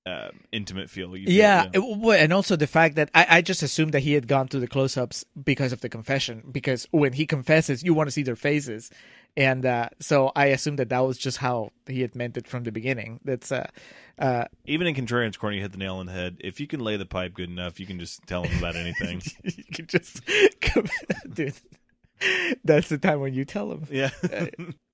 [0.05, 1.15] uh, intimate feel.
[1.15, 4.13] You feel, yeah, it- and also the fact that I, I just assumed that he
[4.13, 6.43] had gone through the close-ups because of the confession.
[6.51, 8.89] Because when he confesses, you want to see their faces,
[9.37, 12.63] and uh, so I assumed that that was just how he had meant it from
[12.63, 13.19] the beginning.
[13.23, 13.67] That's uh,
[14.17, 16.37] uh, Even in Contrarian's Corner, you hit the nail on the head.
[16.39, 19.21] If you can lay the pipe good enough, you can just tell him about anything.
[19.43, 20.21] you can just,
[21.33, 21.53] dude.
[22.65, 23.87] That's the time when you tell him.
[23.89, 24.09] Yeah.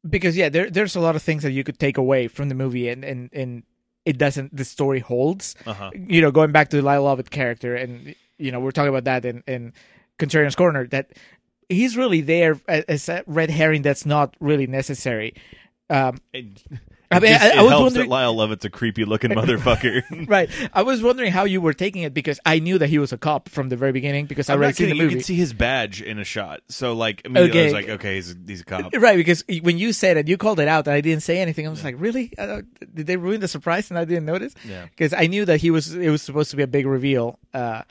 [0.08, 2.56] because yeah, there there's a lot of things that you could take away from the
[2.56, 3.64] movie, and and and
[4.06, 4.56] it doesn't.
[4.56, 5.56] The story holds.
[5.66, 5.90] Uh-huh.
[5.96, 9.06] You know, going back to the Lyle Lovett character, and you know, we're talking about
[9.06, 9.74] that in in
[10.20, 10.86] Contrarian's Corner.
[10.88, 11.14] That
[11.70, 15.34] he's really there as a red herring that's not really necessary.
[15.90, 16.64] Um, It,
[17.12, 20.02] I mean, just- I- I was helps wondering- that Lyle Lovett's a creepy looking motherfucker.
[20.28, 20.50] right.
[20.74, 23.18] I was wondering how you were taking it because I knew that he was a
[23.20, 25.04] cop from the very beginning because I I'm already not seen the movie.
[25.14, 26.62] You can see his badge in a shot.
[26.68, 27.82] So like immediately I was Okay.
[27.84, 28.92] like, okay, he's a, he's a cop.
[28.98, 31.68] Right, because when you said it, you called it out, and I didn't say anything.
[31.68, 32.34] I was like, "Really?
[32.40, 34.56] Uh, did they ruin the surprise?" And I didn't notice.
[34.68, 34.86] Yeah.
[34.90, 35.94] because I knew that he was.
[35.94, 37.84] It was supposed to be a big reveal, uh,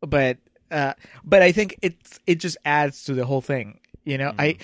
[0.00, 0.38] but
[0.72, 0.94] uh,
[1.24, 1.94] but I think it
[2.26, 3.78] it just adds to the whole thing.
[4.04, 4.56] You know, I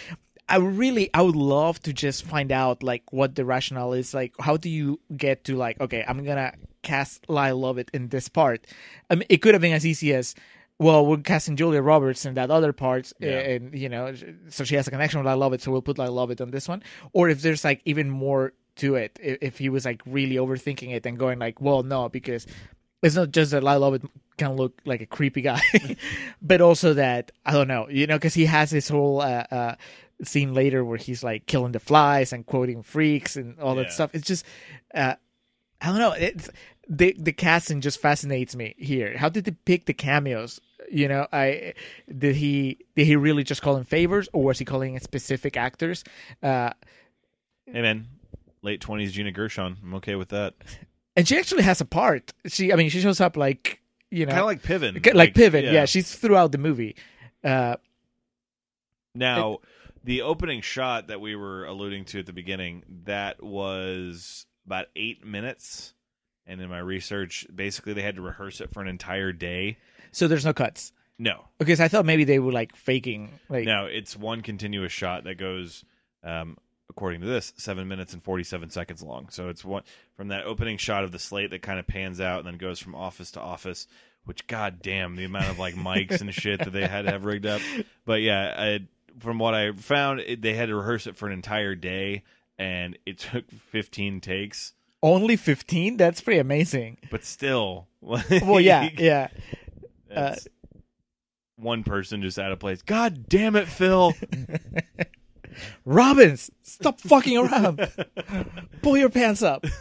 [0.49, 4.15] I really I would love to just find out like what the rationale is.
[4.15, 8.29] Like, how do you get to like, okay, I'm gonna cast Lyle Lovett in this
[8.29, 8.67] part.
[9.11, 10.35] I mean, it could have been as easy as.
[10.81, 13.41] Well, we're casting Julia Roberts in that other part, Yeah.
[13.41, 14.15] and you know,
[14.49, 16.69] so she has a connection with Lyle Lovett, so we'll put Lyle Lovett on this
[16.69, 16.85] one.
[17.13, 21.05] Or if there's like even more to it, if, he was like really overthinking it
[21.05, 22.47] and going like, well, no, because
[23.03, 24.01] it's not just that I Love
[24.39, 25.61] It can look like a creepy guy,
[26.43, 29.75] but also that I don't know, you know, because he has this whole uh, uh,
[30.23, 33.83] scene later where he's like killing the flies and quoting freaks and all Yeah.
[33.83, 34.11] that stuff.
[34.15, 34.45] It's just,
[34.95, 35.15] uh,
[35.81, 36.13] I don't know.
[36.13, 36.49] It's
[36.89, 39.17] the the casting just fascinates me here.
[39.19, 40.61] How did they pick the cameos?
[40.91, 41.75] You know, I
[42.17, 45.57] did he did he really just call in favors or was he calling in specific
[45.57, 46.05] actors?
[46.43, 46.71] Uh,
[47.67, 48.07] Hey man,
[48.63, 49.79] late twenties Gina Gershon.
[49.83, 50.55] I'm okay with that.
[51.17, 52.33] and she actually has a part.
[52.47, 53.81] She, I mean, she shows up like
[54.11, 54.95] you know, Kind of like Piven.
[55.07, 55.71] like, like Piven.
[55.73, 55.85] Yeah.
[55.85, 56.97] she's throughout the movie.
[57.45, 57.77] Uh,
[59.15, 59.59] Now,
[60.05, 65.25] the opening shot that we were alluding to at the beginning, that was about eight
[65.25, 65.95] minutes.
[66.47, 69.77] And in my research, basically they had to rehearse it for an entire day.
[70.13, 73.39] so there's no cuts No, because I thought maybe they were like faking.
[73.51, 75.85] Like, no, it's one continuous shot that goes,
[76.25, 76.57] um,
[76.91, 79.29] according to this, seven minutes and forty-seven seconds long.
[79.31, 79.83] So it's one
[80.17, 82.79] from that opening shot of the slate that kind of pans out and then goes
[82.79, 83.87] from office to office.
[84.25, 87.47] Which, goddamn, the amount of like mics and shit that they had to have rigged
[87.47, 87.63] up.
[88.05, 88.81] But yeah, I,
[89.21, 92.25] from what I found, it, they had to rehearse it for an entire day,
[92.59, 94.75] and it took fifteen takes.
[95.03, 95.97] only fifteen.
[95.97, 96.99] That's pretty amazing.
[97.11, 99.29] But still, Well, yeah, yeah.
[100.09, 100.47] that's
[101.57, 102.83] one person just out of place.
[102.83, 104.13] God damn it, Phil!
[105.85, 107.89] Robbins, stop fucking around.
[108.83, 109.65] Pull your pants up.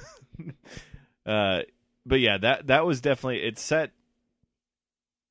[1.25, 1.63] Uh,
[2.05, 3.91] but yeah, that that was definitely it set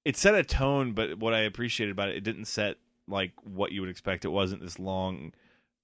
[0.05, 0.93] it set a tone.
[0.93, 2.77] But what I appreciated about it, it didn't set
[3.09, 4.25] like what you would expect.
[4.25, 5.33] It wasn't this long,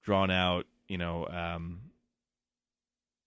[0.03, 1.81] drawn out, you know, um,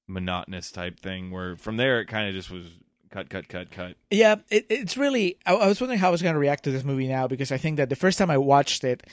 [0.08, 1.32] monotonous type thing.
[1.32, 2.66] Where from there, it kind of just was
[3.10, 3.96] cut, cut, cut, cut.
[4.12, 5.38] Yeah, it, it's really.
[5.46, 7.52] I, I was wondering how I was going to react to this movie now because
[7.52, 9.08] I think that the first time I watched it,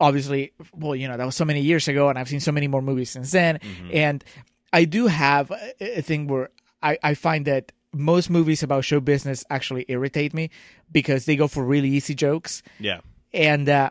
[0.00, 2.66] obviously, well, you know, that was so many years ago, and I've seen so many
[2.68, 3.60] more movies since then.
[3.92, 4.24] And
[4.72, 5.50] I do have
[5.80, 6.48] a, thing where
[6.82, 10.50] I, I find that most movies about show business actually irritate me
[10.90, 12.62] because they go for really easy jokes.
[12.78, 13.00] Yeah,
[13.32, 13.90] and uh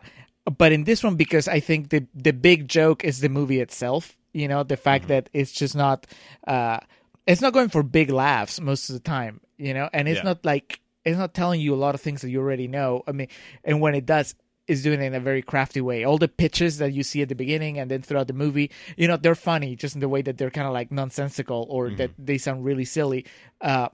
[0.58, 4.16] but in this one because i think the the big joke is the movie itself
[4.32, 6.06] you know the fact that it's just not
[6.48, 6.78] uh
[7.26, 10.24] it's not going for big laughs most of the time you know and it's Yeah.
[10.32, 13.12] not like it's not telling you a lot of things that you already know i
[13.12, 13.28] mean
[13.64, 14.34] and when it does
[14.70, 16.04] is doing it in a very crafty way.
[16.04, 19.08] All the pitches that you see at the beginning and then throughout the movie you
[19.08, 22.10] know they're funny just in the way that they're kind of like nonsensical or that
[22.18, 23.26] they sound really silly.
[23.60, 23.88] Uh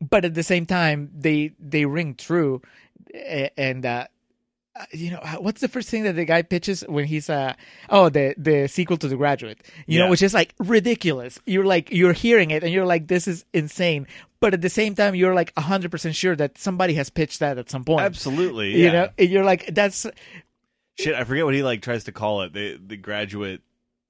[0.00, 2.62] but at the same time they they ring true
[3.56, 4.06] and uh uh,
[4.92, 7.54] you know what's the first thing that the guy pitches when he's uh
[7.88, 11.90] oh the the sequel to the graduate you know which is like ridiculous you're like
[11.90, 14.06] you're hearing it and you're like this is insane
[14.40, 17.68] but at the same time you're like 100% sure that somebody has pitched that at
[17.68, 18.72] some point absolutely.
[18.72, 18.92] you yeah.
[18.92, 20.06] know and you're like that's
[21.00, 22.52] Shit, I forget what he like tries to call it.
[22.52, 23.62] The the graduate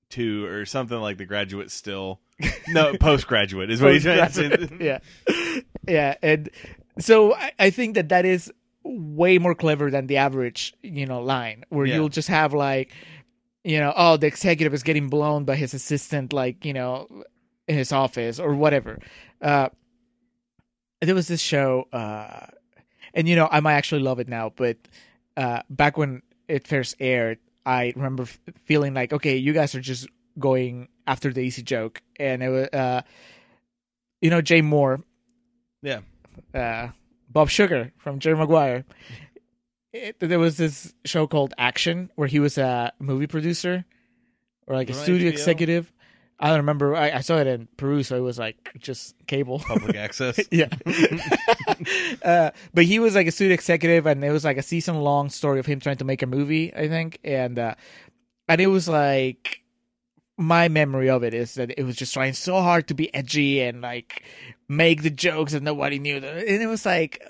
[0.08, 2.20] two or something like the graduate still.
[2.68, 4.76] No, postgraduate is what he's trying to say.
[4.80, 4.98] yeah
[5.86, 6.50] yeah and
[6.98, 8.52] so I, I think that that is
[8.82, 11.96] way more clever than the average you know line where Yeah.
[11.96, 12.90] you'll just have like
[13.64, 17.06] you know oh the executive is getting blown by his assistant like you know
[17.68, 18.98] in his office or whatever
[19.42, 19.68] uh
[21.00, 22.46] there was this show uh
[23.14, 24.76] and you know i might actually love it now but
[25.36, 29.80] uh back when it first aired i remember f- feeling like okay you guys are
[29.80, 30.06] just
[30.38, 33.02] going after the easy joke and it was uh
[34.20, 35.02] you know jay mohr
[35.82, 36.00] Yeah.
[36.54, 36.88] uh
[37.30, 38.84] bob sugar from jerry maguire
[39.92, 43.84] it, there was this show called action where he was a movie producer
[44.66, 45.32] or like a studio HBO?
[45.32, 45.92] executive
[46.42, 46.96] I don't remember.
[46.96, 49.58] I, I saw it in Peru, so it was like just cable.
[49.58, 50.40] Public access.
[50.50, 50.70] yeah.
[52.24, 55.28] uh, but he was like a studio executive, and it was like a season long
[55.28, 57.74] story of him trying to make a movie, I think, and uh,
[58.48, 59.60] and it was like
[60.38, 63.60] my memory of it is that it was just trying so hard to be edgy
[63.60, 64.22] and like
[64.70, 66.36] make the jokes that nobody knew, Them.
[66.38, 67.20] and it was like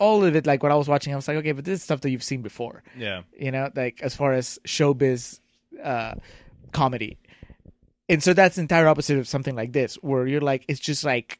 [0.00, 0.46] all- of it.
[0.46, 2.22] Like when I was watching, I was like, okay, but this is stuff that you've
[2.22, 3.22] seen before Yeah.
[3.38, 5.38] you know, like as far as showbiz
[5.84, 6.14] uh,
[6.72, 7.18] comedy.
[8.08, 11.04] And so that's the entire opposite of something like this, where you're like, it's just
[11.04, 11.38] like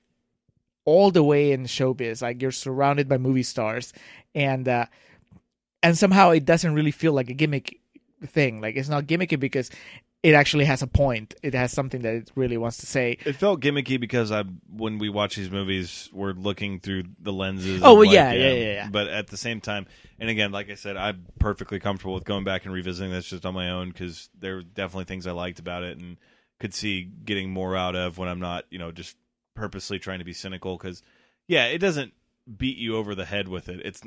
[0.85, 3.93] all the way in showbiz, like you're surrounded by movie stars,
[4.35, 4.85] and uh,
[5.83, 7.81] and somehow it doesn't really feel like a gimmick
[8.27, 8.61] thing.
[8.61, 9.71] Like it's not gimmicky because
[10.23, 11.35] it actually has a point.
[11.43, 13.19] It has something that it really wants to say.
[13.25, 17.83] It felt gimmicky because I, when we watch these movies, we're looking through the lenses.
[17.83, 18.89] Oh, of, well, like, yeah, yeah, yeah, yeah.
[18.91, 19.87] But at the same time,
[20.21, 23.45] and again, like I said, I'm perfectly comfortable with going back and revisiting this just
[23.45, 26.17] on my own because there were definitely things I liked about it and
[26.61, 29.17] could see getting more out of when I'm not, you know, just
[29.55, 30.77] purposely trying to be cynical.
[30.77, 31.03] Because
[31.49, 32.13] yeah, it doesn't
[32.57, 33.81] beat you over the head with it.
[33.85, 34.03] It's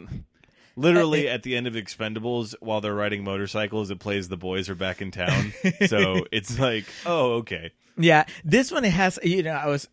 [0.76, 4.76] literally at the end of Expendables while they're riding motorcycles, it plays the boys are
[4.76, 5.54] back in town.
[5.88, 7.72] so it's like, oh, okay.
[7.98, 9.18] Yeah, this one it has.
[9.24, 9.88] You know, I was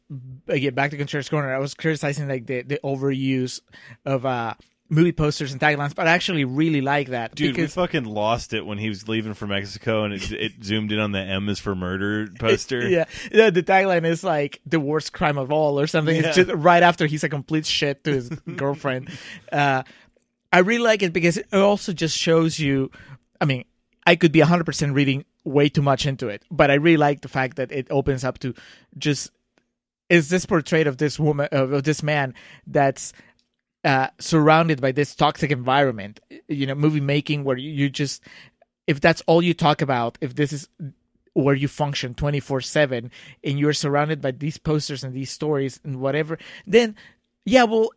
[0.48, 1.54] again back to Contrarian's Corner.
[1.54, 3.60] I was criticizing like the the overuse
[4.04, 4.54] of uh
[4.92, 8.66] movie posters and taglines, but I actually really like that Dude, we fucking lost it
[8.66, 11.58] when he was leaving for Mexico, and it, it zoomed in on the M is
[11.58, 12.86] for murder poster.
[12.88, 16.14] yeah, yeah, the tagline is like the worst crime of all or something.
[16.14, 16.28] Yeah.
[16.28, 19.10] It's just right after he's a complete shit to his girlfriend.
[19.50, 19.82] Uh,
[20.52, 22.90] I really like it because it also just shows you.
[23.40, 23.64] I mean,
[24.06, 27.22] I could be hundred percent reading way too much into it, but I really like
[27.22, 28.54] the fact that it opens up to
[28.98, 29.30] just
[30.12, 32.34] is this portrait of this woman of this man
[32.66, 33.14] that's
[33.84, 38.22] uh, surrounded by this toxic environment you know movie making where you, you just
[38.86, 40.68] if that's all you talk about if this is
[41.32, 43.10] where you function 24/7
[43.42, 46.94] and you're surrounded by these posters and these stories and whatever then
[47.46, 47.90] yeah well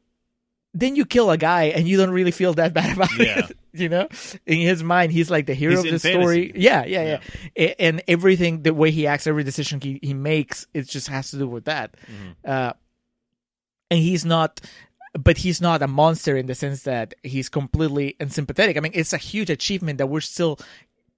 [0.77, 3.45] then you kill a guy and you don't really feel that bad about Yeah.
[3.45, 4.07] it you know
[4.45, 6.61] in his mind he's like the hero He's of the story fantasy.
[6.63, 7.19] yeah yeah
[7.55, 11.31] yeah, and everything the way he acts every decision he, he makes it just has
[11.31, 12.31] to do with that Mm-hmm.
[12.49, 12.73] uh
[13.91, 14.61] and he's not
[15.17, 19.13] but he's not a monster in the sense that he's completely unsympathetic i mean it's
[19.13, 20.59] a huge achievement that we're still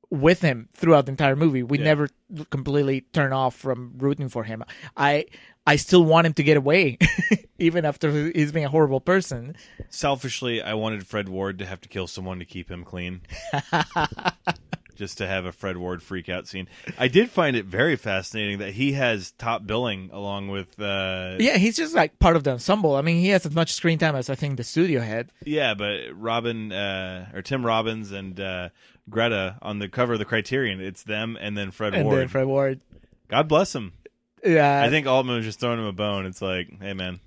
[0.10, 1.86] with him throughout the entire movie we Yeah.
[1.86, 2.10] never
[2.50, 4.64] completely turn off from rooting for him
[4.96, 5.26] i
[5.66, 6.98] i still want him to get away
[7.60, 9.56] even after he's being a horrible person
[9.90, 13.22] Selfishly, I wanted Fred Ward to have to kill someone to keep him clean.
[14.96, 16.68] Just to have a Fred Ward freak out scene.
[16.98, 21.58] I did find it very fascinating that he has top billing along with uh yeah
[21.58, 24.16] he's just like part of the ensemble i mean he has as much screen time
[24.16, 28.70] as i think the studio had Yeah, but Robin uh, or Tim Robbins and uh,
[29.10, 32.00] Greta on the cover of the Criterion, it's them and then Fred Ward.
[32.00, 32.20] and Ward.
[32.20, 32.80] then fred ward
[33.30, 33.94] God bless him.
[34.44, 36.26] yeah I think Altman was just throwing him a bone.
[36.26, 37.20] It's like, hey man,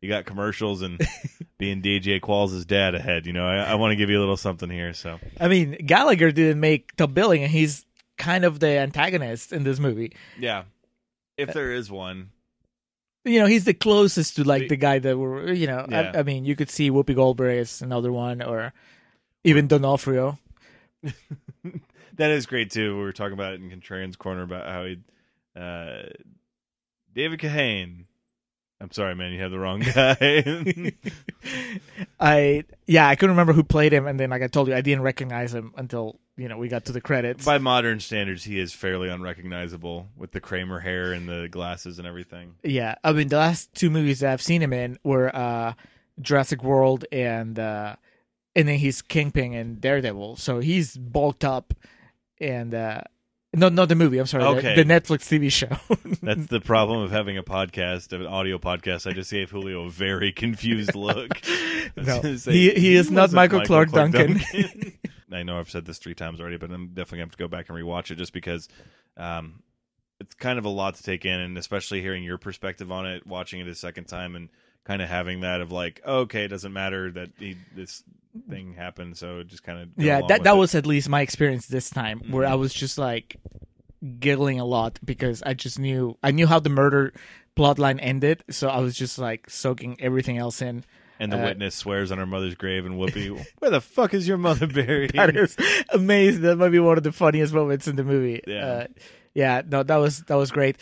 [0.00, 1.00] you got commercials and
[1.58, 3.26] being DJ Qualls' dad ahead.
[3.26, 4.92] You know, I, I want to give you a little something here.
[4.94, 7.84] So I mean, Gallagher didn't make top billing, and he's
[8.18, 10.12] kind of the antagonist in this movie.
[10.38, 10.64] yeah,
[11.36, 12.30] if there is one,
[13.24, 15.52] You know, he's the closest to like the guy that were.
[15.52, 16.12] You know, Yeah.
[16.14, 18.72] I, I mean, you could see Whoopi Goldberg as another one, or
[19.44, 20.38] even D'Onofrio.
[22.14, 22.96] that is great too.
[22.96, 24.98] We were talking about it in Contrarian's corner about how he,
[25.58, 26.08] uh,
[27.14, 28.04] David Kahane.
[28.78, 30.92] I'm sorry, man, you have the wrong guy.
[32.20, 34.82] I yeah, I couldn't remember who played him, and then like I told you, I
[34.82, 37.44] didn't recognize him until you know we got to the credits.
[37.44, 42.06] By modern standards, he is fairly unrecognizable with the Kramer hair and the glasses and
[42.06, 42.56] everything.
[42.62, 45.72] Yeah, I mean the last two movies that I've seen him in were uh,
[46.20, 47.96] Jurassic World and uh,
[48.56, 51.74] and then he's Kingpin and Daredevil, so he's bulked up
[52.40, 53.02] and uh,
[53.54, 54.18] no, not the movie.
[54.18, 54.74] I'm sorry, the- Okay.
[54.76, 55.76] the, Netflix TV show.
[56.22, 59.08] That's the problem of having a podcast, an audio podcast.
[59.08, 61.40] I just gave Julio a very confused look.
[61.96, 64.38] No, say, he- he is not wasn't Michael Clarke Duncan.
[64.38, 64.92] Duncan.
[65.32, 67.44] I know I've said this three times already, but I'm definitely going to have to
[67.44, 68.68] go back and rewatch it just because
[69.16, 69.62] um,
[70.20, 73.26] it's kind of a lot to take in, and especially hearing your perspective on it,
[73.26, 74.48] watching it a second time, and
[74.86, 78.02] kind of having that of like, okay, it doesn't matter that he, this
[78.48, 81.66] thing happened, so it just kind of yeah, that that was at least my experience
[81.66, 82.50] this time, where Mhm.
[82.52, 83.36] I was just like
[84.20, 87.12] giggling a lot because I just knew I knew how the murder
[87.56, 90.84] plotline ended, so I was just like soaking everything else in.
[91.18, 94.28] And the Uh, witness swears on her mother's grave, and Whoopi, where the fuck is
[94.28, 95.12] your mother buried?
[95.14, 95.56] that is
[95.90, 96.42] amazing.
[96.42, 98.42] That might be one of the funniest moments in the movie.
[98.46, 98.66] Yeah.
[98.66, 98.86] uh,
[99.34, 99.62] yeah.
[99.66, 100.76] No, that was that was great.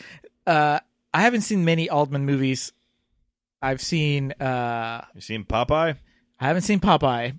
[0.46, 0.80] Uh,
[1.14, 2.72] I haven't seen many Altman movies.
[3.64, 4.32] I've seen.
[4.32, 5.96] Uh, You seen Popeye?
[6.40, 7.38] I haven't seen Popeye.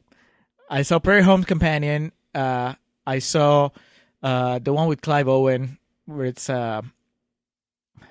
[0.70, 2.12] I saw Prairie Home Companion.
[2.34, 2.74] Uh,
[3.06, 3.70] I saw
[4.24, 6.82] uh, the one with Clive Owen, where it's uh,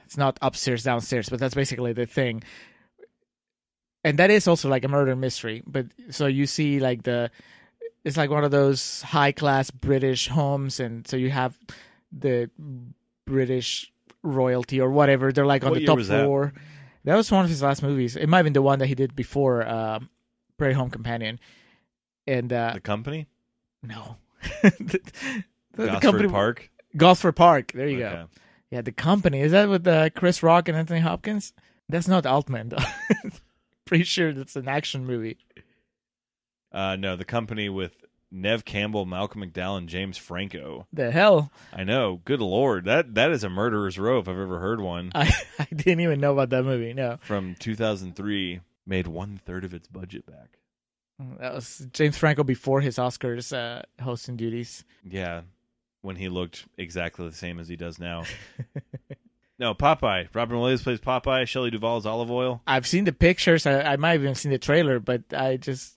[0.04, 2.42] it's not upstairs downstairs, but that's basically the thing.
[4.04, 5.62] And that is also like a murder mystery.
[5.66, 7.30] But so you see like the
[8.04, 11.56] it's like one of those high class British homes, and so you have
[12.12, 12.50] the
[13.26, 13.90] British
[14.22, 15.32] royalty or whatever.
[15.32, 16.52] They're like on What the top floor.
[16.54, 16.60] that?
[17.04, 17.16] That?
[17.16, 18.16] was one of his last movies.
[18.16, 20.08] It might have been the one that he did before um,
[20.58, 21.38] Prairie Home Companion.
[22.26, 23.26] And uh, The company,
[23.82, 24.16] no,
[24.62, 25.00] the,
[25.72, 26.70] the Gosford company Park.
[26.96, 27.72] Gosford Park.
[27.72, 28.14] There you Okay.
[28.14, 28.26] go.
[28.70, 31.52] Yeah, the company is that with uh, Chris Rock and Anthony Hopkins?
[31.88, 32.70] That's not Altman.
[32.70, 32.78] Though.
[33.84, 35.36] Pretty sure that's an action movie.
[36.72, 38.03] Uh, no, the company with
[38.34, 40.86] Neve Campbell, Malcolm McDowell, and James Franco.
[40.92, 42.20] The hell, I know.
[42.24, 45.12] Good lord, that that is a murderer's row if I've ever heard one.
[45.14, 46.92] I I didn't even know about that movie.
[46.92, 50.58] No, From 2003, made one third of its budget back.
[51.38, 54.84] that was James Franco before his Oscars uh, hosting duties.
[55.08, 55.42] Yeah,
[56.02, 58.24] when he looked exactly the same as he does now.
[59.60, 60.28] no, Popeye.
[60.34, 61.46] Robin Williams plays Popeye.
[61.46, 62.62] Shelley Duvall's Olive Oyl.
[62.66, 63.64] I've seen the pictures.
[63.64, 65.94] I, I might have even seen the trailer, but I just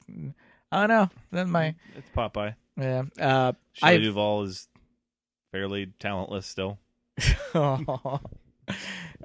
[0.71, 1.09] I don't know.
[1.31, 2.55] That my It's Popeye.
[2.77, 3.03] yeah.
[3.19, 4.67] Uh, Shelley I Duvall is
[5.51, 6.77] fairly talentless still.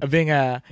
[0.09, 0.63] being a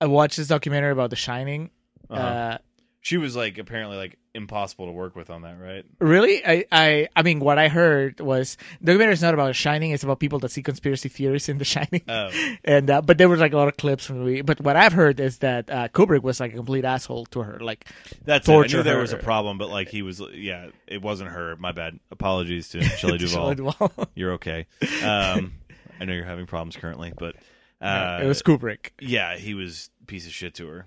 [0.00, 1.70] I watched this documentary about The Shining.
[2.08, 2.22] Uh-huh.
[2.22, 2.58] Uh,
[3.06, 5.84] She was like apparently like impossible to work with on that, right?
[6.00, 9.52] Really, I, I, I mean, what I heard was the documentary is not about The
[9.52, 12.02] Shining; it's about people that see conspiracy theories in The Shining.
[12.08, 12.30] Oh.
[12.64, 14.42] and uh, but there was like a lot of clips from the movie.
[14.42, 17.60] But what I've heard is that uh, Kubrick was like a complete asshole to her,
[17.60, 17.86] like
[18.24, 18.50] That's it.
[18.50, 19.02] I torture knew there her.
[19.02, 21.54] was a problem, but like he was, yeah, it wasn't her.
[21.54, 22.00] My bad.
[22.10, 23.54] Apologies to Shelley Duvall.
[23.54, 23.92] Duvall.
[24.16, 24.66] You're okay.
[25.04, 25.52] Um,
[26.00, 27.36] I know you're having problems currently, but
[27.80, 28.90] uh, it was Kubrick.
[29.00, 30.86] Yeah, he was piece of shit to her.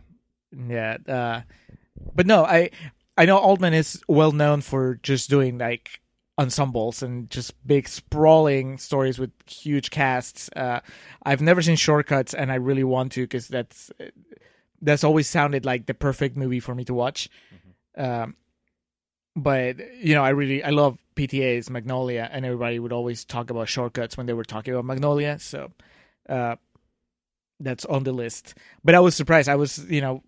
[0.52, 1.42] Yeah, uh,
[2.16, 2.70] but no, I
[3.18, 6.02] I know Altman is well known for just doing like
[6.38, 10.50] ensembles and just big sprawling stories with huge casts.
[10.56, 10.80] Uh,
[11.24, 13.92] I've never seen Short Cuts, and I really want to because that's
[14.82, 17.30] that's always sounded like the perfect movie for me to watch.
[17.98, 18.36] Um,
[19.36, 23.68] but you know, I really I love PTA's Magnolia, and everybody would always talk about
[23.68, 25.40] Short Cuts when they were talking about Magnolia.
[25.40, 25.72] So.
[26.28, 26.56] Uh,
[27.60, 28.54] that's on the list.
[28.84, 29.50] But I was surprised.
[29.50, 30.24] I was, you know,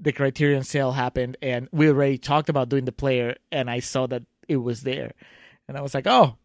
[0.00, 4.06] the Criterion sale happened, and we already talked about doing the player, and I saw
[4.08, 5.12] that it was there,
[5.68, 6.36] and I was like, oh,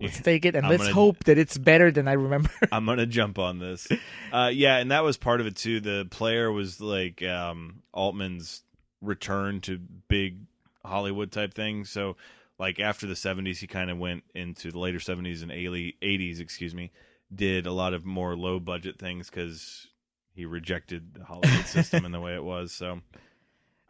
[0.00, 2.50] let's take it, and I'm let's gonna- hope that it's better than I remember.
[2.72, 3.88] I'm gonna jump on this.
[4.32, 5.78] Uh, yeah, and that was part of it too.
[5.78, 8.64] The player was like um, Altman's
[9.00, 9.78] return to
[10.08, 10.38] big
[10.84, 11.84] Hollywood type thing.
[11.84, 12.16] So,
[12.58, 16.40] like after the '70s, he kind of went into the later '70s and early '80s,
[16.40, 16.90] excuse me,
[17.32, 19.86] did a lot of more low budget things because
[20.34, 22.72] he rejected the Hollywood system and the way it was.
[22.72, 23.00] So,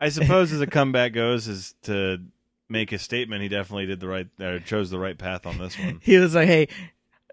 [0.01, 2.21] I suppose as a comeback goes, is to
[2.69, 3.43] make a statement.
[3.43, 6.01] He definitely did the right, uh, chose the right path on this one.
[6.03, 6.69] he was like, hey,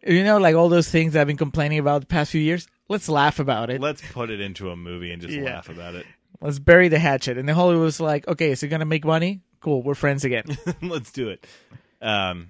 [0.05, 2.67] you know, like all those things I've been complaining about the past few years.
[2.89, 3.79] Let's laugh about it.
[3.81, 5.43] Let's put it into a movie and just Yeah.
[5.43, 6.05] laugh about it.
[6.41, 7.37] Let's bury the hatchet.
[7.37, 9.41] And then Hollywood was like, okay, is it gonna make money?
[9.59, 10.45] Cool, we're friends again.
[10.81, 11.45] Let's do it.
[12.01, 12.49] Um,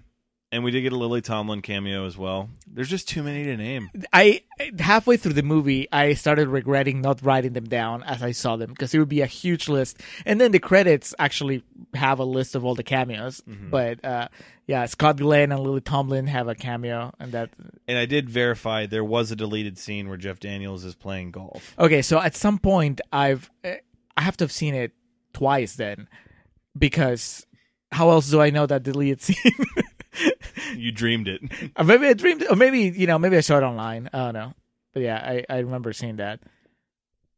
[0.52, 2.50] and we did get a Lily Tomlin cameo as well.
[2.68, 3.90] There's just too many to name.
[4.12, 4.42] I
[4.80, 8.72] halfway through the movie, I started regretting not writing them down as I saw them
[8.72, 11.64] because it would be a huge list, and then the credits actually
[11.94, 13.42] have a list of all the cameos.
[13.48, 13.70] Mm-hmm.
[13.70, 14.28] But uh,
[14.68, 17.50] yeah, Scott Glenn and Lily Tomlin have a cameo, and that.
[17.88, 21.74] And I did verify there was a deleted scene where Jeff Daniels is playing golf.
[21.80, 23.76] Okay, so at some point, I've uh,
[24.18, 24.92] I have to have seen it
[25.34, 26.10] twice then,
[26.78, 27.46] because
[27.92, 29.36] how else do I know that deleted scene?
[30.76, 31.42] You dreamed it.
[31.44, 34.10] Or uh, maybe I dreamed, or maybe you know, maybe I saw it online.
[34.14, 34.54] I don't know,
[34.94, 36.40] but yeah, I I remember seeing that.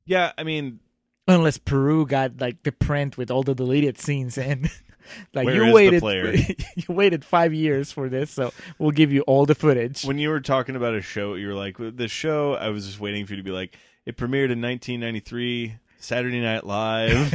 [0.05, 0.79] yeah, I mean,
[1.27, 4.69] Unless Peru got like the print with all the deleted scenes in.
[5.33, 6.03] like Where you waited
[6.75, 10.03] you waited five years for this, so we'll give you all the footage.
[10.03, 12.99] when you were talking about a show, you were like, the show, I was just
[12.99, 17.31] waiting for you to be like, it premiered in 1993, Saturday Night Live.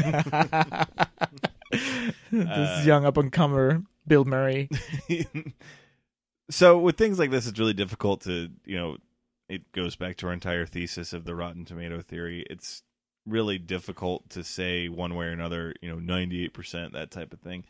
[2.31, 4.69] this uh, young up and comer Bill Murray.
[6.51, 8.97] So with things like this, it's really difficult to, you know,
[9.49, 12.45] it goes back to our entire thesis of the Rotten Tomato theory.
[12.49, 12.83] It's
[13.27, 17.65] really difficult to say one way or another, you know, 98%, that type of thing.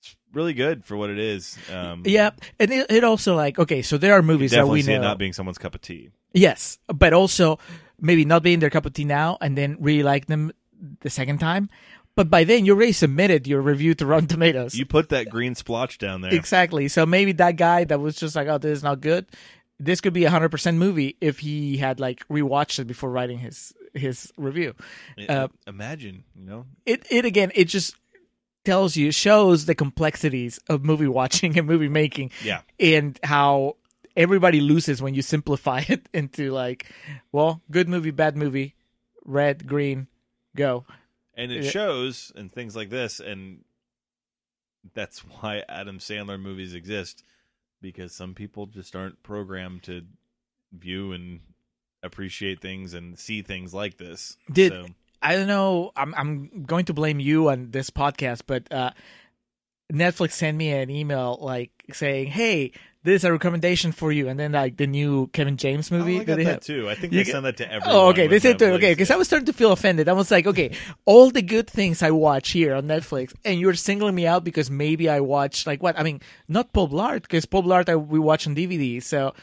[0.00, 1.56] It's really good for what it is.
[1.72, 4.92] Um, yeah, and it, it also like okay, so there are movies that we see
[4.92, 4.98] know.
[4.98, 6.10] it not being someone's cup of tea.
[6.34, 7.58] Yes, but also
[7.98, 10.52] maybe not being their cup of tea now, and then really like them
[11.00, 11.70] the second time.
[12.16, 14.74] But by then, you already submitted your review to Rotten Tomatoes.
[14.76, 16.32] You put that green splotch down there.
[16.32, 16.86] Exactly.
[16.88, 19.26] So maybe that guy that was just like, "Oh, this is not good."
[19.80, 23.38] This could be a hundred percent movie if he had like rewatched it before writing
[23.38, 24.74] his his review.
[25.28, 27.96] Uh, Imagine, you know, it it again, it just
[28.64, 32.30] tells you shows the complexities of movie watching and movie making.
[32.44, 32.60] Yeah.
[32.78, 33.76] and how
[34.16, 36.86] everybody loses when you simplify it into like,
[37.32, 38.76] well, good movie, bad movie,
[39.24, 40.06] red, green,
[40.56, 40.84] go.
[41.36, 43.64] And it shows and things like this and
[44.94, 47.22] that's why adam sandler movies exist
[47.80, 50.02] because some people just aren't programmed to
[50.72, 51.40] view and
[52.02, 54.86] appreciate things and see things like this Did so,
[55.24, 55.90] I don't know?
[55.96, 58.90] I'm I'm going to blame you on this podcast, but uh,
[59.90, 62.72] Netflix sent me an email like saying, "Hey,
[63.04, 66.16] this is a recommendation for you," and then like the new Kevin James oh, movie
[66.18, 66.60] oh, I that got they that have.
[66.62, 68.26] too i think You they get- send that to oh, everyone Oh, okay.
[68.26, 70.08] They said to okay because I was starting to feel offended.
[70.08, 70.74] I was like, okay,
[71.04, 74.70] all the good things I watch here on Netflix, and you're singling me out because
[74.70, 75.98] maybe I watch like what?
[75.98, 79.02] I mean, not Paul Blart because Paul Blart I, we watch on DVD.
[79.02, 79.34] So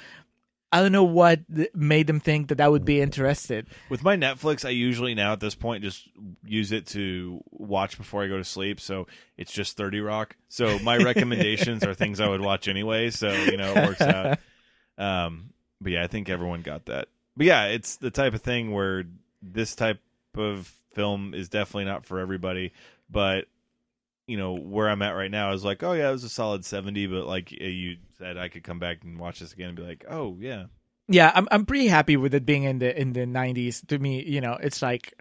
[0.73, 1.41] I don't know what
[1.73, 3.68] made them think that I would be interested.
[3.89, 6.07] with my netflix i usually now at this point just
[6.45, 8.80] use it to watch before i go to sleep.
[8.80, 9.07] So
[9.38, 10.35] it's just 30 rock.
[10.48, 13.10] So my recommendations are things i would watch anyway.
[13.10, 14.39] So you know it works out.
[14.98, 17.07] Um but yeah i think everyone got that.
[17.35, 19.03] But yeah it's the type of thing where
[19.41, 19.99] this type
[20.35, 22.72] of film is definitely not for everybody.
[23.10, 23.45] But
[24.32, 26.64] you know where i'm at right now is like oh yeah it was a solid
[26.64, 29.78] 70 but like eh, you said i could come back and watch this again and
[29.78, 30.66] be like oh yeah
[31.08, 33.86] Yeah, I'm I'm pretty happy with it being in the in the 90s.
[33.88, 35.12] To me, you know, it's like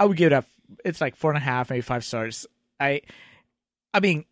[0.00, 0.44] I would give it a
[0.88, 2.46] it's like four and a half, maybe five stars.
[2.80, 3.02] I
[3.92, 4.24] I mean,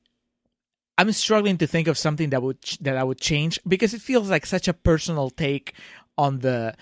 [0.96, 4.30] I'm struggling to think of something that would that I would change because it feels
[4.30, 5.74] like such a personal take
[6.16, 6.72] on the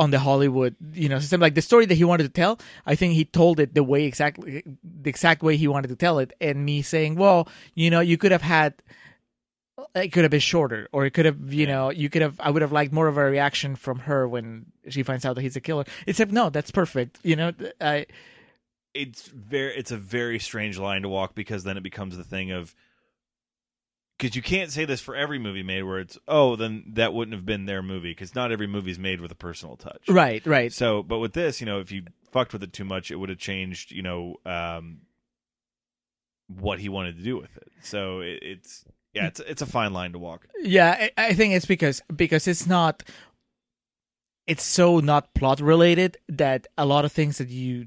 [0.00, 1.42] on the Hollywood, you know, system.
[1.42, 4.04] Like the story that he wanted to tell, I think he told it the way
[4.04, 6.32] exactly the exact way he wanted to tell it.
[6.40, 8.74] And me saying, well, you know, you could have had
[9.94, 12.50] it could have been shorter or it could have you know you could have i
[12.50, 15.56] would have liked more of a reaction from her when she finds out that he's
[15.56, 17.50] a killer except no that's perfect you know
[17.80, 18.04] i
[18.92, 22.50] it's very it's a very strange line to walk because then it becomes the thing
[22.50, 22.74] of
[24.20, 27.34] because you can't say this for every movie made where it's oh then that wouldn't
[27.34, 30.02] have been their movie because not every movie's made with a personal touch.
[30.08, 30.72] Right right.
[30.72, 33.30] So but with this you know if you fucked with it too much it would
[33.30, 34.98] have changed you know um
[36.48, 37.72] what he wanted to do with it.
[37.82, 38.84] So it, it's
[39.14, 40.46] yeah it's it's a fine line to walk.
[40.60, 43.02] Yeah I, I think it's because because it's not
[44.50, 47.86] it's so not plot related that a lot of things that you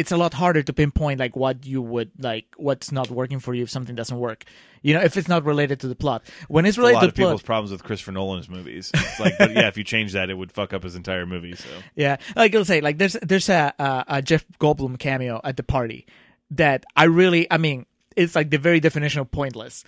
[0.00, 3.52] it's a lot harder to pinpoint like what you would like what's not working for
[3.54, 4.44] you if something doesn't work
[4.82, 7.06] you know if it's not related to the plot when it's a related lot to
[7.08, 8.90] of the plot people's problems with Christopher Nolan's movies.
[8.94, 11.54] It's like, but yeah, if you change that, it would fuck up his entire movie.
[11.56, 15.56] So Yeah, like I'll say, like there's there's a, a a Jeff Goldblum cameo at
[15.56, 16.06] the party
[16.52, 19.82] that I really, I mean, it's like the very definition of pointless,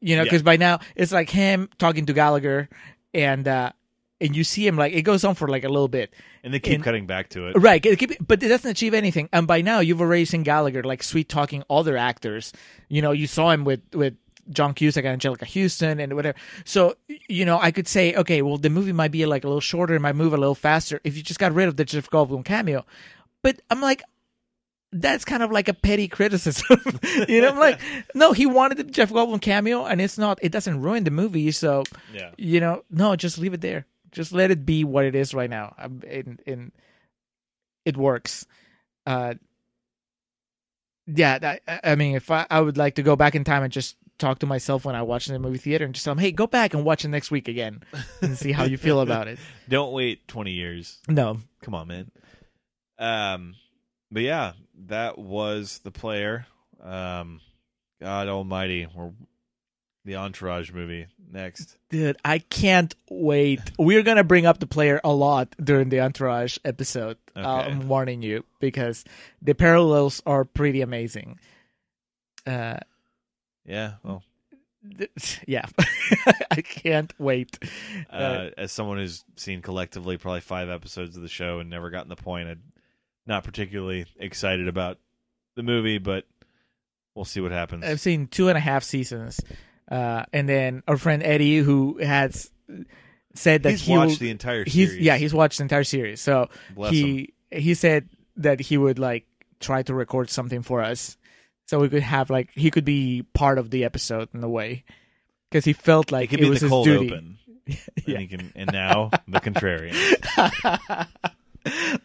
[0.00, 0.24] you know, Yeah.
[0.24, 2.68] because by now it's like him talking to Gallagher,
[3.12, 3.70] and uh
[4.24, 6.58] and you see him like it goes on for like a little bit, and they
[6.58, 7.56] keep And- cutting back to it.
[7.56, 9.28] Right, it keep- but it doesn't achieve anything.
[9.32, 12.52] And by now, you've already seen Gallagher like sweet talking other actors.
[12.88, 14.14] You know, you saw him with with
[14.50, 16.36] John Cusack and Anjelica Huston and whatever.
[16.64, 16.96] So
[17.28, 19.94] you know, I could say, okay, well, the movie might be like a little shorter,
[19.94, 22.44] it might move a little faster if you just got rid of the Jeff Goldblum
[22.44, 22.84] cameo.
[23.42, 24.02] But I'm like.
[24.96, 26.78] That's kind of like a petty criticism,
[27.28, 27.48] you know.
[27.48, 27.80] I'm like,
[28.14, 30.38] no, he wanted the Jeff Goldblum cameo, and it's not.
[30.40, 31.82] It doesn't ruin the movie, so
[32.12, 32.30] Yeah.
[32.38, 33.86] you know, no, just leave it there.
[34.14, 35.74] Just let it be what it is right now.
[36.08, 36.72] In in
[37.84, 38.46] it works.
[39.06, 39.34] Uh,
[41.06, 43.62] yeah, that, I- I mean, if I, I would like to go back in time
[43.62, 46.14] and just talk to myself when I watch in the movie theater and just tell
[46.14, 47.82] them, hey, go back and watch it next week again
[48.22, 49.38] and see how you feel about it.
[49.68, 50.98] Don't wait twenty years.
[51.08, 52.10] No, Come on, man.
[52.98, 53.54] Um,
[54.10, 54.52] but yeah,
[54.86, 56.46] that was the player.
[56.82, 57.40] Um,
[58.00, 59.12] God Almighty, we're
[60.04, 61.76] the Entourage movie next.
[61.90, 63.60] dude, I can't wait.
[63.78, 67.16] We're gonna bring up the player a lot during the Entourage episode.
[67.34, 69.04] Uh, I'm warning you because
[69.42, 71.38] the parallels are pretty amazing.
[72.46, 72.78] Uh,
[73.64, 74.22] Yeah, well,
[74.98, 75.64] th- yeah,
[76.50, 77.58] I can't wait.
[78.10, 82.10] uh, as someone who's seen collectively probably five episodes of the show and never gotten
[82.10, 82.62] the point, I'm
[83.26, 84.98] not particularly excited about
[85.56, 86.26] the movie, but
[87.14, 87.84] we'll see what happens.
[87.84, 89.40] I've seen two and a half seasons,
[89.90, 92.50] uh, and then our friend Eddie, who has
[93.34, 94.98] said that He's he watched the entire series.
[94.98, 96.20] Yeah, he's watched the entire series.
[96.20, 99.26] So Bless he he said that he would like
[99.60, 101.16] try to record something for us,
[101.66, 104.84] so we could have like he could be part of the episode in a way,
[105.50, 107.12] because he felt like it it was his cold duty.
[107.12, 107.38] open.
[108.06, 108.18] Yeah.
[108.18, 109.94] And, can, and now the contrarian.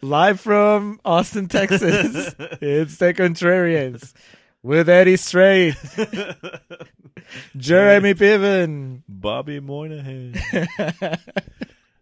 [0.00, 4.14] Live from Austin, Texas, it's the Contrarians
[4.62, 5.74] with Eddie Strait,
[7.56, 9.02] Jeremy Piven.
[9.08, 10.34] Bobby Moynihan.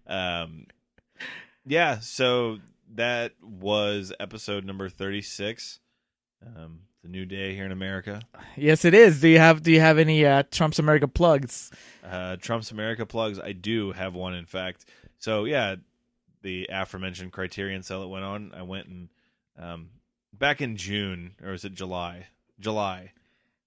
[0.06, 0.66] um,
[1.66, 2.58] yeah, so
[2.94, 5.80] that was episode number 36.
[6.44, 8.22] Um, a new day here in America.
[8.56, 9.20] Yes, it is.
[9.20, 11.70] Do you have Do you have any uh, Trump's America plugs?
[12.04, 13.38] Uh, Trump's America plugs.
[13.38, 14.84] I do have one, in fact.
[15.18, 15.76] So yeah,
[16.42, 18.52] the aforementioned Criterion sale that went on.
[18.54, 19.08] I went and
[19.58, 19.90] um,
[20.32, 22.26] back in June or was it July?
[22.60, 23.12] July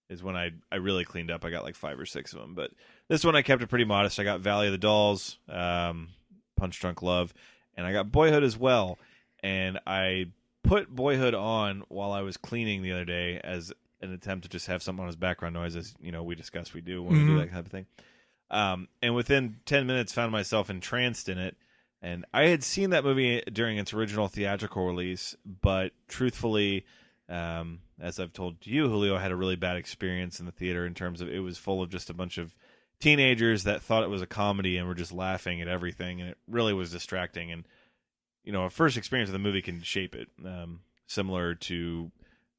[0.09, 1.45] is when I I really cleaned up.
[1.45, 2.71] I got like five or six of them, but
[3.07, 4.19] this one I kept it pretty modest.
[4.19, 6.09] I got Valley of the Dolls, um,
[6.57, 7.33] Punch Drunk Love,
[7.75, 8.97] and I got Boyhood as well.
[9.43, 10.27] And I
[10.63, 14.67] put Boyhood on while I was cleaning the other day as an attempt to just
[14.67, 17.25] have something on as background noise, as you know we discuss we do when we
[17.25, 17.39] do Mhm.
[17.41, 17.85] that kind of thing.
[18.49, 21.55] Um, and within ten minutes, found myself entranced in it.
[22.01, 26.83] And I had seen that movie during its original theatrical release, but truthfully,
[27.31, 30.85] um, as I've told you, Julio I had a really bad experience in the theater
[30.85, 32.55] in terms of it was full of just a bunch of
[32.99, 36.37] teenagers that thought it was a comedy and were just laughing at everything, and it
[36.47, 37.51] really was distracting.
[37.51, 37.65] And
[38.43, 42.11] you know, a first experience of the movie can shape it, um, similar to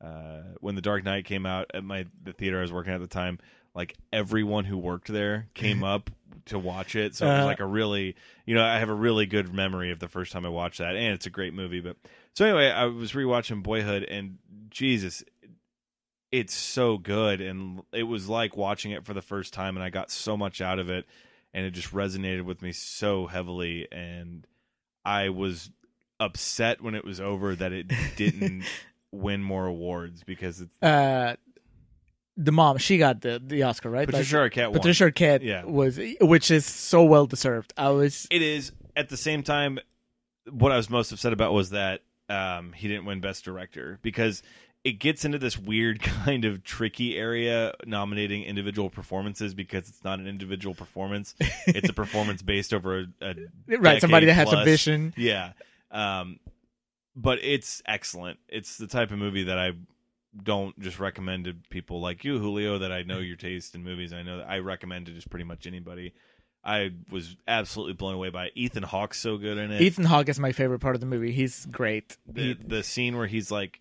[0.02, 3.00] uh, when The Dark Knight came out at my the theater I was working at
[3.00, 3.38] the time.
[3.74, 6.10] Like everyone who worked there came up
[6.46, 7.46] to watch it, so it was Uh.
[7.46, 8.16] like a really,
[8.46, 10.94] you know, I have a really good memory of the first time I watched that,
[10.96, 11.80] and it's a great movie.
[11.80, 11.96] But
[12.34, 14.38] so anyway, I was rewatching Boyhood, and
[14.70, 15.22] Jesus,
[16.30, 19.90] it's so good, and it was like watching it for the first time, and I
[19.90, 21.04] got so much out of it,
[21.52, 24.46] and it just resonated with me so heavily, and
[25.04, 25.70] I was
[26.20, 28.64] upset when it was over that it didn't
[29.10, 31.36] win more awards because it's Uh,
[32.36, 34.06] the mom, she got the the Oscar, right?
[34.08, 34.72] Patricia Arquette won.
[34.74, 35.64] Patricia Arquette Yeah.
[35.64, 37.74] was, which is so well deserved.
[37.76, 39.78] I was It is at the same time.
[40.50, 44.42] What I was most upset about was that um, he didn't win Best Director because
[44.84, 50.18] it gets into this weird kind of tricky area nominating individual performances because it's not
[50.18, 51.34] an individual performance;
[51.66, 53.34] it's a performance based over a, a
[53.78, 55.14] Right, somebody that has a vision.
[55.16, 55.52] Yeah,
[55.90, 56.40] um,
[57.14, 58.38] but it's excellent.
[58.48, 59.72] It's the type of movie that I
[60.42, 64.12] don't just recommend to people like you, Julio, that I know your taste in movies.
[64.12, 66.14] I know that I recommend to just pretty much anybody.
[66.64, 68.52] I was absolutely blown away by it.
[68.54, 69.80] Ethan Hawke's so good in it.
[69.80, 71.32] Ethan Hawke is my favorite part of the movie.
[71.32, 72.16] He's great.
[72.26, 73.80] the, He- the scene where he's like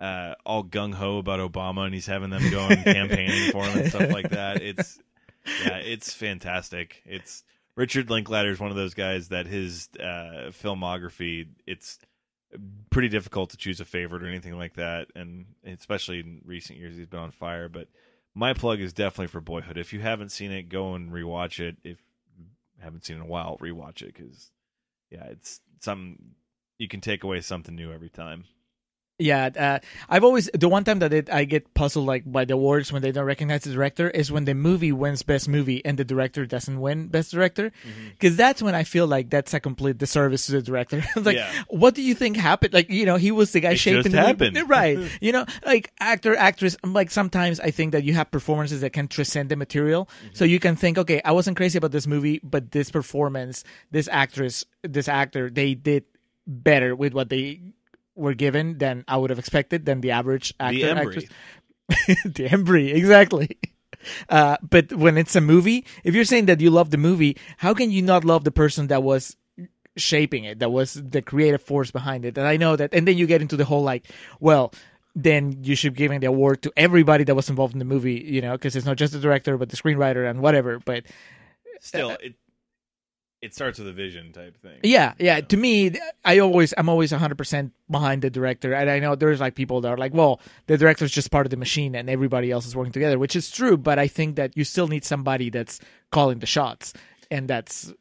[0.00, 3.88] uh, all gung ho about Obama and he's having them going campaigning for him and
[3.90, 4.60] stuff like that.
[4.62, 4.98] It's
[5.64, 7.02] yeah, it's fantastic.
[7.06, 7.44] It's
[7.76, 11.98] Richard Linklater is one of those guys that his uh, filmography it's
[12.90, 16.96] pretty difficult to choose a favorite or anything like that, and especially in recent years
[16.96, 17.68] he's been on fire.
[17.68, 17.88] But
[18.34, 19.78] my plug is definitely for Boyhood.
[19.78, 21.76] If you haven't seen it, go and rewatch it.
[21.84, 21.98] If
[22.82, 24.50] haven't seen in a while, rewatch it because
[25.10, 26.18] yeah, it's some
[26.78, 28.44] you can take away something new every time.
[29.18, 29.78] Yeah, uh,
[30.10, 33.00] I've always the one time that it, I get puzzled like by the awards when
[33.00, 36.44] they don't recognize the director is when the movie wins best movie and the director
[36.44, 38.08] doesn't win best director, Mm-hmm.
[38.10, 41.02] because that's when I feel like that's a complete disservice to the director.
[41.16, 41.50] like, Yeah.
[41.68, 42.74] what do you think happened?
[42.74, 44.26] Like, you know, he was the guy It shaping just the movie.
[44.54, 44.68] happened.
[44.68, 44.98] right?
[45.22, 46.76] You know, like actor, actress.
[46.84, 50.50] Like sometimes I think that you have performances that can transcend the material, so Mm-hmm.
[50.52, 54.64] you can think, okay, I wasn't crazy about this movie, but this performance, this actress,
[54.82, 56.04] this actor, they did
[56.46, 57.60] better with what they
[58.16, 60.78] were given than I would have expected than the average actor.
[60.78, 61.06] The Embry.
[61.06, 61.24] actress.
[62.24, 63.58] the Embry, exactly.
[64.28, 67.74] Uh, but when it's a movie, if you're saying that you love the movie, how
[67.74, 69.36] can you not love the person that was
[69.96, 72.36] shaping it, that was the creative force behind it?
[72.38, 74.06] And I know that, and then you get into the whole like,
[74.40, 74.72] well,
[75.14, 78.22] then you should be giving the award to everybody that was involved in the movie,
[78.26, 80.78] you know, because it's not just the director, but the screenwriter and whatever.
[80.78, 81.04] But
[81.80, 82.34] Still, it
[83.46, 84.80] it starts with a vision type thing.
[84.82, 85.40] Yeah, yeah.
[85.40, 85.92] To me,
[86.24, 89.80] I always, I'm always 100 percent behind the director, and I know there's like people
[89.82, 92.74] that are like, well, the director's just part of the machine, and everybody else is
[92.74, 93.76] working together, which is true.
[93.76, 95.78] But I think that you still need somebody that's
[96.10, 96.92] calling the shots,
[97.30, 97.92] and that's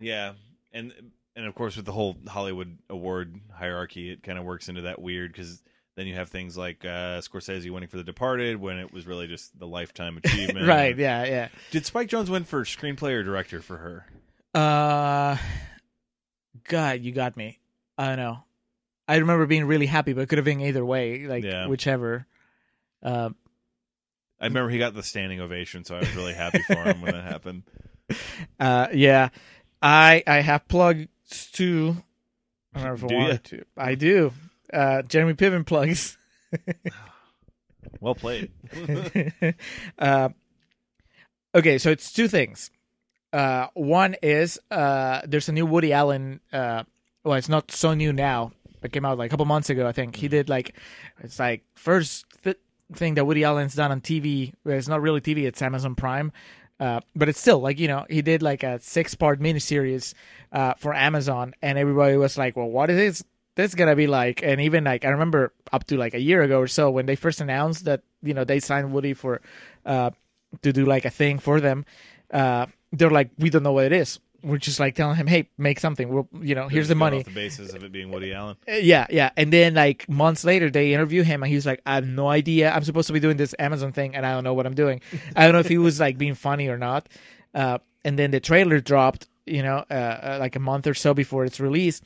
[0.00, 0.32] Yeah,
[0.72, 0.92] and
[1.36, 5.02] and of course with the whole Hollywood award hierarchy, it kind of works into that
[5.02, 5.62] weird because
[5.96, 9.26] then you have things like uh, Scorsese winning for The Departed when it was really
[9.26, 10.66] just the lifetime achievement.
[10.66, 10.96] right.
[10.96, 11.48] Yeah, yeah.
[11.70, 14.06] Did Spike Jonze win for screenplay or director for her?
[14.58, 15.36] Uh,
[16.68, 17.58] God, you got me.
[17.98, 18.38] I don't know.
[19.06, 21.66] I remember being really happy, but it could have been either way, like Yeah.
[21.66, 22.26] whichever.
[23.02, 23.30] Uh,
[24.40, 27.12] I remember he got the standing ovation, so I was really happy for him when
[27.12, 27.62] that happened.
[28.58, 29.28] Uh, yeah,
[29.80, 31.06] I I have plugs
[31.52, 31.96] too.
[32.74, 33.64] I don't know if I Do to.
[33.76, 34.32] I do.
[34.74, 36.18] Uh, Jeremy Piven plugs.
[38.00, 38.50] Well played.
[39.98, 40.28] uh,
[41.54, 42.70] okay, so it's two things.
[43.32, 46.40] Uh, one is uh, there's a new Woody Allen.
[46.52, 46.84] Uh,
[47.24, 48.52] well, it's not so new now.
[48.82, 50.16] It came out like a couple months ago, I think.
[50.16, 50.74] He did like
[51.20, 52.58] it's like first th-
[52.92, 54.52] thing that Woody Allen's done on TV.
[54.66, 56.32] It's not really TV; it's Amazon Prime.
[56.78, 60.12] Uh, but it's still like you know he did like a six part miniseries
[60.52, 63.24] uh, for Amazon, and everybody was like, "Well, what is this
[63.56, 66.42] this is gonna be like, and even like I remember up to like a year
[66.42, 69.40] ago or so when they first announced that you know they signed Woody for
[69.86, 70.10] uh
[70.62, 71.84] to do like a thing for them.
[72.32, 74.20] Uh, they're like, we don't know what it is.
[74.42, 76.08] We're just like telling him, hey, make something.
[76.08, 77.22] We'll, you know, here's the money.
[77.22, 78.56] The basis of it being Woody Allen.
[78.68, 79.30] Uh, Yeah, yeah.
[79.36, 82.70] And then like months later, they interview him, and he's like, "I have no idea.
[82.70, 85.00] I'm supposed to be doing this Amazon thing, and I don't know what I'm doing.
[85.34, 87.08] I don't know if he was like being funny or not."
[87.54, 91.14] Uh, and then the trailer dropped, you know, uh, uh, like a month or so
[91.14, 92.02] before its release.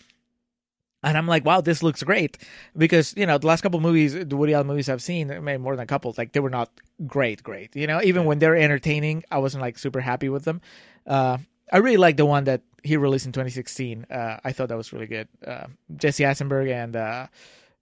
[1.03, 2.39] And I'm like, wow, this looks great
[2.77, 5.77] because you know the last couple movies, the Woody Allen movies I've seen, maybe more
[5.77, 6.70] than a couple, like they were not
[7.07, 7.77] great, great.
[7.77, 10.61] You know, even when they're entertaining, I wasn't like super happy with them.
[11.07, 11.39] Uh,
[11.73, 14.07] I really like the one that he released in 2016.
[14.11, 15.29] Uh, I thought that was really good.
[15.47, 15.66] Uh,
[15.97, 17.27] Jesse Eisenberg and uh,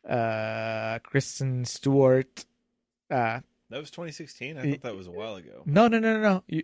[0.09, 2.45] uh, Kristen Stewart.
[3.11, 3.41] Uh,
[3.71, 4.59] That was 2016.
[4.59, 5.63] I thought that was a while ago.
[5.65, 6.43] no, no, no, no, no.
[6.49, 6.63] You,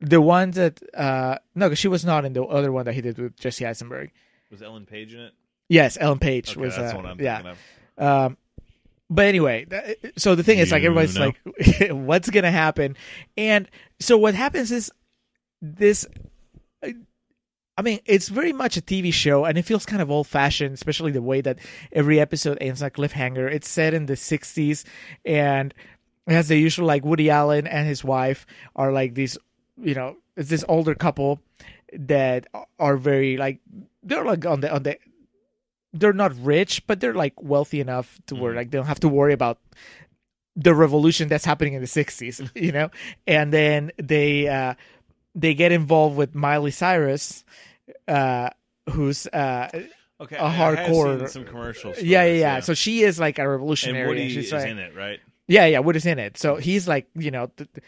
[0.00, 3.18] the one that uh, no, she was not in the other one that he did
[3.18, 4.12] with Jesse Eisenberg.
[4.50, 5.32] Was Ellen Page in it?
[5.68, 6.76] Yes, Ellen Page Okay, was.
[6.76, 7.54] that's uh, what I'm yeah.
[7.98, 8.36] Um,
[9.10, 11.32] but anyway, th- so the thing is, like, everybody's know.
[11.48, 12.96] like, "What's gonna happen?"
[13.36, 13.68] And
[14.00, 14.90] so what happens is
[15.62, 16.06] this.
[17.76, 21.12] I mean, it's very much a TV show, and it feels kind of old-fashioned, especially
[21.12, 21.60] the way that
[21.92, 23.48] every episode ends on a cliffhanger.
[23.48, 24.84] It's set in the '60s,
[25.24, 25.72] and
[26.26, 29.38] it has the usual like Woody Allen and his wife are like these,
[29.80, 31.40] you know, it's this older couple
[31.92, 32.46] that
[32.80, 33.60] are very like
[34.02, 34.98] they're like on the on the
[35.92, 39.08] they're not rich, but they're like wealthy enough to where like they don't have to
[39.08, 39.58] worry about
[40.56, 42.90] the revolution that's happening in the 60s, you know?
[43.26, 44.74] And then they uh
[45.34, 47.44] they get involved with Miley Cyrus
[48.06, 48.50] uh
[48.90, 49.70] who's uh
[50.20, 52.02] Okay, a I- I have horror seen some commercials.
[52.02, 52.60] Yeah, yeah, yeah, yeah.
[52.60, 54.08] So she is like a And revolutionary.
[54.08, 55.20] Woody and she's is like, in it, right?
[55.46, 56.36] yeah, yeah, Woody's in it.
[56.36, 57.84] So he's like, you know, th- th-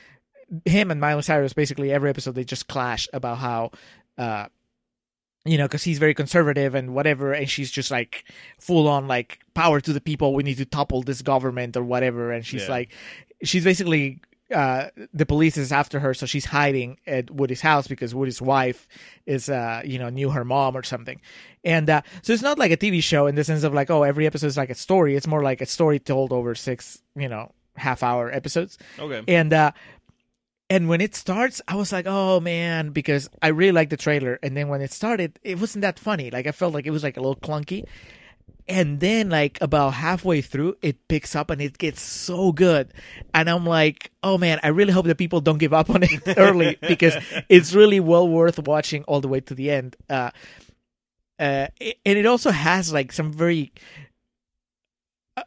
[0.64, 3.72] him and Miley Cyrus basically every episode they just clash about how,
[4.16, 4.46] uh,
[5.44, 8.24] you know, because he's very conservative and whatever, and she's just like
[8.58, 10.34] full on like power to the people.
[10.34, 12.70] We need to topple this government or whatever, and she's Yeah.
[12.70, 12.92] like,
[13.42, 14.20] she's basically.
[14.52, 18.88] Uh, the police is after her, so she's hiding at Woody's house because Woody's wife
[19.24, 21.20] is, uh, you know, knew her mom or something,
[21.62, 24.02] and uh, so it's not like a TV show in the sense of like, oh,
[24.02, 25.14] every episode is like a story.
[25.14, 28.76] It's more like a story told over six, you know, half hour episodes.
[28.98, 29.22] Okay.
[29.28, 29.70] And uh
[30.70, 34.38] and when it starts, I was like, oh man, because I really liked the trailer.
[34.40, 36.30] And then when it started, it wasn't that funny.
[36.30, 37.84] Like I felt like it was like a little clunky.
[38.68, 42.94] And then like about halfway through, it picks up and it gets so good.
[43.34, 46.22] And I'm like, oh man, I really hope that people don't give up on it
[46.38, 47.16] early because
[47.48, 49.96] it's really well worth watching all the way to the end.
[50.08, 50.30] Uh
[51.40, 51.68] uh,
[52.04, 53.72] and it also has like some very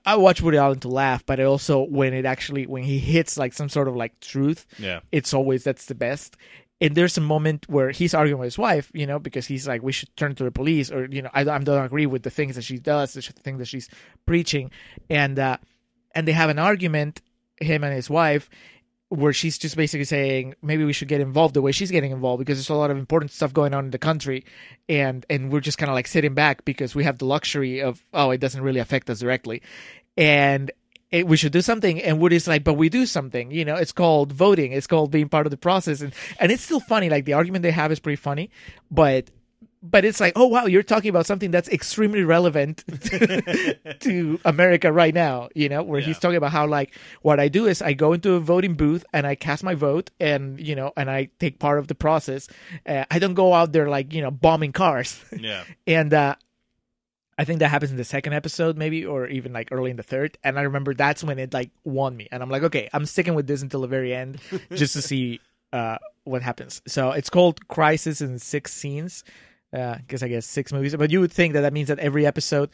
[0.06, 3.38] I- watch Woody Allen to laugh, but I also when it actually when he hits
[3.38, 4.99] like some sort of like truth, Yeah.
[5.11, 6.36] it's always that's the best.
[6.82, 9.82] And there's a moment where he's arguing with his wife, you know, because he's like,
[9.84, 12.30] we should turn to the police, or you know, I, I don't agree with the
[12.30, 13.88] things that she does, the things that she's
[14.26, 14.70] preaching,
[15.10, 15.57] and uh,
[16.14, 17.22] and they have an argument,
[17.61, 18.49] him and his wife,
[19.14, 22.40] where she's just basically saying maybe we should get involved the way she's getting involved
[22.40, 24.44] because there's a lot of important stuff going on in the country.
[24.90, 28.03] And and we're just kind of like sitting back because we have the luxury of
[28.14, 29.61] oh it doesn't really affect us directly.
[30.18, 30.72] And
[31.11, 32.02] it, we should do something.
[32.02, 34.72] And Woody's like but we do something you know it's called voting.
[34.72, 36.02] It's called being part of the process.
[36.02, 37.10] And and it's still funny.
[37.10, 38.49] Like the argument they have is pretty funny.
[38.90, 39.30] But
[39.84, 42.85] but it's like, oh wow, you're talking about something that's extremely relevant
[43.99, 45.49] to America right now.
[45.53, 48.34] You know, where he's talking about how like what I do is I go into
[48.34, 51.80] a voting booth and I cast my vote, and you know, and I take part
[51.80, 52.47] of the process.
[52.85, 55.23] Uh, I don't go out there like you know bombing cars.
[55.38, 55.65] Yeah.
[55.88, 56.35] and uh,
[57.38, 60.03] I think that happens in the second episode, maybe, or even like early in the
[60.03, 60.38] third.
[60.45, 63.35] And I remember that's when it like won me, and I'm like, okay, I'm sticking
[63.35, 64.39] with this until the very end,
[64.73, 65.41] just to see
[65.73, 66.81] uh, what happens.
[66.88, 69.26] So it's called Crisis in Six Scenes,
[69.74, 70.95] because I guess six movies.
[70.95, 72.70] But you would think that that means that every episode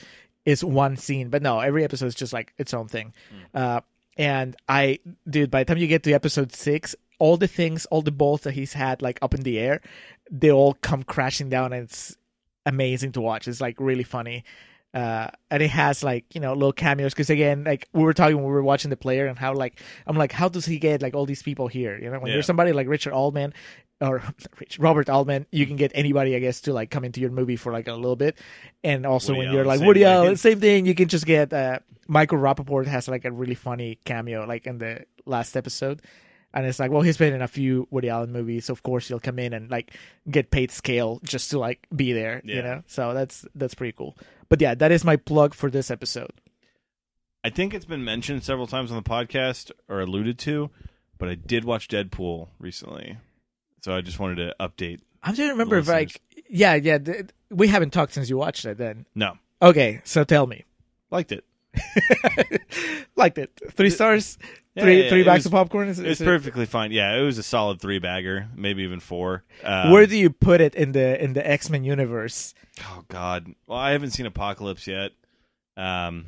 [0.45, 3.13] is one scene, but no, every episode is just like its own thing.
[3.53, 3.81] Uh,
[4.17, 4.99] and I,
[5.29, 8.41] dude, by the time you get to episode six, all the things, all the balls
[8.41, 9.81] that he's had like up in the air,
[10.29, 12.17] they all come crashing down, and it's
[12.65, 13.47] amazing to watch.
[13.47, 14.43] It's like really funny.
[14.91, 18.35] Uh, and it has like you know little cameos because again like we were talking
[18.37, 21.03] when we were watching the player and how like I'm like how does he get
[21.03, 22.33] like all these people here you know when Yeah.
[22.33, 23.53] you're somebody like Richard Altman
[24.01, 24.23] or
[24.59, 27.55] Rich, Robert Altman you can get anybody I guess to like come into your movie
[27.55, 28.39] for like a little bit
[28.83, 30.05] and also Woody when you're like Woody.
[30.05, 33.99] Allen same thing you can just get uh, Michael Rapaport has like a really funny
[34.05, 36.01] cameo like in the last episode
[36.51, 39.07] and it's like, well, he's been in a few Woody Allen movies, so of course
[39.07, 39.93] he'll come in and like
[40.27, 42.81] get paid scale just to like be there, you know.
[42.87, 44.17] So that's that's pretty cool.
[44.49, 46.31] But yeah, that is my plug for this episode.
[47.43, 50.69] I think it's been mentioned several times on the podcast or alluded to,
[51.17, 53.17] but I did watch Deadpool recently,
[53.81, 54.99] so I just wanted to update.
[55.23, 56.19] I'm trying to remember if like,
[56.49, 58.77] yeah, yeah, th- we haven't talked since you watched it.
[58.77, 60.63] Then No, Okay, so tell me.
[61.11, 61.43] Liked it.
[63.15, 63.51] Liked it.
[63.71, 64.37] Three stars.
[64.75, 65.87] Yeah, three yeah, three bags was- of popcorn.
[65.89, 66.91] Is, It was is perfectly fine.
[66.91, 69.43] Yeah, it was a solid three bagger, maybe even four.
[69.63, 72.53] Um, Where do you put it in the in the X Men universe?
[72.83, 73.47] Oh God.
[73.67, 75.11] Well, I haven't seen Apocalypse yet.
[75.75, 76.25] Um.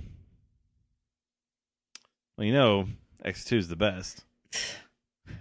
[2.38, 2.88] Well, you know,
[3.24, 4.24] X two is the best.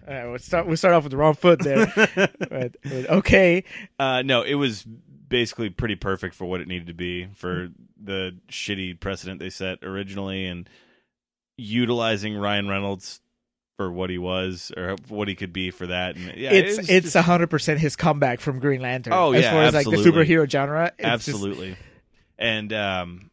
[0.06, 0.66] All right, we'll start.
[0.66, 1.86] We'll start off with the wrong foot there.
[2.16, 3.64] but, but okay,
[3.98, 4.84] Uh, no, it was
[5.28, 7.68] basically pretty perfect for what it needed to be for
[8.02, 10.68] the shitty precedent they set originally, and
[11.60, 13.20] utilizing Ryan Reynolds
[13.76, 16.16] for what he was or what he could be for that.
[16.16, 19.12] And yeah, it's it's a hundred percent his comeback from Green Lantern.
[19.12, 21.76] Oh, as yeah, far as like the superhero genre, it's just- absolutely
[22.38, 23.30] and um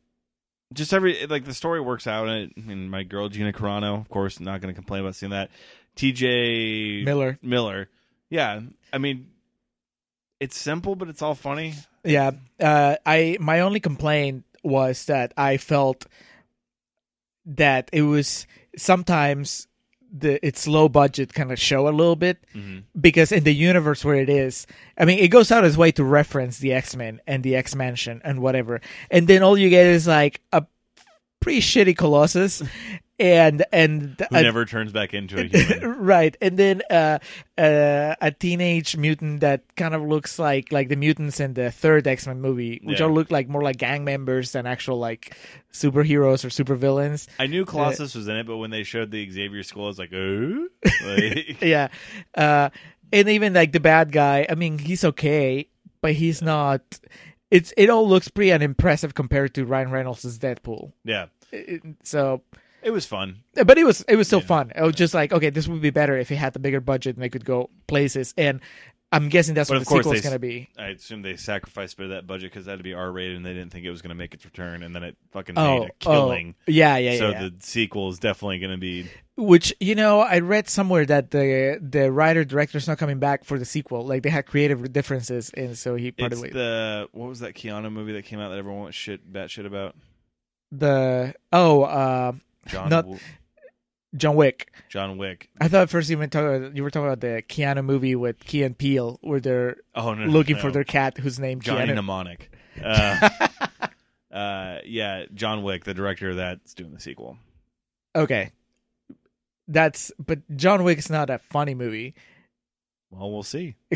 [0.73, 4.41] just every like the story works out and, and my girl gina carano of course
[4.41, 5.49] not going to complain about seeing that
[5.95, 7.39] tj Miller.
[7.41, 7.87] miller
[8.29, 8.59] yeah
[8.91, 9.27] i mean
[10.41, 11.73] it's simple but it's all funny
[12.03, 16.05] Yeah, uh, I my only complaint was that I felt
[17.47, 18.45] that it was
[18.77, 19.67] sometimes
[20.11, 22.79] the its low budget kind of show a little bit Mm-hmm.
[22.99, 24.65] because in the universe where it is,
[24.97, 27.75] I mean, it goes out its way to reference the X Men and the X
[27.75, 28.79] Mansion and whatever,
[29.11, 30.65] and then all you get is like a
[31.41, 32.63] pretty shitty Colossus.
[33.19, 35.97] And and who a- never turns back into a human.
[36.07, 36.37] Right.
[36.39, 37.17] And then uh,
[37.57, 42.05] uh, a teenage mutant that kind of looks like like the mutants in the third
[42.07, 43.07] x-men movie which Yeah.
[43.07, 45.35] all look like more like gang members than actual like
[45.73, 47.27] superheroes or supervillains.
[47.39, 49.99] I knew colossus was in it but when they showed the xavier School, i was
[49.99, 50.67] like oh
[51.05, 51.87] like, yeah.
[52.35, 52.69] Uh
[53.11, 55.67] and even like the bad guy i mean he's okay
[56.01, 56.81] but he's not
[57.49, 60.91] it's it all looks pretty unimpressive compared to ryan reynolds' deadpool.
[61.03, 61.27] Yeah.
[61.51, 62.43] It- so
[62.81, 64.71] it was fun but it was it was still fun.
[64.75, 67.15] It was just like okay, this would be better if it had the bigger budget
[67.15, 68.33] and they could go places.
[68.37, 68.61] And
[69.11, 70.69] I'm guessing that's but what the sequel is going to be.
[70.77, 73.37] i assume they sacrificed a bit of that budget because that had to be r-rated
[73.37, 75.57] and they didn't think it was going to make its return and then it fucking
[75.57, 77.17] Oh, made a killing oh, yeah, yeah, yeah.
[77.17, 77.41] so yeah.
[77.43, 81.79] the sequel is definitely going to be Which you know, I read somewhere that the
[81.81, 84.05] the writer director's not coming back for the sequel.
[84.05, 86.53] Like they had creative differences, and so he parted it's ways.
[86.53, 89.95] the what was that Keanu movie that came out that everyone went shit batshit about?
[90.71, 92.31] The oh, uh,
[92.67, 93.19] John not Wo-
[94.15, 94.71] John Wick.
[94.89, 95.49] John Wick.
[95.59, 98.15] I thought at first you were talking about, you were talking about the Keanu movie
[98.15, 100.61] with Key and Peele, where they're Oh no, looking no.
[100.61, 101.95] for their cat whose name Johnny Keanu.
[101.95, 102.51] Mnemonic.
[102.83, 103.29] Uh,
[104.31, 107.37] uh, yeah, John Wick, the director of that's doing the sequel.
[108.15, 108.51] Okay,
[109.67, 112.13] that's but John Wick's not a funny movie.
[113.09, 113.75] Well, we'll see.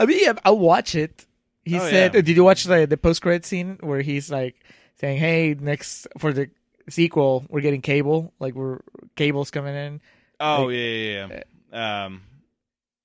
[0.00, 1.26] I mean, yeah, I'll watch it.
[1.64, 2.20] He Oh, said, yeah.
[2.22, 4.54] "Did you watch the the post credit scene where he's like
[5.00, 6.50] saying, "Hey, next for the
[6.88, 8.32] sequel, we're getting cable.
[8.38, 8.80] Like we're
[9.16, 10.00] cable's coming in.
[10.40, 11.40] Oh Like, yeah, yeah,
[11.72, 12.04] yeah.
[12.04, 12.22] Um,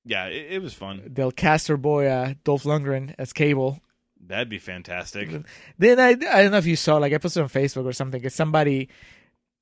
[0.06, 1.02] yeah, it, it was fun.
[1.08, 3.80] They'll cast our boy uh, Dolph Lundgren as Cable.
[4.28, 5.30] That'd be fantastic.
[5.78, 8.22] Then I I don't know if you saw like I posted on Facebook or something.
[8.22, 8.90] 'cause somebody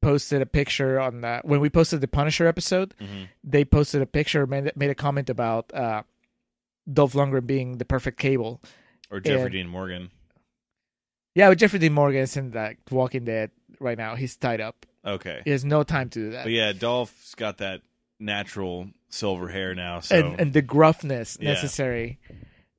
[0.01, 2.93] posted a picture on the when we posted the Punisher episode.
[3.01, 3.27] Mhm.
[3.43, 6.03] They posted a picture made made a comment about uh,
[6.91, 8.61] Dolph Lundgren being the perfect Cable.
[9.11, 10.11] Or Jeffrey And- Dean Morgan.
[11.35, 14.15] Yeah, but Jeffrey Dean Morgan is in that Walking Dead right now.
[14.15, 14.85] He's tied up.
[15.05, 15.41] Okay.
[15.45, 16.43] He has no time to do that.
[16.45, 17.81] But yeah, Dolph's got that
[18.19, 20.01] natural silver hair now.
[20.01, 21.49] So and and the gruffness Yeah.
[21.53, 22.19] necessary.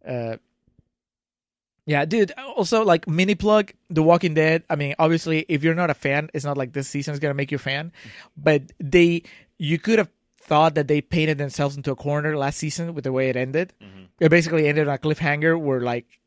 [0.07, 0.37] Uh,
[1.87, 2.33] yeah, dude.
[2.57, 4.63] Also, like mini plug, The Walking Dead.
[4.71, 7.35] I mean, obviously, if you're not a fan, it's not like this season is gonna
[7.35, 7.93] make you a fan.
[8.37, 9.23] But they,
[9.59, 10.11] you could have
[10.43, 13.73] thought that they painted themselves into a corner last season with the way it ended.
[14.21, 16.20] It basically ended on a cliffhanger where like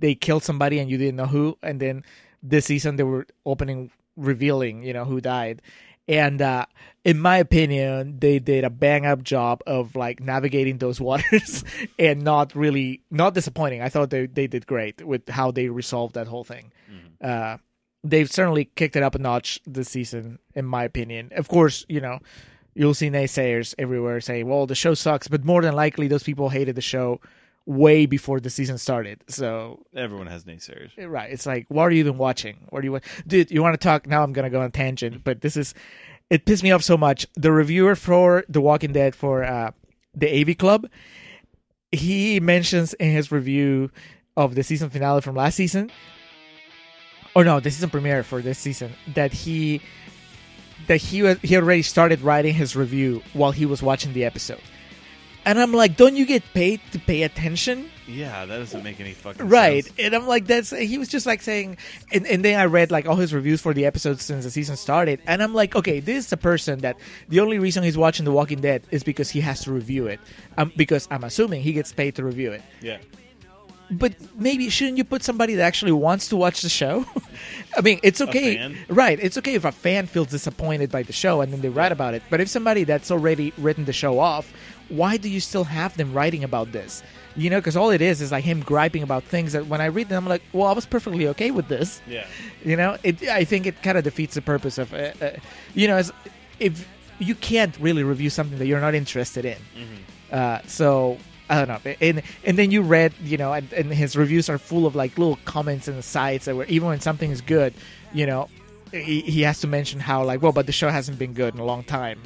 [0.00, 2.04] they killed somebody and you didn't know who, and then
[2.42, 5.62] this season they were opening revealing, you know, who died.
[6.08, 6.66] And uh,
[7.04, 11.64] in my opinion, they did a bang up job of like navigating those waters
[11.98, 13.82] and not really not disappointing.
[13.82, 16.72] I thought they they did great with how they resolved that whole thing.
[17.20, 17.58] Uh,
[18.02, 21.30] they've certainly kicked it up a notch this season, in my opinion.
[21.36, 22.18] Of course, you know,
[22.74, 26.48] you'll see naysayers everywhere saying, "Well, the show sucks," but more than likely, those people
[26.48, 27.20] hated the show
[27.66, 29.22] way before the season started.
[29.28, 30.90] So everyone has naysayers.
[30.98, 31.32] Right.
[31.32, 32.66] It's like, what are you even watching?
[32.70, 33.04] What do you want?
[33.26, 34.06] Dude, you want to talk?
[34.06, 35.74] Now I'm going to go on tangent, but this is,
[36.30, 37.26] it pissed me off so much.
[37.34, 39.72] The reviewer for The Walking Dead for uh,
[40.14, 40.88] the AV Club,
[41.90, 43.90] he mentions in his review
[44.36, 45.90] of the season finale from last season,
[47.34, 49.80] or no, the season premiere for this season, that he,
[50.86, 54.60] that he, was, he already started writing his review while he was watching the episode.
[55.44, 57.88] And I'm like, don't you get paid to pay attention?
[58.06, 59.50] Yeah, that doesn't make any fucking sense.
[59.50, 59.98] right sense.
[59.98, 61.78] and i'm like that's he was just like saying
[62.12, 64.76] and, and then i read like all his reviews for the episodes since the season
[64.76, 66.96] started and i'm like okay this is a person that
[67.28, 70.18] the only reason he's watching the walking dead is because he has to review it
[70.58, 72.98] um, because i'm assuming he gets paid to review it Yeah.
[73.90, 77.04] But maybe shouldn't you put somebody that actually wants to watch the show?
[77.76, 79.18] I mean, it's okay, right?
[79.20, 82.14] It's okay if a fan feels disappointed by the show and then they write about
[82.14, 82.22] it.
[82.30, 84.52] But if somebody that's already written the show off,
[84.88, 87.02] why do you still have them writing about this?
[87.34, 89.86] You know, because all it is is like him griping about things that when I
[89.86, 92.02] read them, I'm like, well, I was perfectly okay with this.
[92.06, 92.26] Yeah.
[92.64, 93.22] You know, it.
[93.24, 95.30] I think it kind of defeats the purpose of, uh, uh,
[95.74, 96.12] you know, as
[96.60, 96.86] if
[97.18, 99.58] you can't really review something that you're not interested in.
[100.30, 101.16] Uh, so
[101.52, 104.56] I don't know, and and then you read, you know, and, and his reviews are
[104.58, 107.74] full of like little comments and sides that where even when something is good,
[108.14, 108.48] you know,
[108.90, 111.60] he, he has to mention how like, well, but the show hasn't been good in
[111.60, 112.20] a long time.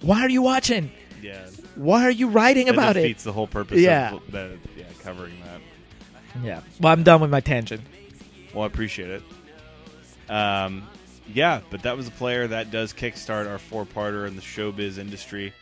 [0.00, 0.90] Why are you watching?
[1.22, 1.46] Yeah.
[1.76, 3.26] Why are you writing about defeats it?
[3.26, 4.14] the whole purpose Yeah.
[4.14, 5.60] of the, yeah, covering that.
[6.42, 6.60] Yeah.
[6.80, 7.82] Well, I'm done with my tangent.
[8.52, 9.22] Well, I appreciate it.
[10.28, 10.88] Um,
[11.32, 15.52] yeah, but that was a player that does kickstart our four-parter in the showbiz industry.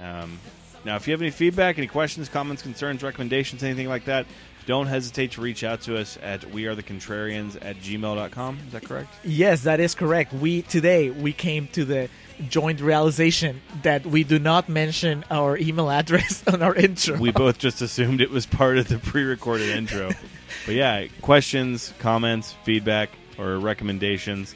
[0.00, 0.38] Um,
[0.86, 4.24] now, if you have any feedback, any questions, comments, concerns, recommendations, anything like that,
[4.66, 8.58] don't hesitate to reach out to us at wearethecontrarians at gmail.com.
[8.66, 9.12] Is that correct?
[9.24, 10.32] Yes, that is correct.
[10.32, 12.08] We today we came to the
[12.48, 17.18] joint realization that we do not mention our email address on our intro.
[17.18, 20.10] We both just assumed it was part of the pre-recorded intro.
[20.64, 24.54] But yeah, questions, comments, feedback, or recommendations,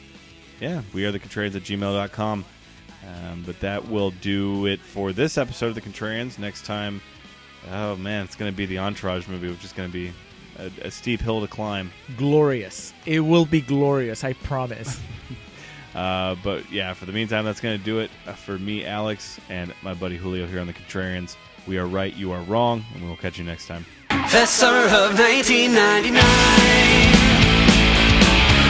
[0.60, 2.44] yeah, we are the contrarians at gmail.com.
[3.10, 6.38] Um, but that will do it for this episode of the Contrarians.
[6.38, 7.00] Next time,
[7.70, 10.12] oh man, it's going to be the Entourage movie, which is going to be
[10.58, 11.90] a, a steep hill to climb.
[12.16, 12.92] glorious.
[13.06, 15.00] It will be glorious, I promise.
[15.92, 19.40] Uh, but yeah, for the meantime, that's going to do it uh, for me, Alex,
[19.48, 21.34] and my buddy Julio here on the Contrarians.
[21.66, 23.84] We are right, you are wrong, and we'll catch you next time.
[24.08, 26.14] The summer of 1999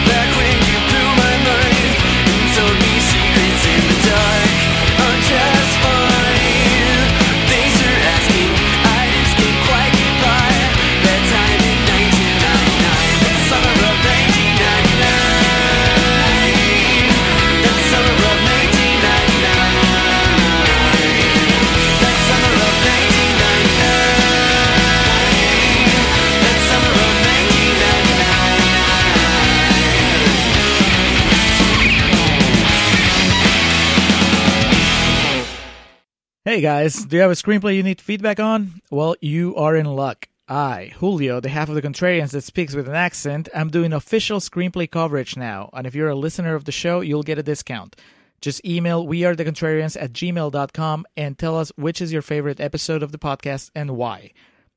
[0.08, 1.76] Back when you blew my mind
[2.32, 2.99] And told me secrets
[3.74, 4.52] in the dark.
[5.04, 7.08] I'm just fine.
[7.50, 8.59] Thanks for asking
[36.42, 38.80] Hey guys, do you have a screenplay you need feedback on?
[38.90, 40.26] Well, you are in luck.
[40.48, 44.38] I, Julio, the half of the Contrarians that speaks with an accent, I'm doing official
[44.40, 47.94] screenplay coverage now, and if you're a listener of the show, you'll get a discount.
[48.40, 53.18] Just email wearethecontrarians at gmail.com and tell us which is your favorite episode of the
[53.18, 54.32] podcast and why.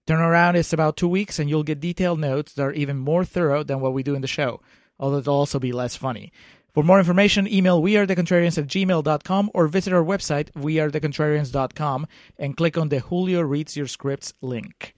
[0.05, 3.63] Turnaround is about two weeks, and you'll get detailed notes that are even more thorough
[3.63, 4.59] than what we do in the show,
[4.99, 6.33] although it'll also be less funny.
[6.73, 12.89] For more information, email wearethecontrarians at gmail.com or visit our website, wearethecontrarians.com, and click on
[12.89, 14.95] the Julio Reads Your Scripts link.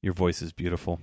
[0.00, 1.00] Your voice is beautiful.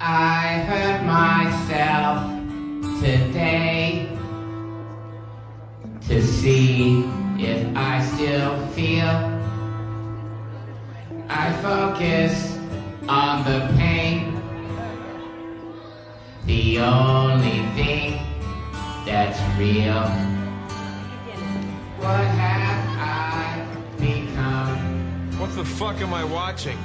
[0.00, 2.22] I hurt myself
[3.00, 4.17] today
[6.08, 7.04] to see
[7.38, 9.12] if I still feel.
[11.28, 12.56] I focus
[13.06, 14.40] on the pain,
[16.46, 18.22] the only thing
[19.04, 20.02] that's real.
[21.98, 23.66] What have I
[23.98, 25.38] become?
[25.38, 26.78] What the fuck am I watching?